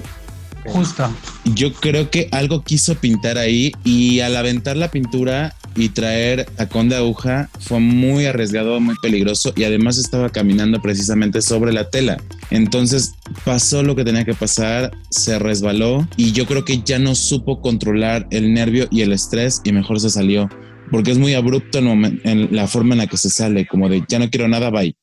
Justo. 0.66 1.10
Yo 1.56 1.74
creo 1.74 2.10
que 2.10 2.30
algo 2.32 2.64
quiso 2.64 2.96
pintar 2.96 3.38
ahí 3.38 3.72
y 3.84 4.20
al 4.20 4.36
aventar 4.36 4.78
la 4.78 4.92
pintura 4.92 5.56
y 5.76 5.90
traer 5.90 6.46
tacón 6.56 6.90
de 6.90 6.98
aguja 6.98 7.50
fue 7.60 7.80
muy 7.80 8.26
arriesgado, 8.26 8.80
muy 8.80 8.96
peligroso 9.02 9.54
y 9.56 9.64
además 9.64 9.98
estaba 9.98 10.30
caminando 10.30 10.82
precisamente 10.82 11.42
sobre 11.42 11.74
la 11.74 11.90
tela. 11.90 12.18
Entonces 12.52 13.14
pasó 13.46 13.84
lo 13.84 13.96
que 13.96 14.04
tenía 14.04 14.26
que 14.26 14.34
pasar, 14.34 14.92
se 15.10 15.40
resbaló 15.40 16.08
y 16.18 16.32
yo 16.32 16.46
creo 16.46 16.66
que 16.66 16.82
ya 16.84 17.00
no 17.00 17.16
supo 17.16 17.62
controlar 17.62 18.28
el 18.32 18.54
nervio 18.54 18.88
y 18.92 19.02
el 19.02 19.14
estrés 19.14 19.62
y 19.64 19.72
mejor 19.72 20.00
se 20.00 20.10
salió 20.10 20.50
porque 20.92 21.12
es 21.12 21.18
muy 21.18 21.34
abrupto 21.34 21.80
en, 21.80 22.50
la 22.52 22.68
forma 22.68 22.94
en 22.94 23.00
la 23.00 23.08
que 23.08 23.18
se 23.18 23.30
sale, 23.30 23.68
como 23.68 23.90
de 23.90 24.04
ya 24.08 24.20
no 24.20 24.30
quiero 24.30 24.48
nada, 24.48 24.70
bye. 24.70 24.96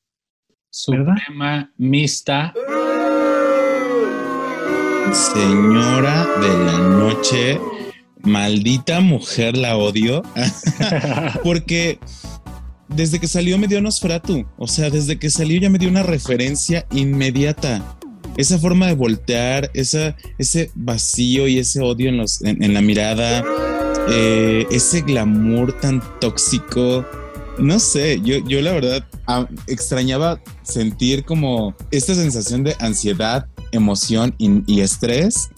Suprema 0.71 1.73
mista. 1.77 2.53
Señora 5.13 6.27
de 6.41 6.65
la 6.65 6.79
noche, 6.79 7.61
maldita 8.23 9.01
mujer, 9.01 9.57
la 9.57 9.77
odio. 9.77 10.23
porque 11.43 11.99
desde 12.89 13.19
que 13.21 13.29
salió 13.29 13.57
me 13.59 13.69
dio 13.69 13.81
Nosferatu. 13.81 14.47
O 14.59 14.67
sea, 14.67 14.91
desde 14.91 15.19
que 15.19 15.31
salió 15.31 15.61
ya 15.61 15.71
me 15.71 15.79
dio 15.79 15.89
una 15.89 16.03
referencia 16.03 16.87
inmediata. 16.91 17.97
Esa 18.37 18.59
forma 18.59 18.87
de 18.89 18.95
voltear, 18.95 19.71
esa, 19.73 20.15
ese 20.37 20.71
vacío 20.75 21.49
y 21.49 21.59
ese 21.59 21.81
odio 21.81 22.11
en, 22.11 22.19
los, 22.19 22.43
en 22.43 22.75
la 22.75 22.83
mirada 22.83 23.43
eh, 24.09 24.67
ese 24.71 25.03
glamour 25.03 25.73
tan 25.81 26.03
tóxico. 26.21 27.05
No 27.59 27.79
sé, 27.79 28.21
yo, 28.23 28.39
yo 28.47 28.61
la 28.61 28.73
verdad 28.73 29.07
extrañaba 29.67 30.41
sentir 30.63 31.25
como 31.25 31.75
esta 31.91 32.15
sensación 32.15 32.65
de 32.65 32.77
ansiedad, 32.81 33.47
emoción 33.73 34.35
y, 34.39 34.81
estrés 34.81 35.51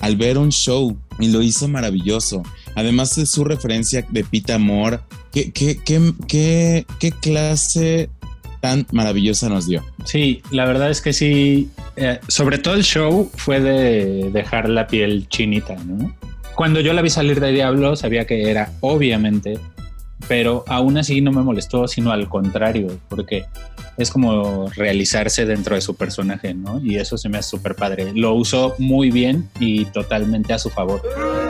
al 0.00 0.16
ver 0.16 0.36
un 0.36 0.50
show 0.50 0.96
y 1.18 1.28
lo 1.28 1.42
hizo 1.42 1.68
maravilloso. 1.68 2.42
Además 2.74 3.14
de 3.16 3.26
su 3.26 3.44
referencia 3.44 4.04
de 4.10 4.24
Pita 4.24 4.56
Amor, 4.56 5.02
¿qué, 5.32 5.52
qué, 5.52 5.78
qué, 5.84 6.84
qué, 6.98 7.12
clase 7.22 8.10
tan 8.60 8.86
maravillosa 8.92 9.48
nos 9.48 9.66
dio? 9.66 9.82
Sí, 10.04 10.42
la 10.50 10.66
verdad 10.66 10.90
es 10.90 11.00
que 11.00 11.12
sí, 11.12 11.70
eh, 11.96 12.18
sobre 12.26 12.58
todo 12.58 12.74
el 12.74 12.82
show 12.82 13.30
fue 13.36 13.60
de 13.60 14.30
dejar 14.32 14.68
la 14.68 14.88
piel 14.88 15.28
chinita, 15.28 15.76
¿no? 15.76 16.14
Cuando 16.54 16.80
yo 16.80 16.92
la 16.92 17.02
vi 17.02 17.10
salir 17.10 17.40
de 17.40 17.50
Diablo, 17.50 17.96
sabía 17.96 18.26
que 18.26 18.50
era 18.50 18.70
obviamente, 18.80 19.58
pero 20.28 20.64
aún 20.68 20.96
así 20.96 21.20
no 21.20 21.32
me 21.32 21.42
molestó, 21.42 21.88
sino 21.88 22.12
al 22.12 22.28
contrario, 22.28 22.98
porque 23.08 23.44
es 23.96 24.10
como 24.10 24.68
realizarse 24.70 25.46
dentro 25.46 25.74
de 25.74 25.80
su 25.80 25.96
personaje, 25.96 26.54
¿no? 26.54 26.80
Y 26.80 26.96
eso 26.96 27.18
se 27.18 27.28
me 27.28 27.38
hace 27.38 27.50
súper 27.50 27.74
padre. 27.74 28.12
Lo 28.14 28.34
usó 28.34 28.74
muy 28.78 29.10
bien 29.10 29.48
y 29.58 29.84
totalmente 29.86 30.52
a 30.52 30.58
su 30.58 30.70
favor. 30.70 31.02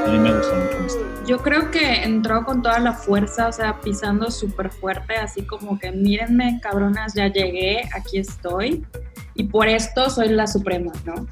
A 0.06 0.10
mí 0.10 0.18
me 0.18 0.34
gustó 0.34 0.54
mucho 0.54 0.86
esto. 0.86 1.04
Yo 1.26 1.38
creo 1.38 1.70
que 1.70 2.02
entró 2.02 2.44
con 2.44 2.62
toda 2.62 2.78
la 2.80 2.92
fuerza, 2.92 3.48
o 3.48 3.52
sea, 3.52 3.80
pisando 3.80 4.30
súper 4.30 4.70
fuerte, 4.70 5.16
así 5.16 5.42
como 5.42 5.78
que 5.78 5.90
mírenme, 5.92 6.60
cabronas, 6.62 7.14
ya 7.14 7.28
llegué, 7.28 7.88
aquí 7.94 8.18
estoy. 8.18 8.84
Y 9.34 9.44
por 9.44 9.68
esto 9.68 10.10
soy 10.10 10.28
la 10.28 10.46
suprema, 10.46 10.92
¿no? 11.04 11.26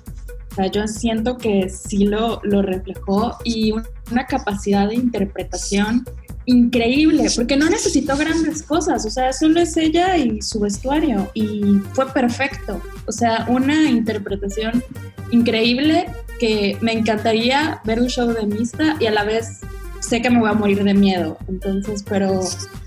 O 0.52 0.54
sea, 0.54 0.70
yo 0.70 0.86
siento 0.86 1.38
que 1.38 1.68
sí 1.70 2.04
lo, 2.04 2.40
lo 2.44 2.60
reflejó 2.60 3.38
y 3.42 3.72
una 4.10 4.26
capacidad 4.26 4.86
de 4.88 4.96
interpretación 4.96 6.04
increíble, 6.44 7.28
porque 7.34 7.56
no 7.56 7.70
necesitó 7.70 8.16
grandes 8.16 8.62
cosas, 8.62 9.06
o 9.06 9.10
sea, 9.10 9.32
solo 9.32 9.60
es 9.60 9.76
ella 9.76 10.16
y 10.16 10.42
su 10.42 10.60
vestuario 10.60 11.30
y 11.34 11.78
fue 11.92 12.12
perfecto, 12.12 12.82
o 13.06 13.12
sea, 13.12 13.46
una 13.48 13.88
interpretación 13.88 14.82
increíble 15.30 16.06
que 16.40 16.76
me 16.80 16.92
encantaría 16.92 17.80
ver 17.84 18.00
un 18.00 18.08
show 18.08 18.28
de 18.32 18.44
Mista 18.44 18.96
y 18.98 19.06
a 19.06 19.12
la 19.12 19.24
vez 19.24 19.60
sé 20.00 20.20
que 20.20 20.30
me 20.30 20.40
voy 20.40 20.50
a 20.50 20.54
morir 20.54 20.82
de 20.82 20.94
miedo, 20.94 21.38
entonces, 21.48 22.04
pero 22.08 22.40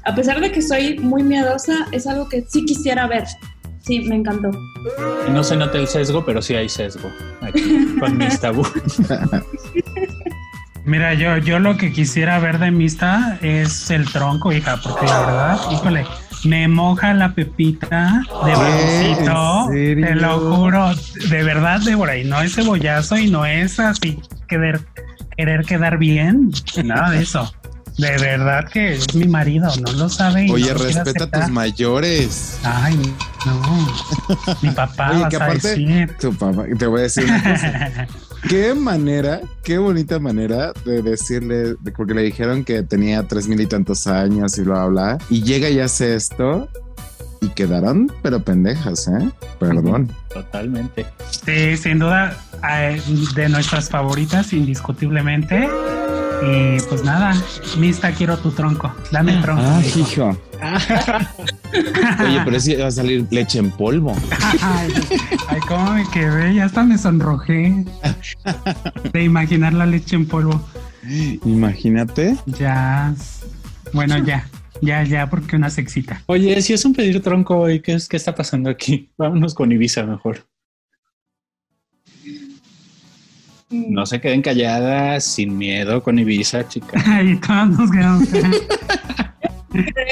a 0.03 0.13
pesar 0.13 0.41
de 0.41 0.51
que 0.51 0.61
soy 0.61 0.99
muy 0.99 1.23
miedosa, 1.23 1.87
es 1.93 2.07
algo 2.07 2.27
que 2.27 2.45
sí 2.47 2.65
quisiera 2.65 3.07
ver, 3.07 3.23
Sí, 3.85 4.01
me 4.01 4.15
encantó. 4.15 4.51
No 5.31 5.43
se 5.43 5.55
nota 5.55 5.77
el 5.77 5.87
sesgo, 5.87 6.25
pero 6.25 6.41
sí 6.41 6.55
hay 6.55 6.69
sesgo 6.69 7.11
aquí 7.41 7.95
con 7.99 8.17
mis 8.17 8.39
tabú. 8.39 8.63
Mira, 10.85 11.15
yo, 11.15 11.37
yo 11.37 11.59
lo 11.59 11.77
que 11.77 11.91
quisiera 11.91 12.37
ver 12.37 12.59
de 12.59 12.69
Mista 12.69 13.39
es 13.41 13.89
el 13.89 14.05
tronco, 14.11 14.51
hija, 14.51 14.79
porque 14.83 15.07
la 15.07 15.19
verdad, 15.19 15.59
híjole, 15.71 16.05
me 16.43 16.67
moja 16.67 17.15
la 17.15 17.33
pepita 17.33 18.21
de 18.45 18.55
barbecito, 18.55 19.67
te 19.71 20.15
lo 20.15 20.39
juro, 20.39 20.91
de 21.29 21.43
verdad, 21.43 21.81
Débora, 21.81 22.17
y 22.17 22.23
no 22.23 22.39
es 22.39 22.53
cebollazo 22.53 23.17
y 23.17 23.31
no 23.31 23.47
es 23.47 23.79
así 23.79 24.19
querer, 24.47 24.79
querer 25.35 25.65
quedar 25.65 25.97
bien, 25.97 26.51
nada 26.83 27.09
de 27.09 27.23
eso. 27.23 27.51
De 27.97 28.17
verdad 28.17 28.67
que 28.71 28.93
es 28.93 29.15
mi 29.15 29.25
marido, 29.25 29.69
no 29.81 29.93
lo 29.93 30.09
sabe. 30.09 30.47
Oye, 30.51 30.73
respeta 30.73 31.23
a 31.23 31.31
tus 31.31 31.49
mayores. 31.49 32.59
Ay, 32.63 32.99
no. 33.45 33.87
Mi 34.61 34.69
papá. 34.71 35.11
Oye, 35.11 35.29
que 35.29 35.35
aparte, 35.37 36.07
tu 36.19 36.33
papá, 36.33 36.65
te 36.77 36.87
voy 36.87 36.99
a 36.99 37.03
decir 37.03 37.23
una 37.23 37.41
cosa. 37.41 38.07
qué 38.49 38.73
manera, 38.73 39.41
qué 39.63 39.77
bonita 39.77 40.19
manera 40.19 40.73
de 40.83 41.01
decirle, 41.01 41.75
porque 41.95 42.13
le 42.13 42.23
dijeron 42.23 42.65
que 42.65 42.83
tenía 42.83 43.23
tres 43.23 43.47
mil 43.47 43.61
y 43.61 43.65
tantos 43.65 44.07
años 44.07 44.57
y 44.57 44.63
bla, 44.63 44.85
bla, 44.87 45.17
y 45.29 45.43
llega 45.43 45.69
y 45.69 45.79
hace 45.79 46.15
esto 46.15 46.67
y 47.41 47.49
quedaron, 47.49 48.11
pero 48.21 48.41
pendejas, 48.41 49.07
¿eh? 49.07 49.31
Perdón. 49.59 50.11
Totalmente. 50.33 51.05
Sí, 51.45 51.77
sin 51.77 51.99
duda, 51.99 52.37
eh, 52.69 53.01
de 53.35 53.49
nuestras 53.49 53.89
favoritas, 53.89 54.51
indiscutiblemente. 54.51 55.69
Y 56.43 56.81
pues 56.89 57.03
nada, 57.03 57.33
Mista, 57.77 58.11
quiero 58.11 58.37
tu 58.37 58.51
tronco. 58.51 58.93
Dame 59.11 59.33
el 59.33 59.41
tronco. 59.41 59.63
Ah, 59.65 59.81
hijo. 59.95 60.37
Oye, 62.23 62.41
pero 62.45 62.59
sí 62.59 62.75
va 62.75 62.87
a 62.87 62.91
salir 62.91 63.25
leche 63.31 63.59
en 63.59 63.71
polvo. 63.71 64.15
Ay, 64.61 64.93
ay, 65.47 65.59
cómo 65.67 65.91
me 65.91 66.09
quedé, 66.09 66.55
ya 66.55 66.65
hasta 66.65 66.83
me 66.83 66.97
sonrojé 66.97 67.85
de 69.13 69.23
imaginar 69.23 69.73
la 69.73 69.85
leche 69.85 70.15
en 70.15 70.27
polvo. 70.27 70.61
Imagínate. 71.45 72.35
Ya, 72.45 73.13
bueno, 73.93 74.17
ya, 74.19 74.47
ya, 74.81 75.03
ya, 75.03 75.29
porque 75.29 75.55
una 75.55 75.69
sexita. 75.69 76.21
Oye, 76.25 76.61
si 76.61 76.73
es 76.73 76.85
un 76.85 76.93
pedir 76.93 77.21
tronco 77.21 77.57
hoy, 77.57 77.81
¿qué, 77.81 77.93
es, 77.93 78.07
¿qué 78.07 78.17
está 78.17 78.33
pasando 78.33 78.69
aquí? 78.69 79.09
Vámonos 79.17 79.53
con 79.53 79.71
Ibiza 79.71 80.03
mejor. 80.05 80.45
No 83.89 84.05
se 84.05 84.21
queden 84.21 84.41
calladas, 84.41 85.23
sin 85.25 85.57
miedo 85.57 86.01
con 86.03 86.19
Ibiza, 86.19 86.67
chicas. 86.67 87.03
Ay, 87.07 87.39
todos 87.39 87.69
nos 87.69 87.91
quedamos. 87.91 88.27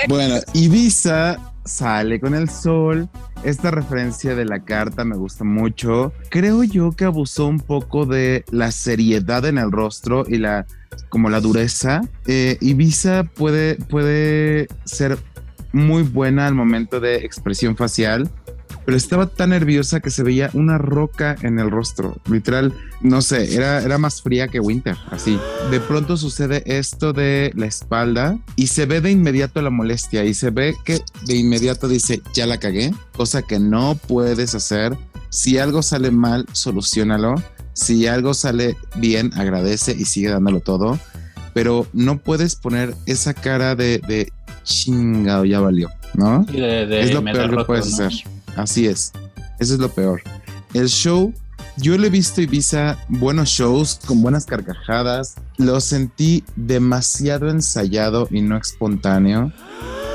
Bueno, 0.08 0.36
Ibiza 0.54 1.38
sale 1.66 2.20
con 2.20 2.36
el 2.36 2.50
sol. 2.50 3.10
Esta 3.44 3.72
referencia 3.72 4.36
de 4.36 4.46
la 4.46 4.64
carta 4.64 5.04
me 5.04 5.18
gusta 5.18 5.44
mucho. 5.44 6.14
Creo 6.30 6.64
yo 6.64 6.92
que 6.92 7.06
abusó 7.06 7.48
un 7.48 7.60
poco 7.60 8.06
de 8.06 8.46
la 8.52 8.72
seriedad 8.72 9.46
en 9.46 9.58
el 9.58 9.72
rostro 9.72 10.26
y 10.28 10.38
la 10.38 10.66
como 11.10 11.30
la 11.30 11.42
dureza. 11.42 12.02
Eh, 12.28 12.58
Ibiza 12.62 13.24
puede, 13.24 13.76
puede 13.76 14.68
ser 14.86 15.18
muy 15.72 16.04
buena 16.04 16.48
al 16.48 16.56
momento 16.56 17.00
de 17.00 17.18
expresión 17.18 17.76
facial, 17.76 18.30
pero 18.86 18.98
estaba 18.98 19.28
tan 19.28 19.52
nerviosa 19.52 20.00
que 20.02 20.10
se 20.10 20.24
veía 20.24 20.50
una 20.54 20.78
roca 20.78 21.36
en 21.42 21.58
el 21.60 21.72
rostro. 21.72 22.18
Literal, 22.30 22.74
no 23.02 23.22
sé, 23.22 23.56
era, 23.56 23.82
era 23.82 23.98
más 23.98 24.22
fría 24.22 24.48
que 24.48 24.60
Winter, 24.60 24.98
así. 25.10 25.40
De 25.72 25.80
pronto 25.80 26.18
sucede 26.18 26.64
esto 26.66 27.14
de 27.14 27.52
la 27.56 27.66
espalda 27.66 28.38
y 28.56 28.68
se 28.68 28.86
ve 28.86 29.00
de 29.02 29.12
inmediato 29.12 29.62
la 29.62 29.70
molestia 29.70 30.26
y 30.26 30.34
se 30.34 30.50
ve 30.50 30.76
que 30.84 31.02
de 31.26 31.36
inmediato 31.36 31.88
dice, 31.88 32.22
ya 32.34 32.46
la 32.46 32.60
cagué, 32.60 32.94
cosa 33.16 33.42
que 33.42 33.60
no 33.60 33.96
puedes 34.08 34.54
hacer. 34.56 34.98
Si 35.30 35.58
algo 35.58 35.82
sale 35.82 36.12
mal, 36.12 36.46
solucionalo. 36.52 37.36
Si 37.76 38.06
algo 38.06 38.34
sale 38.36 38.78
bien, 38.98 39.32
agradece 39.36 39.94
y 39.98 40.06
sigue 40.06 40.30
dándolo 40.30 40.60
todo. 40.60 41.00
Pero 41.56 41.88
no 41.94 42.18
puedes 42.20 42.56
poner 42.56 42.94
esa 43.08 43.34
cara 43.34 43.76
de, 43.76 44.00
de 44.08 44.32
chingado, 44.64 45.46
ya 45.46 45.60
valió, 45.60 45.90
¿no? 46.14 46.46
Y 46.52 46.60
de- 46.60 46.86
de 46.88 47.02
es 47.02 47.14
lo 47.14 47.24
peor 47.24 47.58
que 47.58 47.64
puedes 47.66 47.98
¿no? 47.98 48.06
hacer. 48.06 48.24
Así 48.56 48.88
es. 48.88 49.12
Eso 49.60 49.74
es 49.76 49.80
lo 49.80 49.90
peor. 49.90 50.22
El 50.74 50.88
show, 50.88 51.34
yo 51.78 51.98
le 51.98 52.08
he 52.08 52.10
visto 52.10 52.42
Ibiza 52.42 52.98
buenos 53.10 53.50
shows 53.50 54.00
con 54.06 54.22
buenas 54.22 54.46
carcajadas. 54.46 55.36
Lo 55.58 55.80
sentí 55.82 56.44
demasiado 56.56 57.50
ensayado 57.50 58.28
y 58.32 58.42
no 58.42 58.58
espontáneo. 58.58 59.52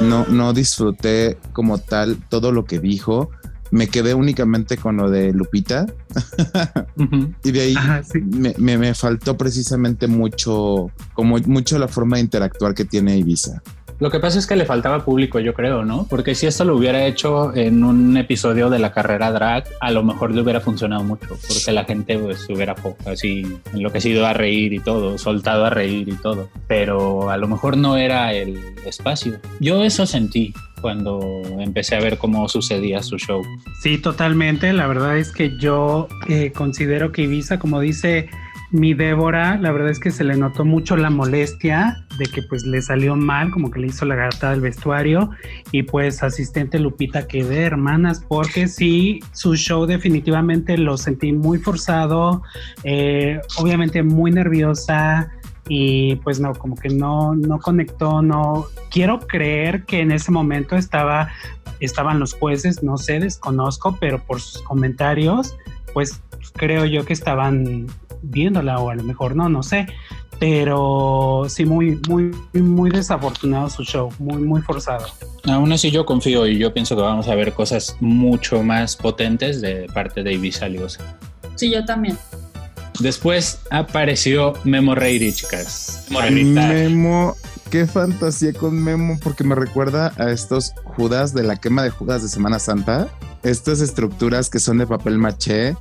No, 0.01 0.27
no 0.29 0.53
disfruté 0.53 1.39
como 1.53 1.79
tal 1.79 2.17
todo 2.29 2.53
lo 2.53 2.65
que 2.65 2.79
dijo. 2.79 3.31
Me 3.71 3.87
quedé 3.89 4.15
únicamente 4.15 4.79
con 4.79 4.97
lo 4.97 5.11
de 5.11 5.33
Lupita 5.35 5.85
y 7.45 7.51
de 7.53 7.61
ahí 7.61 7.75
Ajá, 7.77 8.03
sí. 8.03 8.19
me, 8.21 8.55
me- 8.57 8.79
me 8.79 8.95
faltó 8.95 9.37
precisamente 9.37 10.07
mucho, 10.07 10.91
como 11.13 11.37
mucho 11.47 11.79
la 11.79 11.87
forma 11.89 12.17
de 12.17 12.23
interactuar 12.23 12.75
que 12.75 12.85
tiene 12.87 13.19
Ibiza. 13.19 13.63
Lo 14.01 14.11
que 14.11 14.21
pasa 14.21 14.39
es 14.39 14.47
que 14.47 14.55
le 14.55 14.65
faltaba 14.65 15.05
público, 15.05 15.41
yo 15.41 15.55
creo, 15.55 15.85
¿no? 15.85 16.07
Porque 16.09 16.37
si 16.37 16.47
esto 16.47 16.65
lo 16.65 16.77
hubiera 16.77 17.05
hecho 17.05 17.55
en 17.55 17.83
un 17.83 18.17
episodio 18.17 18.71
de 18.71 18.79
la 18.79 18.93
carrera 18.93 19.33
drag, 19.33 19.65
a 19.81 19.91
lo 19.91 20.05
mejor 20.05 20.33
le 20.33 20.41
hubiera 20.41 20.61
funcionado 20.61 21.03
mucho, 21.03 21.37
porque 21.49 21.73
la 21.73 21.85
gente 21.85 22.17
pues 22.17 22.43
se 22.43 22.53
hubiera 22.53 22.77
así 23.07 23.43
enloquecido 23.73 24.25
a 24.25 24.35
reír 24.35 24.73
y 24.73 24.79
todo, 24.79 25.19
soltado 25.19 25.65
a 25.65 25.71
reír 25.71 26.09
y 26.09 26.15
todo. 26.15 26.49
Pero 26.69 27.31
a 27.31 27.37
lo 27.37 27.49
mejor 27.49 27.77
no 27.77 27.97
era 27.97 28.33
el 28.33 28.59
espacio. 28.87 29.41
Yo 29.59 29.83
eso 29.83 30.07
sentí 30.07 30.55
cuando 30.81 31.43
empecé 31.59 31.97
a 31.97 32.01
ver 32.01 32.19
cómo 32.19 32.49
sucedía 32.49 33.03
su 33.03 33.19
show. 33.19 33.43
Sí, 33.83 33.99
totalmente. 33.99 34.73
La 34.73 34.87
verdad 34.87 35.19
es 35.19 35.33
que 35.33 35.59
yo 35.59 36.09
eh, 36.29 36.53
considero 36.55 37.11
que 37.11 37.23
Ibiza, 37.23 37.59
como 37.59 37.81
dice 37.81 38.29
mi 38.71 38.93
Débora, 38.93 39.57
la 39.57 39.73
verdad 39.73 39.91
es 39.91 39.99
que 39.99 40.11
se 40.11 40.25
le 40.25 40.37
notó 40.37 40.65
mucho 40.65 40.97
la 40.97 41.09
molestia 41.09 42.05
de 42.19 42.27
que 42.27 42.43
pues 42.43 42.65
le 42.65 42.83
salió 42.83 43.17
mal, 43.17 43.51
como 43.51 43.71
que 43.71 43.81
le 43.81 43.87
hizo 43.87 44.05
la 44.05 44.15
gata 44.15 44.51
del 44.51 44.61
vestuario. 44.61 45.31
Y 45.73 45.85
pues 45.85 46.23
asistente 46.23 46.79
Lupita 46.79 47.27
que 47.27 47.45
de 47.45 47.63
hermanas, 47.63 48.25
porque 48.29 48.69
sí, 48.69 49.21
su 49.33 49.57
show 49.57 49.87
definitivamente 49.87 50.77
lo 50.77 50.99
sentí 50.99 51.33
muy 51.33 51.59
forzado, 51.59 52.43
eh, 52.85 53.41
obviamente 53.57 54.03
muy 54.03 54.31
nerviosa. 54.31 55.31
Y 55.71 56.17
pues 56.17 56.41
no, 56.41 56.55
como 56.55 56.77
que 56.77 56.89
no, 56.89 57.35
no 57.35 57.59
conectó, 57.59 58.23
no, 58.23 58.67
quiero 58.91 59.21
creer 59.21 59.85
que 59.85 60.01
en 60.01 60.13
ese 60.13 60.31
momento 60.31 60.77
estaba 60.77 61.29
estaban 61.81 62.19
los 62.19 62.35
jueces, 62.35 62.83
no 62.83 62.97
sé, 62.97 63.21
desconozco, 63.21 63.97
pero 64.01 64.19
por 64.19 64.41
sus 64.41 64.63
comentarios, 64.63 65.55
pues 65.93 66.21
creo 66.55 66.85
yo 66.87 67.05
que 67.05 67.13
estaban 67.13 67.87
viéndola 68.23 68.79
o 68.79 68.91
a 68.91 68.95
lo 68.95 69.03
mejor 69.05 69.37
no, 69.37 69.49
no 69.49 69.63
sé. 69.63 69.87
Pero 70.39 71.47
sí, 71.49 71.65
muy, 71.65 72.01
muy, 72.09 72.31
muy 72.53 72.91
desafortunado 72.91 73.69
su 73.71 73.83
show, 73.83 74.13
muy, 74.19 74.41
muy 74.41 74.63
forzado. 74.63 75.07
Aún 75.45 75.73
así 75.73 75.91
yo 75.91 76.07
confío 76.07 76.47
y 76.47 76.59
yo 76.59 76.73
pienso 76.73 76.95
que 76.95 77.03
vamos 77.03 77.27
a 77.27 77.35
ver 77.35 77.53
cosas 77.55 77.97
mucho 78.01 78.63
más 78.63 78.97
potentes 78.97 79.61
de 79.61 79.89
parte 79.93 80.23
de 80.23 80.35
Ibiza 80.35 80.69
Liosa. 80.69 81.03
Sí, 81.57 81.73
yo 81.73 81.85
también. 81.85 82.17
Después 83.01 83.61
apareció 83.71 84.55
Memo 84.65 84.95
Reiri, 84.95 85.33
chicas. 85.33 86.07
Morenita. 86.11 86.69
Memo, 86.69 87.37
qué 87.71 87.87
fantasía 87.87 88.53
con 88.53 88.81
Memo, 88.81 89.19
porque 89.23 89.45
me 89.45 89.55
recuerda 89.55 90.13
a 90.19 90.31
estos 90.31 90.73
Judas 90.85 91.33
de 91.33 91.45
la 91.45 91.57
quema 91.57 91.83
de 91.83 91.91
Judas 91.91 92.23
de 92.23 92.29
Semana 92.29 92.59
Santa. 92.59 93.09
Estas 93.43 93.81
estructuras 93.81 94.51
que 94.51 94.59
son 94.59 94.79
de 94.79 94.87
papel 94.87 95.19
maché. 95.19 95.77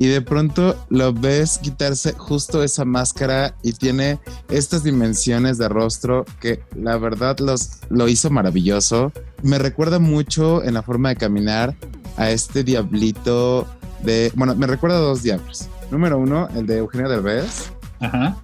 Y 0.00 0.06
de 0.06 0.22
pronto 0.22 0.82
lo 0.88 1.12
ves 1.12 1.58
quitarse 1.58 2.14
justo 2.14 2.62
esa 2.62 2.86
máscara 2.86 3.54
y 3.62 3.74
tiene 3.74 4.18
estas 4.48 4.82
dimensiones 4.82 5.58
de 5.58 5.68
rostro 5.68 6.24
que 6.40 6.62
la 6.74 6.96
verdad 6.96 7.38
los, 7.38 7.72
lo 7.90 8.08
hizo 8.08 8.30
maravilloso. 8.30 9.12
Me 9.42 9.58
recuerda 9.58 9.98
mucho 9.98 10.64
en 10.64 10.72
la 10.72 10.82
forma 10.82 11.10
de 11.10 11.16
caminar 11.16 11.76
a 12.16 12.30
este 12.30 12.64
diablito 12.64 13.66
de... 14.02 14.32
Bueno, 14.34 14.56
me 14.56 14.66
recuerda 14.66 14.96
a 14.96 15.00
dos 15.00 15.22
diablos. 15.22 15.68
Número 15.90 16.16
uno, 16.16 16.48
el 16.56 16.66
de 16.66 16.78
Eugenio 16.78 17.10
Derbez. 17.10 17.70
Ajá. 18.00 18.38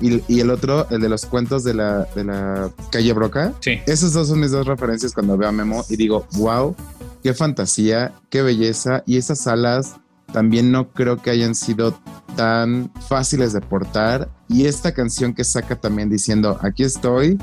Y, 0.00 0.22
y 0.32 0.40
el 0.40 0.48
otro, 0.48 0.88
el 0.88 1.02
de 1.02 1.10
los 1.10 1.26
cuentos 1.26 1.62
de 1.62 1.74
la, 1.74 2.04
de 2.14 2.24
la 2.24 2.70
calle 2.90 3.12
Broca. 3.12 3.52
Sí. 3.60 3.80
Esos 3.86 4.14
dos 4.14 4.28
son 4.28 4.40
mis 4.40 4.50
dos 4.50 4.66
referencias 4.66 5.12
cuando 5.12 5.36
veo 5.36 5.50
a 5.50 5.52
Memo 5.52 5.84
y 5.90 5.96
digo, 5.96 6.26
wow, 6.38 6.74
qué 7.22 7.34
fantasía, 7.34 8.14
qué 8.30 8.40
belleza. 8.40 9.02
Y 9.04 9.18
esas 9.18 9.46
alas 9.46 9.96
también 10.32 10.70
no 10.70 10.90
creo 10.90 11.16
que 11.16 11.30
hayan 11.30 11.54
sido 11.54 11.98
tan 12.36 12.90
fáciles 13.08 13.52
de 13.52 13.60
portar. 13.60 14.28
Y 14.48 14.66
esta 14.66 14.92
canción 14.92 15.34
que 15.34 15.44
saca 15.44 15.76
también 15.76 16.08
diciendo, 16.08 16.58
aquí 16.62 16.84
estoy, 16.84 17.38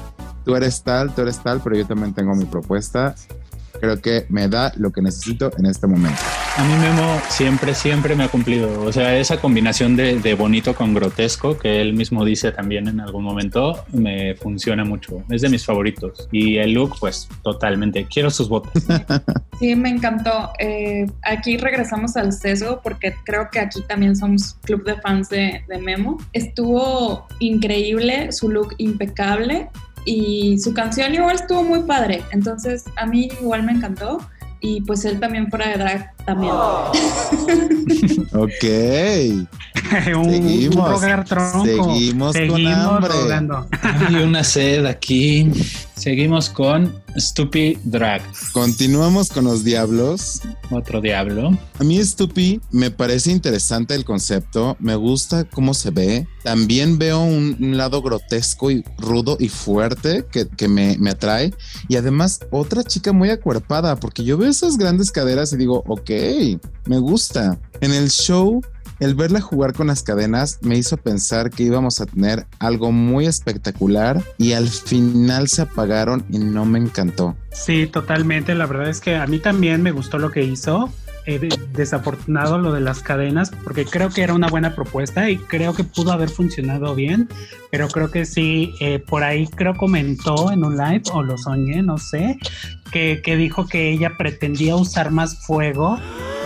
tú 0.46 0.56
eres 0.56 0.84
tal, 0.84 1.14
tú 1.14 1.22
eres 1.22 1.40
tal, 1.40 1.62
pero 1.62 1.76
yo 1.76 1.86
también 1.86 2.14
tengo 2.14 2.36
mi 2.36 2.46
propuesta. 2.46 3.16
Creo 3.80 4.00
que 4.02 4.26
me 4.30 4.48
da 4.48 4.72
lo 4.78 4.92
que 4.92 5.02
necesito 5.02 5.52
en 5.58 5.66
este 5.66 5.88
momento. 5.88 6.20
A 6.58 6.64
mí 6.64 6.74
Memo 6.76 7.20
siempre, 7.30 7.74
siempre 7.74 8.16
me 8.16 8.24
ha 8.24 8.28
cumplido. 8.28 8.82
O 8.84 8.92
sea, 8.92 9.18
esa 9.18 9.38
combinación 9.38 9.96
de, 9.96 10.20
de 10.20 10.34
bonito 10.36 10.76
con 10.76 10.94
grotesco 10.94 11.58
que 11.58 11.82
él 11.82 11.94
mismo 11.94 12.24
dice 12.24 12.52
también 12.52 12.88
en 12.88 13.00
algún 13.00 13.24
momento 13.24 13.84
me 13.92 14.36
funciona 14.36 14.86
mucho. 14.86 15.24
Es 15.30 15.42
de 15.42 15.50
mis 15.50 15.66
favoritos. 15.66 16.28
Y 16.32 16.58
el 16.58 16.74
look, 16.74 16.96
pues 17.00 17.28
totalmente. 17.42 18.06
Quiero 18.06 18.30
sus 18.30 18.50
botas. 18.50 18.84
Sí, 19.60 19.76
me 19.76 19.90
encantó. 19.90 20.52
Eh, 20.60 21.06
aquí 21.22 21.58
regresamos 21.58 22.18
al 22.18 22.34
sesgo 22.34 22.82
porque 22.84 23.14
creo 23.24 23.50
que 23.52 23.60
aquí 23.60 23.82
también 23.88 24.16
somos 24.16 24.56
club 24.64 24.84
de 24.84 24.96
fans 25.00 25.30
de, 25.30 25.64
de 25.68 25.78
Memo. 25.78 26.18
Estuvo 26.34 27.28
increíble, 27.40 28.32
su 28.32 28.50
look 28.50 28.74
impecable 28.78 29.70
y 30.06 30.60
su 30.60 30.74
canción 30.74 31.14
igual 31.14 31.36
estuvo 31.36 31.64
muy 31.64 31.82
padre. 31.84 32.24
Entonces 32.32 32.86
a 32.96 33.06
mí 33.06 33.30
igual 33.42 33.64
me 33.64 33.74
encantó 33.74 34.20
y 34.60 34.82
pues 34.82 35.04
él 35.06 35.20
también 35.20 35.50
fuera 35.50 35.70
de 35.70 35.78
drag 35.78 36.13
también. 36.26 36.54
ok. 38.34 38.64
un, 40.16 40.26
seguimos, 40.26 41.02
tronco. 41.26 41.66
Seguimos, 41.66 42.36
con 42.36 42.68
hambre. 42.68 43.14
Hay 43.82 44.16
una 44.16 44.44
sed 44.44 44.86
aquí. 44.86 45.52
Seguimos 45.96 46.50
con 46.50 47.02
Stupid 47.18 47.78
Drag. 47.84 48.22
Continuamos 48.52 49.30
con 49.30 49.46
los 49.46 49.64
diablos. 49.64 50.42
Otro 50.72 51.00
diablo. 51.00 51.58
A 51.80 51.84
mí 51.84 52.04
Stupid 52.04 52.60
me 52.72 52.92
parece 52.92 53.32
interesante 53.32 53.94
el 53.94 54.04
concepto. 54.04 54.76
Me 54.80 54.96
gusta 54.96 55.44
cómo 55.46 55.74
se 55.74 55.92
ve. 55.92 56.28
También 56.44 56.98
veo 56.98 57.22
un, 57.22 57.78
lado 57.78 58.02
grotesco 58.02 58.70
y 58.72 58.84
rudo 58.98 59.38
y 59.40 59.50
fuerte 59.50 60.26
que, 60.32 60.48
que 60.48 60.68
me, 60.68 60.98
me, 60.98 61.12
atrae. 61.12 61.54
Y 61.88 61.96
además 61.96 62.40
otra 62.52 62.84
chica 62.84 63.14
muy 63.14 63.30
acuerpada 63.30 63.96
porque 63.96 64.24
yo 64.24 64.38
veo 64.38 64.50
esas 64.50 64.78
grandes 64.78 65.12
caderas 65.12 65.54
y 65.54 65.58
digo, 65.58 65.84
ok, 65.88 66.10
me 66.86 67.00
gusta. 67.00 67.60
En 67.82 67.94
el 67.94 68.10
show 68.10 68.62
el 69.00 69.16
verla 69.16 69.42
jugar 69.42 69.74
con 69.74 69.88
las 69.88 70.02
cadenas 70.02 70.60
me 70.62 70.78
hizo 70.78 70.96
pensar 70.96 71.50
que 71.50 71.64
íbamos 71.64 72.00
a 72.00 72.06
tener 72.06 72.46
algo 72.60 72.92
muy 72.92 73.26
espectacular 73.26 74.24
y 74.38 74.54
al 74.54 74.70
final 74.70 75.50
se 75.50 75.64
apagaron 75.64 76.24
y 76.30 76.38
no 76.38 76.64
me 76.64 76.80
encantó. 76.80 77.36
Sí, 77.52 77.88
totalmente. 77.88 78.56
La 78.56 78.66
verdad 78.66 78.90
es 78.90 79.02
que 79.02 79.16
a 79.16 79.28
mí 79.28 79.40
también 79.40 79.82
me 79.82 79.92
gustó 79.92 80.20
lo 80.20 80.32
que 80.32 80.44
hizo. 80.44 80.90
Eh, 81.26 81.50
desafortunado 81.72 82.58
lo 82.58 82.74
de 82.74 82.82
las 82.82 83.02
cadenas 83.02 83.50
porque 83.64 83.86
creo 83.86 84.10
que 84.10 84.24
era 84.24 84.34
una 84.34 84.50
buena 84.50 84.76
propuesta 84.76 85.30
y 85.30 85.38
creo 85.38 85.74
que 85.74 85.86
pudo 85.86 86.12
haber 86.12 86.28
funcionado 86.28 86.96
bien, 86.96 87.30
pero 87.72 87.88
creo 87.88 88.12
que 88.12 88.26
sí, 88.26 88.74
eh, 88.82 89.00
por 89.00 89.24
ahí 89.24 89.48
creo 89.48 89.74
comentó 89.74 90.52
en 90.52 90.66
un 90.66 90.76
live 90.76 91.04
o 91.14 91.24
lo 91.24 91.38
soñé, 91.38 91.82
no 91.82 91.98
sé, 91.98 92.38
que, 92.94 93.22
que 93.22 93.36
dijo 93.36 93.66
que 93.68 93.92
ella 93.92 94.14
pretendía 94.18 94.76
usar 94.76 95.12
más 95.12 95.46
fuego, 95.46 95.98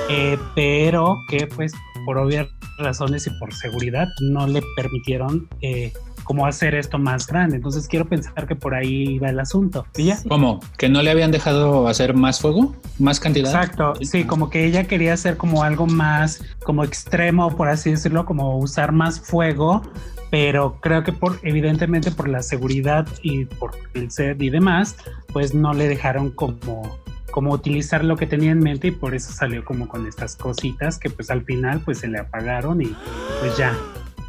eh, 0.09 0.39
pero 0.55 1.21
que 1.29 1.45
pues 1.45 1.73
por 2.05 2.17
obvias 2.17 2.47
razones 2.77 3.27
y 3.27 3.31
por 3.31 3.53
seguridad 3.53 4.07
no 4.21 4.47
le 4.47 4.63
permitieron 4.75 5.47
eh, 5.61 5.91
como 6.23 6.45
hacer 6.45 6.73
esto 6.75 6.97
más 6.97 7.27
grande. 7.27 7.57
Entonces 7.57 7.87
quiero 7.87 8.05
pensar 8.05 8.47
que 8.47 8.55
por 8.55 8.73
ahí 8.73 9.15
iba 9.15 9.29
el 9.29 9.39
asunto. 9.39 9.85
¿Y 9.97 10.11
¿Cómo? 10.27 10.61
¿Que 10.77 10.87
no 10.87 11.01
le 11.01 11.11
habían 11.11 11.31
dejado 11.31 11.87
hacer 11.87 12.13
más 12.13 12.39
fuego? 12.39 12.75
¿Más 12.97 13.19
cantidad? 13.19 13.53
Exacto, 13.53 13.93
sí, 14.01 14.23
como 14.23 14.49
que 14.49 14.65
ella 14.65 14.85
quería 14.85 15.13
hacer 15.13 15.37
como 15.37 15.63
algo 15.63 15.85
más 15.85 16.41
como 16.63 16.83
extremo, 16.83 17.55
por 17.55 17.67
así 17.67 17.91
decirlo, 17.91 18.25
como 18.25 18.57
usar 18.57 18.91
más 18.91 19.19
fuego, 19.19 19.81
pero 20.29 20.79
creo 20.81 21.03
que 21.03 21.13
por 21.13 21.39
evidentemente 21.43 22.11
por 22.11 22.27
la 22.27 22.41
seguridad 22.41 23.07
y 23.21 23.45
por 23.45 23.71
el 23.93 24.11
set 24.11 24.41
y 24.41 24.49
demás, 24.49 24.97
pues 25.31 25.53
no 25.53 25.73
le 25.73 25.87
dejaron 25.87 26.31
como 26.31 26.97
como 27.31 27.51
utilizar 27.51 28.03
lo 28.03 28.15
que 28.15 28.25
tenía 28.25 28.49
en 28.49 28.59
mente 28.59 28.87
y 28.87 28.91
por 28.91 29.13
eso 29.13 29.31
salió 29.31 29.63
como 29.63 29.87
con 29.87 30.07
estas 30.07 30.35
cositas 30.35 30.97
que 30.97 31.11
pues 31.11 31.29
al 31.29 31.43
final 31.43 31.81
pues 31.81 31.99
se 31.99 32.07
le 32.07 32.17
apagaron 32.17 32.81
y 32.81 32.95
pues 33.39 33.55
ya, 33.55 33.77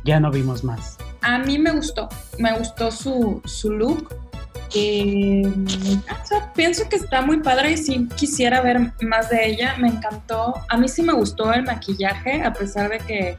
ya 0.05 0.21
no 0.21 0.31
vimos 0.31 0.63
más. 0.63 0.99
A 1.23 1.39
mí 1.39 1.59
me 1.59 1.71
gustó, 1.71 2.09
me 2.39 2.57
gustó 2.59 2.91
su, 2.91 3.41
su 3.47 3.73
look. 3.73 4.15
Eh, 4.75 5.51
pienso 6.55 6.87
que 6.91 6.97
está 6.97 7.23
muy 7.23 7.41
padre 7.41 7.73
y 7.73 7.77
si 7.79 8.07
quisiera 8.09 8.61
ver 8.61 8.93
más 9.01 9.31
de 9.31 9.47
ella. 9.47 9.77
Me 9.79 9.89
encantó. 9.89 10.55
A 10.69 10.77
mí 10.77 10.87
sí 10.89 11.03
me 11.03 11.15
gustó 11.15 11.51
el 11.55 11.63
maquillaje, 11.63 12.43
a 12.43 12.53
pesar 12.53 12.91
de 12.91 12.99
que 12.99 13.39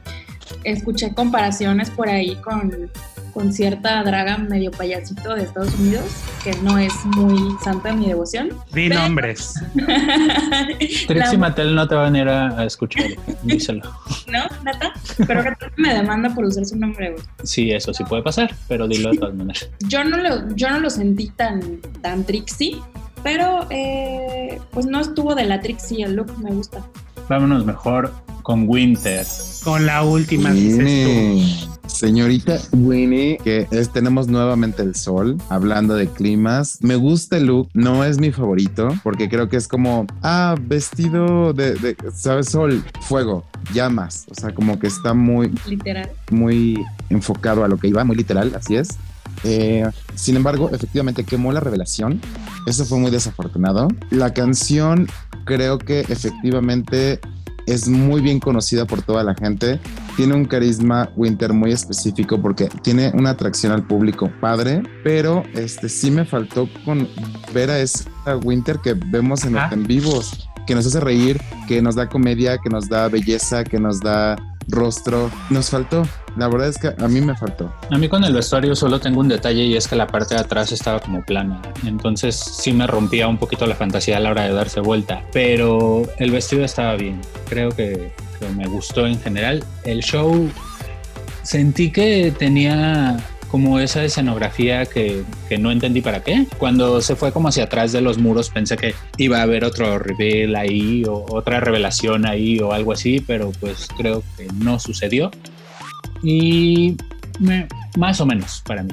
escuché 0.64 1.14
comparaciones 1.14 1.90
por 1.90 2.08
ahí 2.08 2.36
con 2.36 2.90
con 3.32 3.52
cierta 3.52 4.02
draga 4.02 4.38
medio 4.38 4.70
payasito 4.70 5.34
de 5.34 5.44
Estados 5.44 5.74
Unidos, 5.78 6.04
que 6.42 6.52
no 6.62 6.78
es 6.78 6.92
muy 7.06 7.56
santa 7.62 7.90
en 7.90 8.00
mi 8.00 8.06
devoción. 8.08 8.50
Di 8.72 8.88
nombres. 8.88 9.54
Trixie 11.06 11.38
Mattel 11.38 11.74
no 11.74 11.86
te 11.88 11.94
va 11.94 12.02
a 12.02 12.10
venir 12.10 12.28
a, 12.28 12.64
escuchar, 12.64 13.04
díselo. 13.42 13.82
¿No? 14.26 14.40
¿Nata? 14.64 14.92
Pero 15.26 15.42
que 15.42 15.54
me 15.76 15.94
demanda 15.94 16.34
por 16.34 16.44
usar 16.44 16.64
su 16.64 16.76
nombre, 16.76 17.16
Sí, 17.42 17.72
eso 17.72 17.92
sí 17.94 18.04
puede 18.04 18.22
pasar, 18.22 18.54
pero 18.68 18.86
dilo 18.86 19.10
de 19.10 19.18
todas 19.18 19.34
maneras. 19.34 19.68
Yo 19.80 20.04
no 20.04 20.16
lo, 20.16 20.54
yo 20.54 20.70
no 20.70 20.80
lo 20.80 20.90
sentí 20.90 21.28
tan, 21.30 21.80
tan 22.02 22.24
Trixie, 22.24 22.80
pero 23.22 23.66
eh, 23.70 24.60
pues 24.70 24.86
no 24.86 25.00
estuvo 25.00 25.34
de 25.34 25.44
la 25.44 25.60
Trixie 25.60 26.04
el 26.04 26.14
look, 26.14 26.38
me 26.38 26.50
gusta. 26.50 26.84
Vámonos 27.30 27.64
mejor 27.64 28.12
con 28.42 28.68
Winter. 28.68 29.24
Con 29.62 29.86
la 29.86 30.02
última, 30.02 30.50
dices 30.50 31.68
tú. 31.70 31.86
Señorita 31.86 32.58
Winnie, 32.72 33.38
que 33.44 33.68
es, 33.70 33.90
tenemos 33.90 34.26
nuevamente 34.26 34.82
el 34.82 34.96
sol, 34.96 35.36
hablando 35.48 35.94
de 35.94 36.08
climas. 36.08 36.78
Me 36.82 36.96
gusta 36.96 37.36
el 37.36 37.46
look, 37.46 37.68
no 37.72 38.02
es 38.02 38.18
mi 38.18 38.32
favorito, 38.32 38.88
porque 39.04 39.28
creo 39.28 39.48
que 39.48 39.58
es 39.58 39.68
como, 39.68 40.08
ah, 40.24 40.56
vestido 40.60 41.52
de, 41.52 41.74
de 41.74 41.96
¿sabes? 42.12 42.48
Sol, 42.48 42.82
fuego, 43.02 43.44
llamas. 43.72 44.26
O 44.28 44.34
sea, 44.34 44.52
como 44.52 44.80
que 44.80 44.88
está 44.88 45.14
muy... 45.14 45.52
Literal. 45.68 46.10
Muy 46.32 46.84
enfocado 47.10 47.62
a 47.62 47.68
lo 47.68 47.76
que 47.76 47.86
iba, 47.86 48.02
muy 48.02 48.16
literal, 48.16 48.52
así 48.56 48.74
es. 48.74 48.98
Eh, 49.44 49.88
sin 50.14 50.36
embargo, 50.36 50.70
efectivamente 50.72 51.24
quemó 51.24 51.52
la 51.52 51.60
revelación. 51.60 52.20
Eso 52.66 52.84
fue 52.84 52.98
muy 52.98 53.10
desafortunado. 53.10 53.88
La 54.10 54.32
canción 54.32 55.06
creo 55.44 55.78
que 55.78 56.00
efectivamente 56.00 57.20
es 57.66 57.88
muy 57.88 58.20
bien 58.20 58.40
conocida 58.40 58.84
por 58.84 59.02
toda 59.02 59.22
la 59.22 59.34
gente. 59.34 59.80
Tiene 60.16 60.34
un 60.34 60.44
carisma 60.44 61.10
Winter 61.16 61.52
muy 61.52 61.72
específico 61.72 62.40
porque 62.40 62.68
tiene 62.82 63.10
una 63.14 63.30
atracción 63.30 63.72
al 63.72 63.86
público 63.86 64.30
padre, 64.40 64.82
pero 65.04 65.44
este 65.54 65.88
sí 65.88 66.10
me 66.10 66.24
faltó 66.24 66.68
con 66.84 67.08
ver 67.54 67.70
a 67.70 67.78
esa 67.78 68.08
Winter 68.42 68.78
que 68.78 68.94
vemos 68.94 69.44
en 69.44 69.56
en 69.56 69.84
vivos, 69.84 70.48
que 70.66 70.74
nos 70.74 70.86
hace 70.86 71.00
reír, 71.00 71.40
que 71.68 71.80
nos 71.80 71.94
da 71.94 72.08
comedia, 72.08 72.58
que 72.58 72.70
nos 72.70 72.88
da 72.88 73.08
belleza, 73.08 73.64
que 73.64 73.78
nos 73.78 74.00
da 74.00 74.36
rostro. 74.70 75.30
Nos 75.50 75.70
faltó. 75.70 76.02
La 76.36 76.48
verdad 76.48 76.68
es 76.68 76.78
que 76.78 76.88
a 76.88 77.08
mí 77.08 77.20
me 77.20 77.36
faltó. 77.36 77.72
A 77.90 77.98
mí 77.98 78.08
con 78.08 78.24
el 78.24 78.34
vestuario 78.34 78.74
solo 78.74 79.00
tengo 79.00 79.20
un 79.20 79.28
detalle 79.28 79.64
y 79.64 79.76
es 79.76 79.88
que 79.88 79.96
la 79.96 80.06
parte 80.06 80.34
de 80.34 80.40
atrás 80.40 80.72
estaba 80.72 81.00
como 81.00 81.22
plana. 81.24 81.60
Entonces 81.84 82.36
sí 82.36 82.72
me 82.72 82.86
rompía 82.86 83.28
un 83.28 83.38
poquito 83.38 83.66
la 83.66 83.74
fantasía 83.74 84.16
a 84.16 84.20
la 84.20 84.30
hora 84.30 84.42
de 84.44 84.52
darse 84.52 84.80
vuelta. 84.80 85.22
Pero 85.32 86.02
el 86.18 86.30
vestido 86.30 86.64
estaba 86.64 86.94
bien. 86.94 87.20
Creo 87.48 87.70
que, 87.70 88.12
que 88.38 88.48
me 88.50 88.66
gustó 88.66 89.06
en 89.06 89.20
general. 89.20 89.64
El 89.84 90.02
show 90.02 90.48
sentí 91.42 91.90
que 91.90 92.32
tenía 92.38 93.16
como 93.50 93.80
esa 93.80 94.04
escenografía 94.04 94.86
que, 94.86 95.24
que, 95.48 95.58
no 95.58 95.70
entendí 95.72 96.00
para 96.00 96.22
qué. 96.22 96.46
Cuando 96.58 97.00
se 97.00 97.16
fue 97.16 97.32
como 97.32 97.48
hacia 97.48 97.64
atrás 97.64 97.92
de 97.92 98.00
los 98.00 98.18
muros 98.18 98.50
pensé 98.50 98.76
que 98.76 98.94
iba 99.16 99.38
a 99.38 99.42
haber 99.42 99.64
otro 99.64 99.98
reveal 99.98 100.54
ahí 100.56 101.04
o 101.06 101.26
otra 101.30 101.60
revelación 101.60 102.26
ahí 102.26 102.60
o 102.60 102.72
algo 102.72 102.92
así, 102.92 103.20
pero 103.20 103.52
pues 103.60 103.88
creo 103.96 104.22
que 104.36 104.46
no 104.54 104.78
sucedió. 104.78 105.30
Y 106.22 106.96
más 107.96 108.20
o 108.20 108.26
menos 108.26 108.62
para 108.66 108.82
mí. 108.82 108.92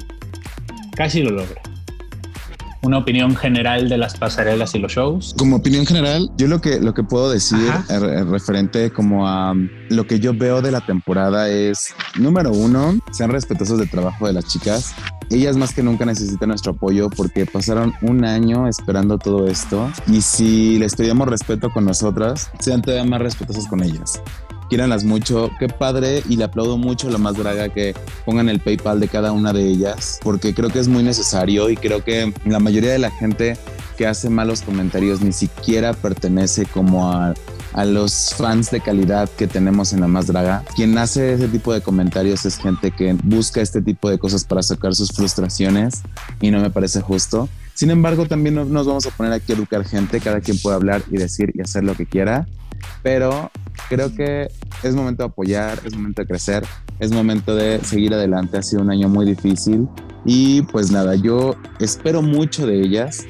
Casi 0.96 1.22
lo 1.22 1.30
logra 1.30 1.67
una 2.82 2.98
opinión 2.98 3.34
general 3.36 3.88
de 3.88 3.98
las 3.98 4.16
pasarelas 4.16 4.74
y 4.74 4.78
los 4.78 4.92
shows. 4.92 5.34
Como 5.36 5.56
opinión 5.56 5.86
general, 5.86 6.30
yo 6.36 6.46
lo 6.48 6.60
que, 6.60 6.80
lo 6.80 6.94
que 6.94 7.02
puedo 7.02 7.30
decir 7.30 7.58
referente 8.30 8.90
como 8.90 9.26
a 9.26 9.54
lo 9.88 10.06
que 10.06 10.20
yo 10.20 10.34
veo 10.34 10.62
de 10.62 10.70
la 10.70 10.80
temporada 10.80 11.48
es, 11.48 11.94
número 12.18 12.52
uno, 12.52 12.98
sean 13.12 13.30
respetuosos 13.30 13.78
del 13.78 13.90
trabajo 13.90 14.26
de 14.26 14.32
las 14.32 14.46
chicas. 14.46 14.94
Ellas 15.30 15.56
más 15.56 15.74
que 15.74 15.82
nunca 15.82 16.06
necesitan 16.06 16.48
nuestro 16.48 16.72
apoyo 16.72 17.10
porque 17.10 17.44
pasaron 17.44 17.92
un 18.00 18.24
año 18.24 18.66
esperando 18.66 19.18
todo 19.18 19.46
esto 19.46 19.90
y 20.06 20.22
si 20.22 20.78
les 20.78 20.94
pedíamos 20.94 21.28
respeto 21.28 21.70
con 21.70 21.84
nosotras, 21.84 22.50
sean 22.60 22.80
todavía 22.80 23.04
más 23.04 23.20
respetuosos 23.20 23.66
con 23.66 23.82
ellas 23.82 24.22
quieranlas 24.68 25.04
mucho. 25.04 25.50
Qué 25.58 25.68
padre 25.68 26.22
y 26.28 26.36
le 26.36 26.44
aplaudo 26.44 26.76
mucho 26.76 27.10
la 27.10 27.18
más 27.18 27.36
draga 27.36 27.68
que 27.68 27.94
pongan 28.24 28.48
el 28.48 28.60
PayPal 28.60 29.00
de 29.00 29.08
cada 29.08 29.32
una 29.32 29.52
de 29.52 29.66
ellas, 29.66 30.20
porque 30.22 30.54
creo 30.54 30.70
que 30.70 30.78
es 30.78 30.88
muy 30.88 31.02
necesario 31.02 31.70
y 31.70 31.76
creo 31.76 32.04
que 32.04 32.32
la 32.44 32.60
mayoría 32.60 32.92
de 32.92 32.98
la 32.98 33.10
gente 33.10 33.56
que 33.96 34.06
hace 34.06 34.30
malos 34.30 34.62
comentarios 34.62 35.20
ni 35.20 35.32
siquiera 35.32 35.92
pertenece 35.92 36.66
como 36.66 37.10
a, 37.10 37.34
a 37.72 37.84
los 37.84 38.32
fans 38.36 38.70
de 38.70 38.80
calidad 38.80 39.28
que 39.28 39.48
tenemos 39.48 39.92
en 39.92 40.00
la 40.00 40.06
más 40.06 40.28
draga. 40.28 40.62
Quien 40.76 40.96
hace 40.98 41.32
ese 41.32 41.48
tipo 41.48 41.72
de 41.72 41.80
comentarios 41.80 42.46
es 42.46 42.58
gente 42.58 42.92
que 42.92 43.16
busca 43.24 43.60
este 43.60 43.82
tipo 43.82 44.08
de 44.08 44.18
cosas 44.18 44.44
para 44.44 44.62
sacar 44.62 44.94
sus 44.94 45.10
frustraciones 45.10 46.02
y 46.40 46.50
no 46.50 46.60
me 46.60 46.70
parece 46.70 47.00
justo. 47.00 47.48
Sin 47.74 47.90
embargo, 47.90 48.26
también 48.26 48.54
nos 48.54 48.86
vamos 48.86 49.06
a 49.06 49.10
poner 49.10 49.32
aquí 49.32 49.52
a 49.52 49.56
educar 49.56 49.84
gente, 49.84 50.20
cada 50.20 50.40
quien 50.40 50.58
puede 50.58 50.76
hablar 50.76 51.02
y 51.10 51.16
decir 51.16 51.52
y 51.54 51.60
hacer 51.60 51.84
lo 51.84 51.94
que 51.94 52.06
quiera 52.06 52.46
pero 53.02 53.50
creo 53.88 54.14
que 54.14 54.48
es 54.82 54.94
momento 54.94 55.22
de 55.22 55.28
apoyar, 55.28 55.80
es 55.84 55.94
momento 55.94 56.22
de 56.22 56.28
crecer, 56.28 56.64
es 56.98 57.12
momento 57.12 57.54
de 57.54 57.80
seguir 57.84 58.14
adelante. 58.14 58.58
Ha 58.58 58.62
sido 58.62 58.82
un 58.82 58.90
año 58.90 59.08
muy 59.08 59.26
difícil 59.26 59.88
y 60.24 60.62
pues 60.62 60.90
nada, 60.90 61.14
yo 61.14 61.56
espero 61.80 62.22
mucho 62.22 62.66
de 62.66 62.80
ellas. 62.80 63.24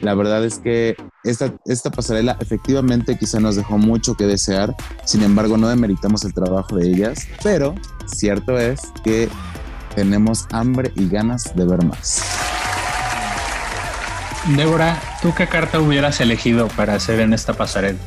La 0.00 0.14
verdad 0.14 0.44
es 0.44 0.58
que 0.58 0.96
esta, 1.22 1.54
esta 1.64 1.90
pasarela 1.90 2.36
efectivamente 2.40 3.16
quizá 3.16 3.38
nos 3.38 3.54
dejó 3.54 3.78
mucho 3.78 4.14
que 4.14 4.26
desear, 4.26 4.74
sin 5.04 5.22
embargo 5.22 5.56
no 5.56 5.68
demeritamos 5.68 6.24
el 6.24 6.34
trabajo 6.34 6.76
de 6.76 6.88
ellas, 6.88 7.28
pero 7.44 7.74
cierto 8.06 8.58
es 8.58 8.80
que 9.04 9.28
tenemos 9.94 10.46
hambre 10.50 10.90
y 10.96 11.08
ganas 11.08 11.54
de 11.54 11.64
ver 11.64 11.84
más. 11.84 12.24
Débora, 14.56 15.00
¿tú 15.22 15.32
qué 15.36 15.46
carta 15.46 15.78
hubieras 15.78 16.20
elegido 16.20 16.66
para 16.68 16.96
hacer 16.96 17.20
en 17.20 17.32
esta 17.32 17.52
pasarela? 17.52 17.98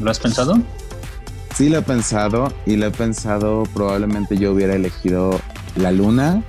¿Lo 0.00 0.10
has 0.10 0.18
pensado? 0.18 0.58
Sí 1.54 1.68
lo 1.68 1.78
he 1.78 1.82
pensado 1.82 2.52
y 2.64 2.76
lo 2.76 2.86
he 2.86 2.90
pensado, 2.90 3.64
probablemente 3.74 4.38
yo 4.38 4.52
hubiera 4.52 4.74
elegido 4.74 5.38
la 5.76 5.92
luna, 5.92 6.42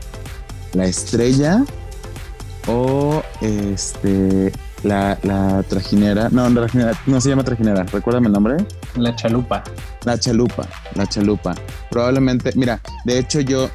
la 0.74 0.86
estrella 0.86 1.66
o 2.68 3.22
este 3.42 4.54
la, 4.84 5.18
la 5.24 5.64
trajinera. 5.64 6.30
No, 6.30 6.50
la 6.50 6.62
trajinera, 6.62 7.00
no 7.06 7.20
se 7.20 7.30
llama 7.30 7.44
trajinera, 7.44 7.84
recuérdame 7.84 8.28
el 8.28 8.34
nombre. 8.34 8.58
La 8.96 9.16
chalupa. 9.16 9.64
La 10.06 10.18
chalupa, 10.18 10.68
la 10.96 11.08
chalupa. 11.08 11.56
Probablemente, 11.90 12.52
mira, 12.56 12.82
de 13.06 13.20
hecho 13.20 13.42
yo, 13.42 13.70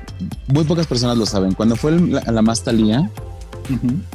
muy 0.49 0.65
pocas 0.65 0.87
personas 0.87 1.19
lo 1.19 1.27
saben. 1.27 1.53
Cuando 1.53 1.77
fue 1.77 1.93
la, 1.93 2.21
la 2.21 2.43
Mastalía, 2.43 3.11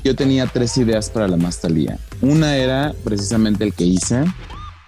yo 0.03 0.15
tenía 0.15 0.47
tres 0.47 0.75
ideas 0.77 1.09
para 1.09 1.27
la 1.27 1.37
Mastalía. 1.37 1.97
Una 2.21 2.55
era 2.57 2.93
precisamente 3.03 3.63
el 3.63 3.73
que 3.73 3.85
hice. 3.85 4.25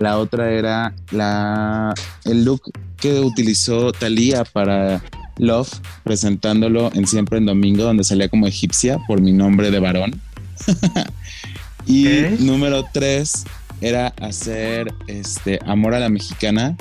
La 0.04 0.20
otra 0.20 0.52
era 0.52 0.94
la, 1.12 1.94
el 2.26 2.44
look 2.44 2.74
que 2.98 3.22
utilizó 3.22 3.94
Thalía 3.94 4.44
para 4.44 5.02
Love, 5.38 5.80
presentándolo 6.04 6.92
en 6.94 7.08
Siempre 7.08 7.38
en 7.38 7.46
Domingo, 7.46 7.86
donde 7.86 8.04
salía 8.04 8.28
como 8.28 8.46
egipcia 8.46 8.98
por 9.08 9.22
mi 9.22 9.32
nombre 9.32 9.72
de 9.72 9.80
varón. 9.80 10.20
y 11.88 12.06
número 12.40 12.86
tres 12.92 13.46
era 13.80 14.08
hacer 14.20 14.94
este 15.08 15.62
Amor 15.66 15.96
a 15.96 16.02
la 16.02 16.10
Mexicana, 16.10 16.76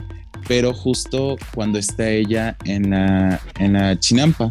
pero 0.49 0.75
justo 0.75 1.37
cuando 1.55 1.79
está 1.79 2.11
ella 2.11 2.57
en 2.65 2.91
la, 2.91 3.41
en 3.61 3.75
la 3.75 4.01
chinampa, 4.01 4.49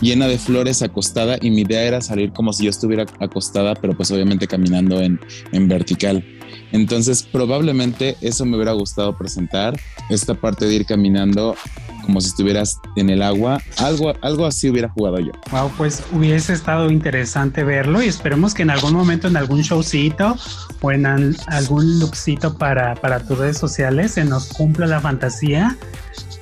llena 0.00 0.28
de 0.28 0.38
flores 0.38 0.80
acostada, 0.82 1.38
y 1.42 1.50
mi 1.50 1.62
idea 1.62 1.82
era 1.82 2.00
salir 2.00 2.32
como 2.32 2.52
si 2.52 2.66
yo 2.66 2.70
estuviera 2.70 3.04
acostada, 3.18 3.74
pero 3.74 3.96
pues 3.96 4.12
obviamente 4.12 4.46
caminando 4.46 5.00
en, 5.00 5.18
en 5.50 5.66
vertical. 5.66 6.24
Entonces, 6.72 7.22
probablemente 7.22 8.16
eso 8.20 8.44
me 8.44 8.56
hubiera 8.56 8.72
gustado 8.72 9.16
presentar, 9.16 9.78
esta 10.10 10.34
parte 10.34 10.66
de 10.66 10.74
ir 10.74 10.86
caminando 10.86 11.54
como 12.02 12.20
si 12.20 12.28
estuvieras 12.28 12.80
en 12.96 13.10
el 13.10 13.22
agua, 13.22 13.60
algo, 13.78 14.12
algo 14.22 14.44
así 14.46 14.68
hubiera 14.68 14.88
jugado 14.88 15.20
yo. 15.20 15.32
Wow, 15.50 15.70
pues 15.76 16.02
hubiese 16.12 16.52
estado 16.52 16.90
interesante 16.90 17.64
verlo 17.64 18.02
y 18.02 18.06
esperemos 18.06 18.54
que 18.54 18.62
en 18.62 18.70
algún 18.70 18.92
momento, 18.92 19.28
en 19.28 19.36
algún 19.36 19.62
showcito 19.62 20.36
o 20.80 20.92
en 20.92 21.06
algún 21.06 22.00
lookcito 22.00 22.58
para, 22.58 22.94
para 22.96 23.20
tus 23.20 23.38
redes 23.38 23.58
sociales 23.58 24.12
se 24.12 24.24
nos 24.24 24.48
cumpla 24.48 24.86
la 24.86 25.00
fantasía 25.00 25.76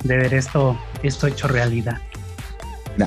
de 0.03 0.17
ver 0.17 0.33
esto, 0.33 0.77
esto 1.03 1.27
hecho 1.27 1.47
realidad. 1.47 2.01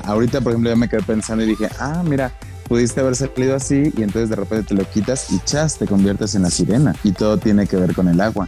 ahorita, 0.03 0.41
por 0.41 0.53
ejemplo, 0.53 0.69
ya 0.69 0.75
me 0.75 0.87
quedé 0.87 1.03
pensando 1.03 1.43
y 1.43 1.47
dije, 1.47 1.69
ah, 1.79 2.03
mira, 2.05 2.31
pudiste 2.67 2.99
haber 3.01 3.15
salido 3.15 3.55
así 3.55 3.93
y 3.95 4.03
entonces 4.03 4.29
de 4.29 4.35
repente 4.35 4.69
te 4.69 4.75
lo 4.75 4.89
quitas 4.89 5.31
y 5.31 5.39
chas, 5.45 5.77
te 5.77 5.85
conviertes 5.85 6.35
en 6.35 6.43
la 6.43 6.49
sirena 6.49 6.95
y 7.03 7.11
todo 7.11 7.37
tiene 7.37 7.67
que 7.67 7.77
ver 7.77 7.93
con 7.93 8.07
el 8.07 8.19
agua. 8.21 8.47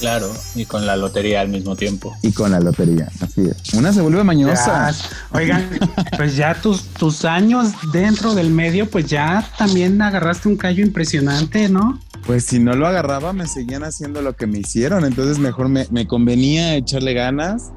Claro, 0.00 0.32
y 0.54 0.64
con 0.64 0.86
la 0.86 0.96
lotería 0.96 1.40
al 1.40 1.48
mismo 1.48 1.74
tiempo. 1.74 2.16
Y 2.22 2.32
con 2.32 2.52
la 2.52 2.60
lotería, 2.60 3.10
así 3.20 3.42
es. 3.42 3.74
Una 3.74 3.92
se 3.92 4.00
vuelve 4.00 4.22
mañosa. 4.22 4.94
oigan, 5.32 5.68
pues 6.16 6.36
ya 6.36 6.54
tus, 6.54 6.84
tus 6.84 7.24
años 7.24 7.72
dentro 7.92 8.34
del 8.34 8.50
medio, 8.50 8.88
pues 8.88 9.06
ya 9.06 9.44
también 9.58 10.00
agarraste 10.00 10.48
un 10.48 10.56
callo 10.56 10.84
impresionante, 10.84 11.68
¿no? 11.68 12.00
Pues 12.26 12.44
si 12.44 12.60
no 12.60 12.74
lo 12.74 12.86
agarraba, 12.86 13.32
me 13.32 13.46
seguían 13.46 13.82
haciendo 13.82 14.22
lo 14.22 14.36
que 14.36 14.46
me 14.46 14.58
hicieron, 14.58 15.04
entonces 15.04 15.38
mejor 15.38 15.68
me, 15.68 15.86
me 15.90 16.06
convenía 16.06 16.76
echarle 16.76 17.14
ganas 17.14 17.72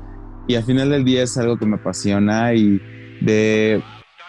y 0.48 0.56
al 0.56 0.64
final 0.64 0.90
del 0.90 1.04
día 1.04 1.24
es 1.24 1.38
algo 1.38 1.58
que 1.58 1.66
me 1.66 1.78
apasiona 1.78 2.54
y 2.54 2.80
de 3.22 3.82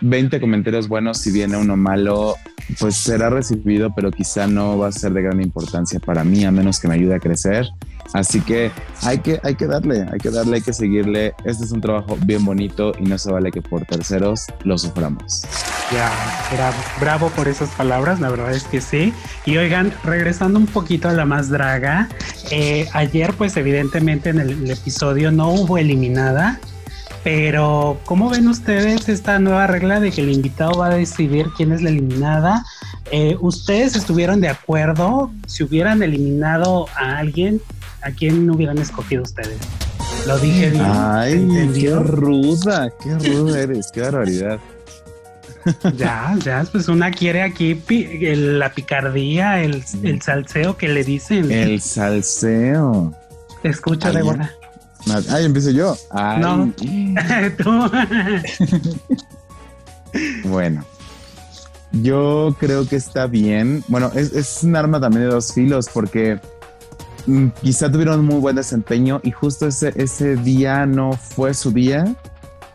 20 0.03 0.41
comentarios 0.41 0.89
buenos, 0.89 1.19
si 1.19 1.31
viene 1.31 1.57
uno 1.57 1.77
malo, 1.77 2.37
pues 2.79 2.97
será 2.97 3.31
recibido, 3.31 3.95
pero 3.95 4.11
quizá 4.11 4.47
no 4.47 4.77
va 4.79 4.89
a 4.89 4.93
ser 4.93 5.13
de 5.13 5.23
gran 5.23 5.41
importancia 5.41 6.01
para 6.01 6.25
mí, 6.25 6.45
a 6.45 6.51
menos 6.51 6.81
que 6.81 6.89
me 6.89 6.95
ayude 6.95 7.15
a 7.15 7.21
crecer. 7.21 7.67
Así 8.13 8.41
que 8.41 8.71
hay 9.03 9.19
que, 9.19 9.41
hay 9.43 9.55
que 9.55 9.67
darle, 9.67 10.07
hay 10.13 10.19
que 10.19 10.31
darle, 10.31 10.57
hay 10.57 10.63
que 10.63 10.73
seguirle. 10.73 11.35
Este 11.45 11.65
es 11.65 11.73
un 11.73 11.81
trabajo 11.81 12.19
bien 12.27 12.45
bonito 12.45 12.93
y 12.99 13.05
no 13.05 13.17
se 13.17 13.33
vale 13.33 13.51
que 13.51 13.63
por 13.63 13.85
terceros 13.87 14.47
lo 14.65 14.77
suframos. 14.77 15.45
Ya, 15.93 16.11
bravo, 16.53 16.77
bravo 17.01 17.29
por 17.31 17.49
esas 17.49 17.71
palabras, 17.71 18.21
la 18.21 18.29
verdad 18.29 18.53
es 18.53 18.65
que 18.65 18.81
sí. 18.81 19.15
Y 19.47 19.57
oigan, 19.57 19.93
regresando 20.05 20.59
un 20.59 20.67
poquito 20.67 21.09
a 21.09 21.13
la 21.13 21.25
más 21.25 21.49
draga, 21.49 22.09
eh, 22.51 22.89
ayer 22.93 23.33
pues 23.35 23.57
evidentemente 23.57 24.31
en 24.31 24.41
el 24.41 24.71
episodio 24.71 25.31
no 25.31 25.51
hubo 25.51 25.79
eliminada, 25.79 26.61
pero, 27.25 28.01
¿cómo 28.05 28.31
ven 28.31 28.49
ustedes 28.49 29.09
esta 29.09 29.39
nueva 29.39 29.69
regla 29.69 30.01
de 30.01 30.11
que 30.11 30.23
el 30.23 30.31
invitado 30.31 30.79
va 30.79 30.87
a 30.87 30.95
decidir 30.95 31.47
quién 31.57 31.73
es 31.73 31.81
la 31.81 31.91
eliminada? 31.91 32.65
Eh, 33.13 33.37
¿Ustedes 33.41 33.95
estuvieron 33.95 34.41
de 34.41 34.49
acuerdo? 34.49 35.31
Si 35.47 35.63
hubieran 35.63 36.03
eliminado 36.03 36.89
a 36.97 37.19
alguien, 37.19 37.61
¿a 38.03 38.11
quién 38.11 38.51
hubieran 38.51 38.79
escogido 38.79 39.23
ustedes? 39.23 39.59
Lo 40.27 40.39
dije 40.39 40.71
bien. 40.71 40.85
Ay, 40.85 41.71
qué 41.75 41.95
ruda, 41.95 42.91
qué 43.03 43.15
ruda 43.19 43.61
eres, 43.61 43.91
qué 43.93 44.01
barbaridad. 44.01 44.59
Ya, 45.97 46.37
ya, 46.43 46.65
pues 46.73 46.89
una 46.89 47.13
quiere 47.13 47.41
aquí 47.41 47.81
la 48.19 48.73
picardía, 48.73 49.63
el, 49.63 49.85
el, 50.03 50.21
salseo 50.21 50.77
que 50.77 50.89
le 50.89 51.05
dicen. 51.05 51.53
El 51.53 51.81
salseo. 51.81 53.15
Te 53.63 53.69
escucho, 53.69 54.13
Débora. 54.13 54.53
Ay, 55.31 55.45
empiezo 55.45 55.71
yo. 55.71 55.97
No. 56.39 56.73
bueno. 60.45 60.85
Yo 61.93 62.57
creo 62.59 62.89
que 62.89 62.97
está 62.97 63.27
bien. 63.27 63.85
Bueno, 63.89 64.11
es, 64.15 64.63
un 64.63 64.77
arma 64.77 65.01
también 65.01 65.25
de 65.25 65.35
dos 65.35 65.53
filos 65.53 65.91
porque 65.93 66.41
mm, 67.27 67.49
quizá 67.61 67.93
tuvieron 67.93 68.25
muy 68.25 68.37
buen 68.37 68.57
desempeño 68.57 69.21
y 69.23 69.31
justo 69.31 69.67
ese, 69.67 69.93
ese 69.97 70.37
día 70.37 70.87
no 70.87 71.13
fue 71.13 71.53
su 71.53 71.71
día 71.71 72.15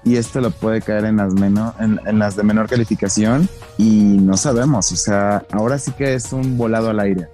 y 0.03 0.17
esto 0.17 0.39
lo 0.39 0.51
puede 0.51 0.81
caer 0.81 1.05
en 1.05 1.17
las, 1.17 1.33
menor, 1.33 1.73
en, 1.79 1.99
en, 2.05 2.19
las 2.19 2.35
de 2.35 2.43
menor 2.43 2.69
calificación 2.69 3.49
y 3.77 4.17
no 4.19 4.37
sabemos. 4.37 4.91
O 4.91 4.95
sea, 4.95 5.43
ahora 5.51 5.79
sí 5.79 5.91
que 5.93 6.13
es 6.13 6.31
un 6.31 6.55
volado 6.55 6.91
al 6.91 6.99
aire. 6.99 7.27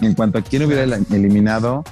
En 0.00 0.14
cuanto 0.14 0.38
a 0.38 0.42
quién 0.42 0.64
hubiera 0.64 0.82
eliminado, 1.10 1.84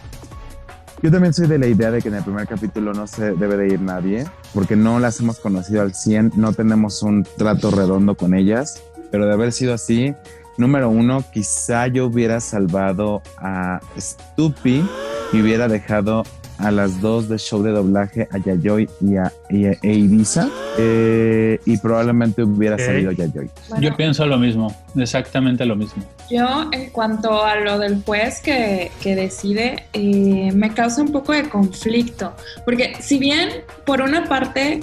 yo 1.04 1.10
también 1.10 1.34
soy 1.34 1.46
de 1.48 1.58
la 1.58 1.66
idea 1.66 1.90
de 1.90 2.00
que 2.00 2.08
en 2.08 2.14
el 2.14 2.24
primer 2.24 2.46
capítulo 2.46 2.94
no 2.94 3.06
se 3.06 3.32
debe 3.32 3.58
de 3.58 3.68
ir 3.68 3.80
nadie, 3.82 4.24
porque 4.54 4.74
no 4.74 4.98
las 4.98 5.20
hemos 5.20 5.38
conocido 5.38 5.82
al 5.82 5.94
100, 5.94 6.32
no 6.34 6.54
tenemos 6.54 7.02
un 7.02 7.24
trato 7.36 7.70
redondo 7.70 8.14
con 8.14 8.32
ellas, 8.32 8.82
pero 9.10 9.26
de 9.26 9.34
haber 9.34 9.52
sido 9.52 9.74
así, 9.74 10.14
número 10.56 10.88
uno, 10.88 11.22
quizá 11.30 11.88
yo 11.88 12.06
hubiera 12.06 12.40
salvado 12.40 13.20
a 13.36 13.80
Stupi 13.98 14.82
y 15.34 15.42
hubiera 15.42 15.68
dejado 15.68 16.22
a 16.58 16.70
las 16.70 17.00
dos 17.00 17.28
de 17.28 17.38
show 17.38 17.62
de 17.62 17.72
doblaje, 17.72 18.28
a 18.30 18.38
Yayoi 18.38 18.88
y 19.00 19.16
a, 19.16 19.32
Ibiza, 19.82 20.48
eh, 20.78 21.58
y 21.64 21.76
probablemente 21.78 22.42
hubiera 22.42 22.78
salido 22.78 23.12
Yayoi. 23.12 23.50
Yo 23.80 23.96
pienso 23.96 24.26
lo 24.26 24.38
mismo, 24.38 24.74
exactamente 24.96 25.64
lo 25.64 25.76
mismo. 25.76 26.02
Yo, 26.30 26.68
en 26.72 26.90
cuanto 26.90 27.44
a 27.44 27.56
lo 27.56 27.78
del 27.78 28.02
juez 28.02 28.40
que, 28.40 28.90
que 29.02 29.14
decide, 29.14 29.84
eh, 29.92 30.50
me 30.54 30.72
causa 30.72 31.02
un 31.02 31.12
poco 31.12 31.32
de 31.32 31.48
conflicto, 31.48 32.34
porque 32.64 32.94
si 33.00 33.18
bien 33.18 33.50
por 33.84 34.00
una 34.00 34.24
parte 34.28 34.80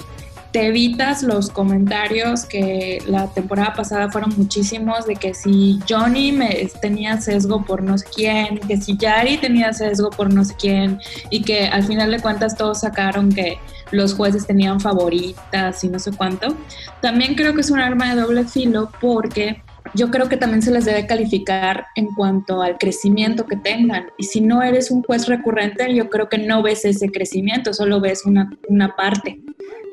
te 0.52 0.66
evitas 0.66 1.22
los 1.22 1.48
comentarios 1.48 2.44
que 2.44 3.02
la 3.06 3.26
temporada 3.28 3.72
pasada 3.72 4.10
fueron 4.10 4.34
muchísimos 4.36 5.06
de 5.06 5.16
que 5.16 5.32
si 5.32 5.80
Johnny 5.88 6.30
me, 6.30 6.70
tenía 6.80 7.18
sesgo 7.20 7.64
por 7.64 7.82
no 7.82 7.96
sé 7.96 8.04
quién, 8.14 8.58
que 8.58 8.76
si 8.76 8.96
Yari 8.98 9.38
tenía 9.38 9.72
sesgo 9.72 10.10
por 10.10 10.32
no 10.32 10.44
sé 10.44 10.54
quién 10.60 11.00
y 11.30 11.42
que 11.42 11.66
al 11.68 11.84
final 11.84 12.10
de 12.10 12.20
cuentas 12.20 12.54
todos 12.54 12.80
sacaron 12.80 13.32
que 13.32 13.58
los 13.92 14.14
jueces 14.14 14.46
tenían 14.46 14.78
favoritas 14.78 15.82
y 15.84 15.88
no 15.88 15.98
sé 15.98 16.12
cuánto. 16.12 16.54
También 17.00 17.34
creo 17.34 17.54
que 17.54 17.62
es 17.62 17.70
un 17.70 17.80
arma 17.80 18.14
de 18.14 18.20
doble 18.20 18.44
filo 18.44 18.90
porque 19.00 19.62
yo 19.94 20.10
creo 20.10 20.28
que 20.28 20.36
también 20.36 20.60
se 20.62 20.70
les 20.70 20.84
debe 20.84 21.06
calificar 21.06 21.86
en 21.96 22.06
cuanto 22.14 22.62
al 22.62 22.76
crecimiento 22.78 23.46
que 23.46 23.56
tengan. 23.56 24.06
Y 24.18 24.24
si 24.24 24.40
no 24.42 24.62
eres 24.62 24.90
un 24.90 25.02
juez 25.02 25.26
recurrente, 25.28 25.94
yo 25.94 26.10
creo 26.10 26.28
que 26.28 26.38
no 26.38 26.62
ves 26.62 26.84
ese 26.84 27.10
crecimiento, 27.10 27.72
solo 27.72 28.00
ves 28.00 28.24
una, 28.24 28.50
una 28.68 28.94
parte 28.96 29.40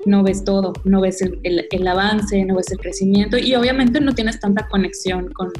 no 0.05 0.23
ves 0.23 0.43
todo, 0.43 0.73
no 0.83 1.01
ves 1.01 1.21
el, 1.21 1.87
avance, 1.87 2.43
no 2.45 2.55
ves 2.55 2.71
el 2.71 2.79
crecimiento 2.79 3.37
y 3.37 3.55
obviamente 3.55 3.99
no 3.99 4.13
tienes 4.13 4.39
tanta 4.39 4.67
conexión 4.67 5.31
con, 5.33 5.51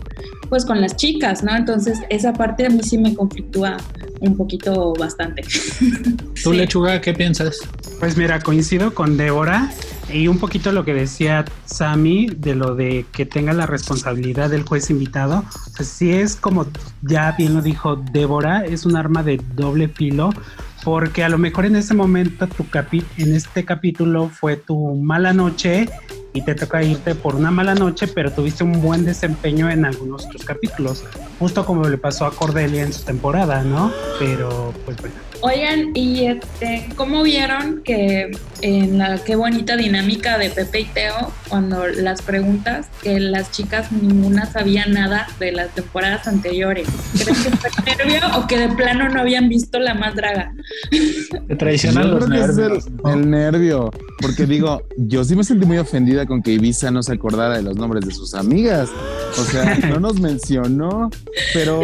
pues, 0.50 0.66
con 0.66 0.82
las 0.82 0.96
chicas, 0.96 1.44
¿no? 1.44 1.56
Entonces 1.56 2.00
esa 2.10 2.34
parte 2.34 2.66
a 2.66 2.70
mí 2.70 2.82
sí 2.84 2.98
me 2.98 3.14
conflictúa 3.16 3.78
un 4.22 4.36
poquito 4.36 4.94
bastante. 4.94 5.44
¿Tú, 6.44 6.54
Lechuga, 6.54 7.02
qué 7.02 7.14
piensas? 7.14 7.60
Pues 8.00 8.18
mira, 8.18 8.40
coincido 8.40 8.94
con 8.94 9.18
Débora 9.18 9.72
y 10.12 10.28
un 10.28 10.40
poquito 10.40 10.72
lo 10.72 10.86
que 10.86 10.94
decía 10.94 11.46
Sami 11.66 12.28
de 12.28 12.56
lo 12.56 12.76
de 12.76 13.06
que 13.12 13.26
tenga 13.26 13.54
la 13.54 13.66
responsabilidad 13.66 14.50
del 14.50 14.64
juez 14.64 14.90
invitado. 14.90 15.44
Pues 15.76 15.90
sí 15.90 16.12
es 16.12 16.36
como 16.36 16.66
ya 17.02 17.36
bien 17.38 17.54
lo 17.54 17.62
dijo 17.62 17.96
Débora, 17.96 18.66
es 18.66 18.86
un 18.86 18.96
arma 18.96 19.24
de 19.24 19.42
doble 19.56 19.88
filo 19.88 20.32
porque 20.84 21.24
a 21.24 21.30
lo 21.30 21.38
mejor 21.38 21.66
en 21.66 21.76
ese 21.76 21.94
momento 21.94 22.48
tu 22.48 22.68
capi 22.70 23.04
en 23.18 23.36
este 23.36 23.66
capítulo 23.66 24.30
fue 24.30 24.56
tu 24.56 24.96
mala 24.96 25.34
noche 25.34 25.90
y 26.34 26.42
te 26.42 26.56
toca 26.56 26.84
irte 26.84 27.16
por 27.16 27.36
una 27.36 27.52
mala 27.52 27.76
noche, 27.76 28.08
pero 28.08 28.32
tuviste 28.32 28.64
un 28.64 28.82
buen 28.82 29.04
desempeño 29.04 29.70
en 29.70 29.86
algunos 29.86 30.26
otros 30.26 30.46
capítulos, 30.46 31.04
justo 31.40 31.66
como 31.66 31.88
le 31.88 31.98
pasó 31.98 32.26
a 32.26 32.32
Cordelia 32.32 32.84
en 32.84 32.94
su 32.94 33.04
temporada, 33.04 33.64
¿no? 33.64 33.92
Pero 34.20 34.74
pues 34.86 34.98
bueno, 34.98 35.16
Oigan, 35.42 35.92
y 35.96 36.26
este, 36.26 36.90
¿cómo 36.96 37.24
vieron 37.24 37.82
que 37.84 38.32
en 38.62 38.98
la 38.98 39.18
qué 39.24 39.38
bonita 39.38 39.78
dinámica 39.78 40.38
de 40.38 40.50
Pepe 40.50 40.82
y 40.82 40.86
Teo, 40.86 41.32
cuando 41.48 41.88
las 41.88 42.22
preguntas, 42.22 42.88
que 43.02 43.22
las 43.22 43.50
chicas 43.52 43.90
ninguna 43.92 44.52
sabía 44.52 44.86
nada 44.86 45.28
de 45.40 45.54
las 45.54 45.74
temporadas 45.74 46.28
anteriores? 46.28 46.88
¿Creen 47.14 47.36
que 47.42 47.58
fue 47.58 47.96
nervio 47.98 48.20
o 48.38 48.48
que 48.48 48.58
de 48.58 48.70
plano 48.70 49.08
no 49.08 49.22
habían 49.22 49.48
visto 49.48 49.80
la 49.80 49.94
más 49.94 50.14
draga? 50.14 50.52
Tradicional 51.58 52.12
los 52.12 52.28
nervios. 52.28 52.88
El, 53.06 53.12
el, 53.12 53.30
nervio, 53.30 53.92
porque 54.20 54.46
digo, 54.46 54.84
yo 54.98 55.24
sí 55.24 55.38
me 55.38 55.46
sentí 55.46 55.66
muy 55.66 55.78
ofendida 55.78 56.26
con 56.26 56.42
que 56.42 56.52
Ibiza 56.52 56.92
no 56.92 57.02
se 57.02 57.14
acordara 57.14 57.56
de 57.58 57.64
los 57.64 57.78
nombres 57.78 58.06
de 58.06 58.12
sus 58.12 58.34
amigas. 58.34 58.90
O 59.38 59.44
sea, 59.44 59.78
no 59.88 60.02
nos 60.02 60.20
mencionó, 60.20 61.10
pero 61.54 61.82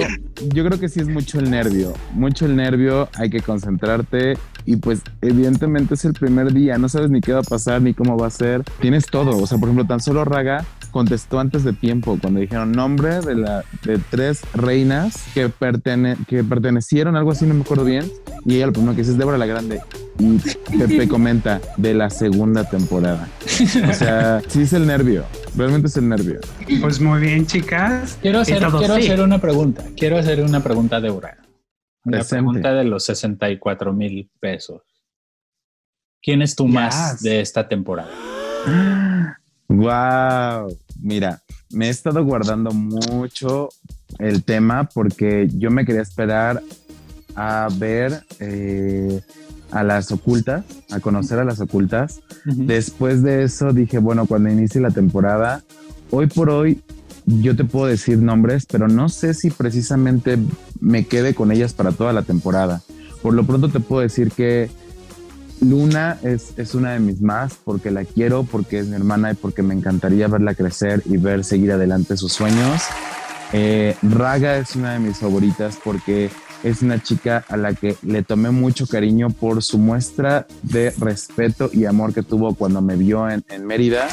yo 0.53 0.66
creo 0.66 0.80
que 0.80 0.89
sí 0.89 0.99
es 0.99 1.08
mucho 1.08 1.39
el 1.39 1.49
nervio, 1.49 1.93
mucho 2.14 2.45
el 2.45 2.56
nervio, 2.56 3.08
hay 3.14 3.30
que 3.30 3.41
concentrarte 3.46 4.38
y 4.66 4.78
pues 4.78 5.02
evidentemente 5.22 5.93
es 5.93 6.06
el 6.06 6.14
primer 6.14 6.52
día, 6.52 6.78
no 6.78 6.89
sabes 6.89 7.10
ni 7.10 7.22
qué 7.22 7.34
va 7.34 7.39
a 7.39 7.43
pasar 7.43 7.82
ni 7.82 7.93
cómo 7.93 8.18
va 8.18 8.28
a 8.28 8.32
ser, 8.32 8.64
tienes 8.80 9.06
todo, 9.06 9.38
o 9.38 9.48
sea, 9.48 9.58
por 9.58 9.70
ejemplo, 9.70 9.86
tan 9.86 10.00
solo 10.00 10.26
Raga 10.26 10.66
contestó 10.91 11.39
antes 11.39 11.64
de 11.64 11.74
tiempo 11.74 12.18
cuando 12.22 12.39
dijeron 12.39 12.72
nombre 12.72 13.20
de, 13.22 13.36
la, 13.36 13.64
de 13.84 14.00
tres 14.10 14.41
reinas 14.54 15.24
que, 15.34 15.50
pertene, 15.50 16.16
que 16.28 16.43
pertenecieron, 16.43 17.16
algo 17.16 17.32
así, 17.32 17.46
no 17.46 17.54
me 17.54 17.62
acuerdo 17.62 17.84
bien, 17.84 18.10
y 18.46 18.56
ella 18.56 18.68
lo 18.68 18.74
primero 18.74 18.93
que 18.93 19.02
dice 19.02 19.12
es 19.12 19.18
Débora 19.18 19.38
la 19.38 19.46
Grande. 19.46 19.82
Y 20.20 20.39
Pepe 20.78 21.08
comenta 21.10 21.60
de 21.78 21.93
la 21.93 22.10
segunda 22.10 22.64
temporada. 22.70 23.28
O 23.43 23.93
sea, 23.93 24.41
sí 24.48 24.62
es 24.62 24.74
el 24.74 24.88
nervio. 24.88 25.26
Realmente 25.58 25.88
es 25.88 25.98
el 25.98 26.08
nervio. 26.08 26.39
Pues 26.80 27.02
muy 27.02 27.20
bien, 27.20 27.46
chicas. 27.46 28.18
Quiero 28.22 28.39
hacer, 28.39 28.60
quiero 28.78 28.93
hacer 28.93 29.20
una 29.20 29.39
pregunta. 29.39 29.84
Quiero 29.98 30.18
hacer 30.18 30.41
una 30.41 30.62
pregunta 30.62 30.98
de 30.98 31.10
Débora. 31.10 31.45
Presente. 32.12 32.36
pregunta 32.36 32.74
de 32.74 32.84
los 32.84 33.03
64 33.06 33.93
mil 33.93 34.30
pesos. 34.39 34.82
¿Quién 36.22 36.41
es 36.41 36.56
tu 36.56 36.66
yes. 36.66 36.74
más 36.74 37.22
de 37.22 37.41
esta 37.41 37.68
temporada? 37.68 38.12
Wow. 39.68 40.76
Mira, 41.01 41.41
me 41.72 41.88
he 41.88 41.89
estado 41.89 42.24
guardando 42.24 42.72
mucho 42.72 43.70
el 44.20 44.43
tema 44.43 44.88
porque 44.93 45.47
yo 45.53 45.72
me 45.72 45.86
quería 45.86 46.01
esperar 46.01 46.62
a 47.36 47.68
ver 47.78 48.24
eh, 48.39 49.22
a 49.72 49.84
las 49.84 50.12
ocultas, 50.12 50.64
a 50.91 50.99
conocer 50.99 51.39
a 51.39 51.43
las 51.43 51.60
ocultas. 51.60 52.22
Uh 52.45 52.49
-huh. 52.49 52.66
Después 52.66 53.24
de 53.24 53.43
eso 53.43 53.74
dije, 53.74 53.97
bueno, 53.97 54.26
cuando 54.26 54.49
inicie 54.49 54.80
la 54.80 54.91
temporada, 54.91 55.64
hoy 56.12 56.28
por 56.28 56.49
hoy 56.49 56.82
yo 57.26 57.55
te 57.55 57.63
puedo 57.63 57.88
decir 57.88 58.19
nombres, 58.19 58.65
pero 58.65 58.88
no 58.88 59.09
sé 59.09 59.34
si 59.34 59.49
precisamente 59.49 60.38
me 60.80 61.05
quede 61.05 61.34
con 61.34 61.51
ellas 61.51 61.73
para 61.73 61.91
toda 61.91 62.13
la 62.13 62.21
temporada. 62.21 62.82
Por 63.21 63.34
lo 63.34 63.45
pronto 63.45 63.69
te 63.69 63.80
puedo 63.80 64.01
decir 64.01 64.32
que 64.32 64.69
Luna 65.61 66.19
es, 66.21 66.53
es, 66.57 66.76
una 66.76 66.91
de 66.91 66.99
mis 66.99 67.21
más 67.21 67.55
porque 67.63 67.89
la 67.89 68.05
quiero, 68.05 68.43
porque 68.43 68.80
es 68.80 68.88
mi 68.88 68.95
hermana 68.95 69.32
y 69.32 69.36
porque 69.36 69.63
me 69.63 69.73
encantaría 69.73 70.28
verla 70.28 70.53
crecer 70.53 71.01
y 71.05 71.17
ver 71.17 71.43
seguir 71.43 71.71
adelante 71.71 72.17
sus 72.17 72.34
sueños. 72.34 72.84
Eh, 73.53 73.95
Raga 74.03 74.57
es 74.57 74.76
una 74.76 74.93
de 74.93 74.99
mis 74.99 75.17
favoritas 75.17 75.80
porque 75.84 76.30
es 76.63 76.82
una 76.82 77.01
chica 77.01 77.45
a 77.47 77.57
la 77.57 77.73
que 77.73 77.95
le 78.01 78.21
tomé 78.21 78.51
mucho 78.51 78.86
cariño 78.86 79.30
por 79.30 79.63
su 79.63 79.78
muestra 79.78 80.45
de 80.63 80.91
respeto 80.99 81.69
y 81.71 81.86
amor 81.86 82.13
que 82.13 82.23
tuvo 82.23 82.55
cuando 82.55 82.82
me 82.82 82.95
vio 82.95 83.30
en, 83.30 83.43
en 83.49 83.65
Mérida. 83.65 84.07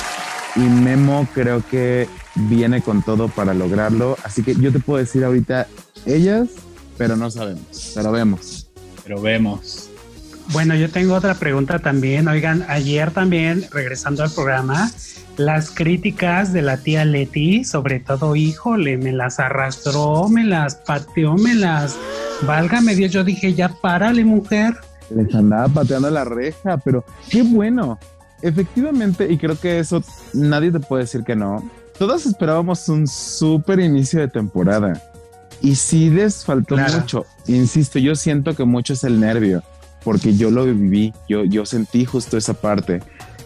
Y 0.55 0.61
Memo 0.61 1.27
creo 1.35 1.63
que 1.71 2.09
viene 2.35 2.83
con 2.83 3.03
todo 3.03 3.29
para 3.29 3.55
lograrlo. 3.55 4.17
Así 4.25 4.43
que 4.43 4.55
yo 4.55 4.73
te 4.73 4.81
puedo 4.81 4.99
decir 4.99 5.25
ahorita 5.25 5.67
ellas, 6.07 6.49
pero 6.99 7.17
no 7.17 7.31
sabemos, 7.31 7.93
pero 7.95 8.13
vemos. 8.13 8.69
Pero 9.05 9.21
vemos. 9.21 9.89
Bueno, 10.53 10.75
yo 10.75 10.91
tengo 10.91 11.15
otra 11.15 11.35
pregunta 11.35 11.79
también. 11.79 12.29
Oigan, 12.29 12.65
ayer 12.69 13.11
también, 13.11 13.65
regresando 13.71 14.23
al 14.23 14.31
programa, 14.31 14.91
las 15.37 15.71
críticas 15.71 16.53
de 16.53 16.63
la 16.63 16.77
tía 16.77 17.05
Leti, 17.05 17.65
sobre 17.65 18.01
todo, 18.01 18.37
híjole, 18.37 18.99
me 18.99 19.13
las 19.13 19.41
arrastró, 19.41 20.29
me 20.29 20.45
las 20.45 20.75
pateó, 20.77 21.35
me 21.35 21.55
las... 21.55 21.97
Válgame 22.43 22.95
Dios, 22.95 23.13
yo 23.13 23.25
dije, 23.25 23.55
ya 23.55 23.69
párale, 23.69 24.25
mujer. 24.25 24.75
Les 25.15 25.35
andaba 25.35 25.69
pateando 25.69 26.11
la 26.11 26.25
reja, 26.25 26.77
pero 26.79 27.05
qué 27.31 27.43
bueno. 27.43 27.99
Efectivamente, 28.43 29.31
y 29.31 29.39
creo 29.39 29.59
que 29.59 29.79
eso 29.79 30.03
nadie 30.33 30.73
te 30.73 30.81
puede 30.81 31.05
decir 31.05 31.23
que 31.23 31.37
no. 31.37 31.63
Todos 32.03 32.27
esperábamos 32.27 32.89
un 32.89 33.07
súper 33.07 33.79
inicio 33.79 34.19
de 34.19 34.27
temporada. 34.27 35.01
Y 35.61 35.77
sí 35.77 36.11
les 36.11 36.45
faltó 36.45 36.75
claro. 36.75 36.99
mucho. 36.99 37.27
Insisto, 37.47 38.01
yo 38.01 38.17
siento 38.17 38.57
que 38.57 38.65
mucho 38.65 38.95
es 38.95 39.05
el 39.05 39.21
nervio 39.21 39.63
porque 40.03 40.35
yo 40.35 40.51
lo 40.51 40.65
viví, 40.65 41.15
yo, 41.29 41.45
yo 41.45 41.65
sentí 41.65 42.05
justo 42.05 42.37
esa 42.37 42.55
parte. 42.55 43.01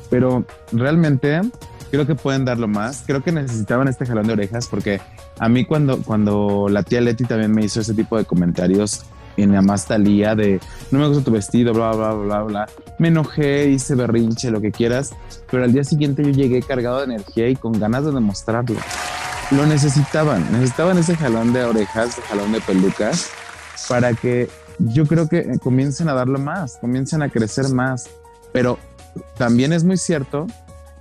Pero 0.08 0.46
realmente 0.72 1.42
creo 1.90 2.06
que 2.06 2.14
pueden 2.14 2.46
darlo 2.46 2.66
más. 2.66 3.02
Creo 3.06 3.22
que 3.22 3.30
necesitaban 3.30 3.88
este 3.88 4.06
jalón 4.06 4.26
de 4.26 4.32
orejas 4.32 4.68
porque 4.68 5.02
a 5.38 5.50
mí 5.50 5.66
cuando, 5.66 6.02
cuando 6.02 6.68
la 6.70 6.82
tía 6.82 7.02
Leti 7.02 7.24
también 7.24 7.52
me 7.52 7.62
hizo 7.62 7.82
ese 7.82 7.92
tipo 7.92 8.16
de 8.16 8.24
comentarios 8.24 9.04
en 9.36 9.52
la 9.52 9.62
más 9.62 9.86
talía 9.86 10.34
de 10.34 10.60
no 10.90 10.98
me 10.98 11.08
gusta 11.08 11.24
tu 11.24 11.30
vestido, 11.30 11.72
bla, 11.72 11.92
bla, 11.92 12.12
bla, 12.12 12.42
bla, 12.42 12.68
me 12.98 13.08
enojé, 13.08 13.68
hice 13.68 13.94
berrinche, 13.94 14.50
lo 14.50 14.60
que 14.60 14.72
quieras, 14.72 15.12
pero 15.50 15.64
al 15.64 15.72
día 15.72 15.84
siguiente 15.84 16.22
yo 16.22 16.30
llegué 16.30 16.62
cargado 16.62 16.98
de 16.98 17.04
energía 17.04 17.48
y 17.48 17.56
con 17.56 17.78
ganas 17.78 18.04
de 18.04 18.12
demostrarlo. 18.12 18.78
Lo 19.50 19.66
necesitaban, 19.66 20.50
necesitaban 20.52 20.98
ese 20.98 21.16
jalón 21.16 21.52
de 21.52 21.64
orejas, 21.64 22.10
ese 22.10 22.22
jalón 22.22 22.52
de 22.52 22.60
pelucas 22.60 23.30
para 23.88 24.12
que 24.14 24.48
yo 24.78 25.06
creo 25.06 25.28
que 25.28 25.58
comiencen 25.62 26.08
a 26.08 26.14
darlo 26.14 26.38
más, 26.38 26.78
comiencen 26.80 27.22
a 27.22 27.28
crecer 27.28 27.68
más. 27.68 28.08
Pero 28.52 28.78
también 29.36 29.72
es 29.72 29.84
muy 29.84 29.96
cierto 29.96 30.46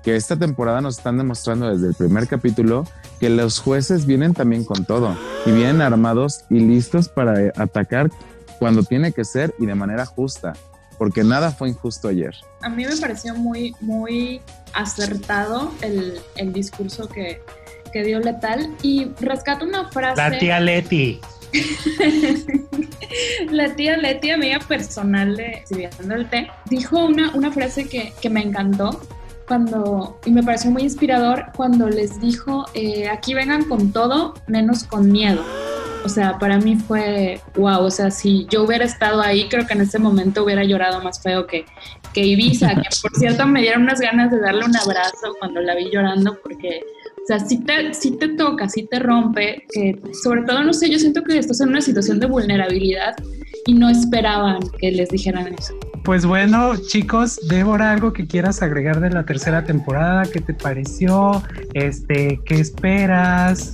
que 0.03 0.15
esta 0.15 0.35
temporada 0.35 0.81
nos 0.81 0.97
están 0.97 1.17
demostrando 1.17 1.69
desde 1.69 1.87
el 1.87 1.95
primer 1.95 2.27
capítulo 2.27 2.85
que 3.25 3.31
los 3.31 3.57
jueces 3.57 4.05
vienen 4.05 4.35
también 4.35 4.63
con 4.63 4.85
todo 4.85 5.17
y 5.47 5.51
vienen 5.51 5.81
armados 5.81 6.45
y 6.51 6.59
listos 6.59 7.09
para 7.09 7.51
atacar 7.55 8.11
cuando 8.59 8.83
tiene 8.83 9.13
que 9.13 9.25
ser 9.25 9.51
y 9.57 9.65
de 9.65 9.73
manera 9.73 10.05
justa, 10.05 10.53
porque 10.99 11.23
nada 11.23 11.49
fue 11.49 11.69
injusto 11.69 12.07
ayer. 12.07 12.35
A 12.61 12.69
mí 12.69 12.85
me 12.85 12.95
pareció 12.97 13.33
muy, 13.33 13.75
muy 13.81 14.41
acertado 14.73 15.71
el, 15.81 16.19
el 16.35 16.53
discurso 16.53 17.09
que, 17.09 17.41
que 17.91 18.03
dio 18.03 18.19
Letal 18.19 18.69
y 18.83 19.07
rescato 19.19 19.65
una 19.65 19.89
frase. 19.89 20.21
La 20.21 20.37
tía 20.37 20.59
Leti. 20.59 21.19
la 23.49 23.75
tía 23.75 23.97
Leti, 23.97 24.29
amiga 24.29 24.59
personal 24.59 25.35
de 25.35 25.63
Sirviendo 25.65 26.13
el 26.13 26.29
Té, 26.29 26.47
dijo 26.69 27.03
una, 27.03 27.33
una 27.33 27.51
frase 27.51 27.89
que, 27.89 28.13
que, 28.21 28.29
me 28.29 28.43
encantó 28.43 29.01
cuando, 29.47 30.19
y 30.25 30.31
me 30.31 30.43
pareció 30.43 30.71
muy 30.71 30.83
inspirador 30.83 31.45
cuando 31.55 31.89
les 31.89 32.19
dijo, 32.19 32.65
eh, 32.73 33.07
aquí 33.09 33.33
vengan 33.33 33.65
con 33.65 33.91
todo, 33.91 34.33
menos 34.47 34.83
con 34.83 35.11
miedo. 35.11 35.41
O 36.03 36.09
sea, 36.09 36.37
para 36.37 36.59
mí 36.59 36.75
fue 36.75 37.41
wow, 37.55 37.83
o 37.83 37.89
sea, 37.91 38.11
si 38.11 38.45
yo 38.49 38.63
hubiera 38.63 38.85
estado 38.85 39.21
ahí, 39.21 39.47
creo 39.49 39.65
que 39.65 39.73
en 39.73 39.81
ese 39.81 39.97
momento 39.97 40.43
hubiera 40.43 40.63
llorado 40.63 41.01
más 41.01 41.19
feo 41.19 41.47
que, 41.47 41.65
que 42.13 42.21
Ibiza, 42.21 42.75
que 42.75 42.89
por 43.01 43.11
cierto 43.19 43.47
me 43.47 43.61
dieron 43.61 43.83
unas 43.83 43.99
ganas 43.99 44.29
de 44.29 44.39
darle 44.39 44.65
un 44.65 44.77
abrazo 44.77 45.35
cuando 45.39 45.61
la 45.61 45.75
vi 45.75 45.89
llorando 45.91 46.37
porque 46.43 46.81
o 47.25 47.27
sea, 47.27 47.39
sí 47.39 47.57
te, 47.57 47.91
sí 47.95 48.11
te 48.17 48.29
toca, 48.29 48.69
sí 48.69 48.87
te 48.87 48.99
rompe, 48.99 49.65
sobre 50.23 50.43
todo, 50.43 50.63
no 50.63 50.73
sé, 50.73 50.91
yo 50.91 50.99
siento 50.99 51.23
que 51.23 51.39
estás 51.39 51.59
en 51.59 51.69
una 51.69 51.81
situación 51.81 52.19
de 52.19 52.27
vulnerabilidad 52.27 53.15
y 53.65 53.73
no 53.73 53.89
esperaban 53.89 54.59
que 54.79 54.91
les 54.91 55.09
dijeran 55.09 55.53
eso. 55.57 55.73
Pues 56.03 56.25
bueno, 56.25 56.75
chicos, 56.77 57.39
Débora, 57.49 57.91
algo 57.91 58.13
que 58.13 58.27
quieras 58.27 58.61
agregar 58.61 58.99
de 58.99 59.09
la 59.09 59.25
tercera 59.25 59.63
temporada, 59.63 60.23
¿qué 60.31 60.39
te 60.39 60.53
pareció? 60.53 61.41
Este, 61.73 62.39
¿qué 62.45 62.55
esperas? 62.55 63.71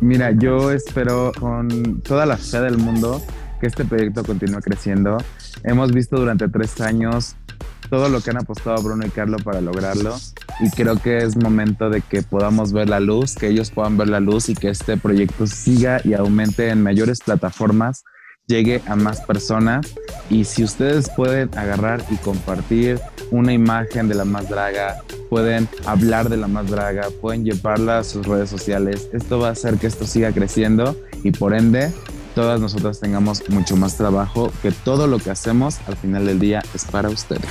Mira, 0.00 0.30
yo 0.32 0.70
espero 0.70 1.32
con 1.38 2.00
toda 2.00 2.24
la 2.24 2.38
fe 2.38 2.60
del 2.60 2.78
mundo 2.78 3.22
que 3.60 3.66
este 3.66 3.84
proyecto 3.84 4.24
continúe 4.24 4.60
creciendo. 4.60 5.18
Hemos 5.64 5.92
visto 5.92 6.16
durante 6.16 6.48
tres 6.48 6.80
años 6.80 7.36
todo 7.90 8.08
lo 8.08 8.20
que 8.20 8.30
han 8.30 8.38
apostado 8.38 8.82
Bruno 8.82 9.06
y 9.06 9.10
Carlos 9.10 9.42
para 9.42 9.60
lograrlo 9.60 10.16
y 10.60 10.70
creo 10.70 10.96
que 11.00 11.18
es 11.18 11.36
momento 11.36 11.90
de 11.90 12.00
que 12.00 12.22
podamos 12.22 12.72
ver 12.72 12.88
la 12.88 13.00
luz, 13.00 13.34
que 13.34 13.48
ellos 13.48 13.70
puedan 13.70 13.96
ver 13.96 14.08
la 14.08 14.20
luz 14.20 14.48
y 14.48 14.54
que 14.54 14.70
este 14.70 14.96
proyecto 14.96 15.46
siga 15.46 16.00
y 16.04 16.14
aumente 16.14 16.68
en 16.70 16.82
mayores 16.82 17.20
plataformas, 17.20 18.04
llegue 18.48 18.80
a 18.86 18.94
más 18.94 19.20
personas 19.22 19.94
y 20.30 20.44
si 20.44 20.62
ustedes 20.62 21.10
pueden 21.10 21.50
agarrar 21.58 22.04
y 22.10 22.16
compartir 22.16 23.00
una 23.32 23.52
imagen 23.52 24.06
de 24.06 24.14
la 24.14 24.24
más 24.24 24.48
draga, 24.48 25.02
pueden 25.28 25.68
hablar 25.84 26.28
de 26.28 26.36
la 26.36 26.46
más 26.46 26.70
draga, 26.70 27.08
pueden 27.20 27.44
llevarla 27.44 27.98
a 27.98 28.04
sus 28.04 28.24
redes 28.24 28.48
sociales, 28.48 29.08
esto 29.12 29.40
va 29.40 29.48
a 29.48 29.52
hacer 29.52 29.78
que 29.78 29.88
esto 29.88 30.06
siga 30.06 30.30
creciendo 30.30 30.96
y 31.24 31.32
por 31.32 31.54
ende 31.54 31.92
todas 32.36 32.60
nosotras 32.60 33.00
tengamos 33.00 33.42
mucho 33.48 33.76
más 33.76 33.96
trabajo, 33.96 34.52
que 34.62 34.70
todo 34.70 35.08
lo 35.08 35.18
que 35.18 35.30
hacemos 35.30 35.78
al 35.88 35.96
final 35.96 36.26
del 36.26 36.38
día 36.38 36.62
es 36.72 36.84
para 36.84 37.08
ustedes. 37.08 37.50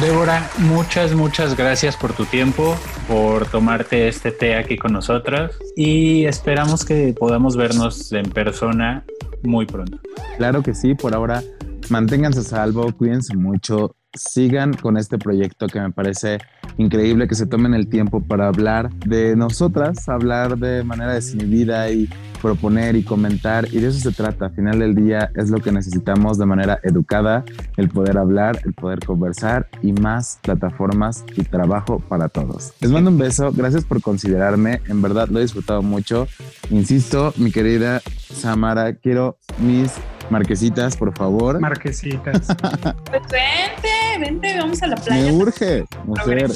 Débora, 0.00 0.48
muchas, 0.58 1.14
muchas 1.14 1.56
gracias 1.56 1.96
por 1.96 2.12
tu 2.12 2.26
tiempo, 2.26 2.76
por 3.08 3.46
tomarte 3.46 4.06
este 4.06 4.30
té 4.30 4.56
aquí 4.56 4.76
con 4.76 4.92
nosotras 4.92 5.52
y 5.76 6.26
esperamos 6.26 6.84
que 6.84 7.14
podamos 7.18 7.56
vernos 7.56 8.12
en 8.12 8.28
persona 8.30 9.04
muy 9.44 9.66
pronto. 9.66 9.98
Claro 10.36 10.62
que 10.62 10.74
sí, 10.74 10.94
por 10.94 11.14
ahora 11.14 11.42
manténganse 11.90 12.40
a 12.40 12.42
salvo, 12.42 12.92
cuídense 12.92 13.36
mucho, 13.36 13.96
sigan 14.14 14.74
con 14.74 14.96
este 14.96 15.18
proyecto 15.18 15.66
que 15.66 15.80
me 15.80 15.90
parece 15.90 16.38
increíble 16.78 17.28
que 17.28 17.34
se 17.34 17.46
tomen 17.46 17.74
el 17.74 17.88
tiempo 17.88 18.20
para 18.20 18.48
hablar 18.48 18.90
de 19.06 19.36
nosotras, 19.36 20.08
hablar 20.08 20.58
de 20.58 20.82
manera 20.84 21.14
desinhibida 21.14 21.90
y 21.90 22.08
proponer 22.40 22.94
y 22.94 23.02
comentar 23.02 23.66
y 23.72 23.78
de 23.78 23.88
eso 23.88 23.98
se 23.98 24.12
trata. 24.12 24.46
Al 24.46 24.54
final 24.54 24.78
del 24.78 24.94
día 24.94 25.30
es 25.34 25.50
lo 25.50 25.60
que 25.60 25.72
necesitamos 25.72 26.38
de 26.38 26.46
manera 26.46 26.78
educada, 26.82 27.44
el 27.76 27.88
poder 27.88 28.18
hablar, 28.18 28.60
el 28.64 28.74
poder 28.74 29.00
conversar 29.00 29.68
y 29.82 29.92
más 29.92 30.38
plataformas 30.42 31.24
y 31.36 31.42
trabajo 31.44 32.00
para 32.00 32.28
todos. 32.28 32.72
Les 32.80 32.90
mando 32.90 33.10
un 33.10 33.18
beso, 33.18 33.50
gracias 33.52 33.84
por 33.84 34.02
considerarme, 34.02 34.82
en 34.88 35.00
verdad 35.00 35.28
lo 35.28 35.38
he 35.38 35.42
disfrutado 35.42 35.82
mucho. 35.82 36.28
Insisto, 36.70 37.32
mi 37.36 37.50
querida 37.50 38.02
Samara, 38.30 38.94
quiero 38.94 39.38
mis 39.58 39.92
marquesitas, 40.30 40.96
por 40.96 41.14
favor. 41.16 41.60
Marquesitas. 41.60 42.46
pues 43.04 43.22
vente, 43.30 44.18
vente, 44.20 44.58
vamos 44.58 44.82
a 44.82 44.88
la 44.88 44.96
playa. 44.96 45.22
Me 45.22 45.32
urge, 45.32 45.84
mujer. 46.04 46.50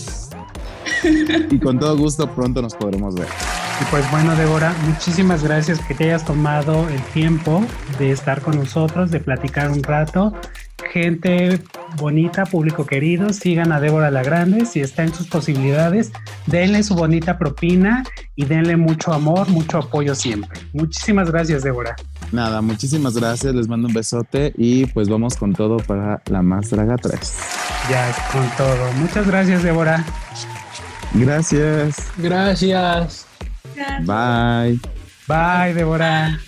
y 1.51 1.59
con 1.59 1.79
todo 1.79 1.97
gusto 1.97 2.31
pronto 2.35 2.63
nos 2.63 2.75
podremos 2.75 3.15
ver. 3.15 3.29
Y 3.81 3.85
pues 3.91 4.11
bueno, 4.11 4.35
Débora, 4.35 4.75
muchísimas 4.87 5.45
gracias 5.45 5.79
que 5.81 5.95
te 5.95 6.05
hayas 6.05 6.25
tomado 6.25 6.89
el 6.89 7.01
tiempo 7.13 7.63
de 7.99 8.11
estar 8.11 8.41
con 8.41 8.57
nosotros, 8.57 9.11
de 9.11 9.21
platicar 9.21 9.71
un 9.71 9.83
rato. 9.83 10.35
Gente 10.93 11.61
bonita, 11.97 12.45
público 12.45 12.87
querido, 12.87 13.33
sigan 13.33 13.73
a 13.73 13.81
Débora 13.81 14.11
la 14.11 14.23
Grande, 14.23 14.65
si 14.65 14.81
está 14.81 15.03
en 15.03 15.15
sus 15.15 15.29
posibilidades, 15.29 16.13
denle 16.47 16.83
su 16.83 16.95
bonita 16.95 17.39
propina 17.39 18.05
y 18.37 18.47
denle 18.47 18.77
mucho 18.77 19.13
amor, 19.13 19.49
mucho 19.49 19.79
apoyo 19.79 20.15
siempre. 20.15 20.61
Muchísimas 20.73 21.31
gracias, 21.31 21.63
Débora. 21.63 21.95
Nada, 22.33 22.61
muchísimas 22.61 23.15
gracias, 23.15 23.55
les 23.55 23.69
mando 23.69 23.89
un 23.89 23.95
besote 23.95 24.53
y 24.57 24.87
pues 24.87 25.09
vamos 25.09 25.37
con 25.37 25.55
todo 25.55 25.79
para 25.79 26.23
la 26.27 26.43
Más 26.43 26.71
Draga 26.71 26.97
3. 26.97 27.19
Ya, 27.91 28.15
con 28.33 28.49
todo. 28.57 28.93
Muchas 28.95 29.27
gracias, 29.27 29.63
Débora. 29.63 30.05
Gracias. 31.15 31.97
Gracias. 32.19 33.27
Bye. 34.05 34.79
Bye, 35.27 35.75
Débora. 35.75 36.39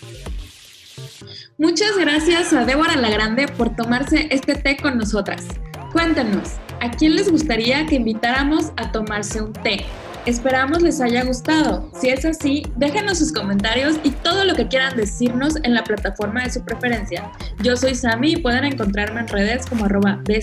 Muchas 1.57 1.97
gracias 1.99 2.53
a 2.53 2.65
Débora 2.65 2.97
la 2.97 3.11
Grande 3.11 3.47
por 3.47 3.75
tomarse 3.77 4.29
este 4.31 4.55
té 4.55 4.77
con 4.77 4.99
nosotras. 4.99 5.47
Cuéntanos, 5.93 6.57
¿a 6.81 6.91
quién 6.91 7.17
les 7.17 7.31
gustaría 7.31 7.87
que 7.87 7.97
invitáramos 7.97 8.73
a 8.77 8.93
tomarse 8.93 9.43
un 9.43 9.53
té? 9.53 9.85
Esperamos 10.27 10.83
les 10.83 11.01
haya 11.01 11.25
gustado. 11.25 11.91
Si 11.99 12.09
es 12.09 12.25
así, 12.25 12.63
déjenos 12.77 13.19
sus 13.19 13.33
comentarios 13.33 13.97
y 14.05 14.11
todo 14.11 14.45
lo 14.45 14.55
que 14.55 14.69
quieran 14.69 14.97
decirnos 14.97 15.57
en 15.63 15.75
la 15.75 15.83
plataforma 15.83 16.43
de 16.43 16.51
su 16.51 16.63
preferencia. 16.63 17.31
Yo 17.63 17.77
soy 17.77 17.95
Sami 17.95 18.33
y 18.33 18.37
pueden 18.37 18.65
encontrarme 18.65 19.21
en 19.21 19.29
redes 19.29 19.65
como 19.67 19.87
arroba 19.87 20.21
de 20.25 20.41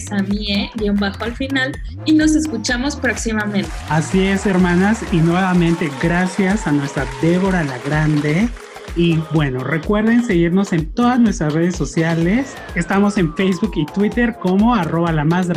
bajo 1.00 1.24
al 1.24 1.36
final 1.36 1.80
y 2.06 2.14
nos 2.14 2.36
escuchamos 2.36 2.96
próximamente. 2.96 3.70
Así 3.90 4.26
es, 4.26 4.46
hermanas, 4.46 5.04
y 5.12 5.18
nuevamente 5.18 5.92
gracias 6.02 6.66
a 6.66 6.72
nuestra 6.72 7.06
Débora 7.22 7.64
la 7.64 7.78
Grande. 7.80 8.50
Y 8.96 9.18
bueno, 9.32 9.64
recuerden 9.64 10.26
seguirnos 10.26 10.74
en 10.74 10.92
todas 10.92 11.20
nuestras 11.20 11.54
redes 11.54 11.76
sociales. 11.76 12.56
Estamos 12.74 13.18
en 13.18 13.36
Facebook 13.36 13.74
y 13.76 13.86
Twitter 13.86 14.36
como 14.42 14.74
arroba 14.74 15.12
la 15.12 15.24
más 15.24 15.48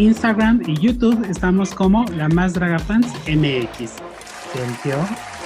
Instagram 0.00 0.62
y 0.66 0.80
YouTube 0.80 1.26
estamos 1.28 1.74
como 1.74 2.06
La 2.16 2.28
Más 2.28 2.54
Draga 2.54 2.78
Fans 2.78 3.06
MX. 3.28 3.92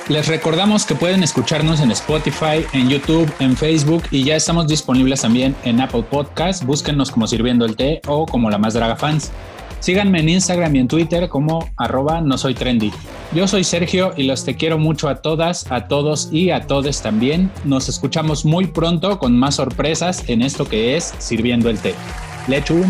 Les 0.08 0.28
recordamos 0.28 0.86
que 0.86 0.94
pueden 0.94 1.24
escucharnos 1.24 1.80
en 1.80 1.90
Spotify, 1.90 2.64
en 2.72 2.88
YouTube, 2.88 3.32
en 3.40 3.56
Facebook 3.56 4.04
y 4.12 4.22
ya 4.22 4.36
estamos 4.36 4.68
disponibles 4.68 5.22
también 5.22 5.56
en 5.64 5.80
Apple 5.80 6.04
Podcast. 6.08 6.62
Búsquennos 6.64 7.10
como 7.10 7.26
Sirviendo 7.26 7.64
el 7.64 7.74
Té 7.74 8.00
o 8.06 8.26
como 8.26 8.48
La 8.48 8.58
Más 8.58 8.74
Draga 8.74 8.94
Fans. 8.94 9.32
Síganme 9.80 10.20
en 10.20 10.28
Instagram 10.28 10.76
y 10.76 10.78
en 10.78 10.88
Twitter 10.88 11.28
como 11.28 11.68
arroba 11.76 12.20
no 12.20 12.38
soy 12.38 12.54
trendy. 12.54 12.92
Yo 13.34 13.48
soy 13.48 13.64
Sergio 13.64 14.14
y 14.16 14.22
los 14.22 14.44
te 14.44 14.54
quiero 14.54 14.78
mucho 14.78 15.08
a 15.08 15.16
todas, 15.16 15.70
a 15.72 15.88
todos 15.88 16.28
y 16.30 16.50
a 16.50 16.66
todes 16.68 17.02
también. 17.02 17.50
Nos 17.64 17.88
escuchamos 17.88 18.44
muy 18.44 18.68
pronto 18.68 19.18
con 19.18 19.36
más 19.36 19.56
sorpresas 19.56 20.28
en 20.28 20.42
esto 20.42 20.68
que 20.68 20.96
es 20.96 21.12
Sirviendo 21.18 21.68
el 21.70 21.78
Té. 21.78 21.94
Lechu. 22.46 22.84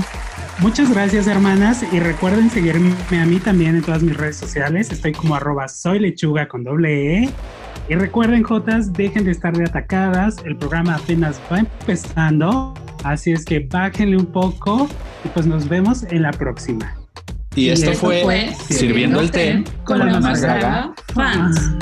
Muchas 0.59 0.91
gracias, 0.91 1.27
hermanas. 1.27 1.85
Y 1.93 2.01
recuerden 2.01 2.51
seguirme 2.51 2.95
a 3.21 3.27
mí 3.27 3.39
también 3.39 3.77
en 3.77 3.83
todas 3.83 4.03
mis 4.03 4.17
redes 4.17 4.37
sociales. 4.37 4.91
Estoy 4.93 5.13
como 5.13 5.35
arroba 5.35 5.69
soy 5.69 5.99
lechuga 5.99 6.49
con 6.49 6.65
doble 6.65 7.25
E. 7.25 7.31
Y 7.89 7.95
recuerden, 7.97 8.43
Jotas, 8.43 8.93
dejen 8.93 9.25
de 9.25 9.33
estar 9.33 9.55
de 9.57 9.65
atacadas. 9.65 10.37
El 10.45 10.57
programa 10.57 10.95
apenas 10.95 11.41
va 11.53 11.59
empezando. 11.59 12.75
Así 13.03 13.33
es 13.33 13.45
que 13.45 13.61
bájenle 13.61 14.17
un 14.17 14.27
poco 14.27 14.89
y 15.25 15.29
pues 15.29 15.47
nos 15.47 15.69
vemos 15.69 16.05
en 16.05 16.23
la 16.23 16.31
próxima. 16.31 16.97
Y, 17.55 17.69
esto, 17.69 17.93
fue, 17.93 18.53
Sirviendo 18.69 19.21
el 19.21 19.31
té 19.31 19.63
con, 19.85 19.99
la 19.99 20.19
más 20.19 20.41
draga 20.41 20.93
fans. 21.15 21.77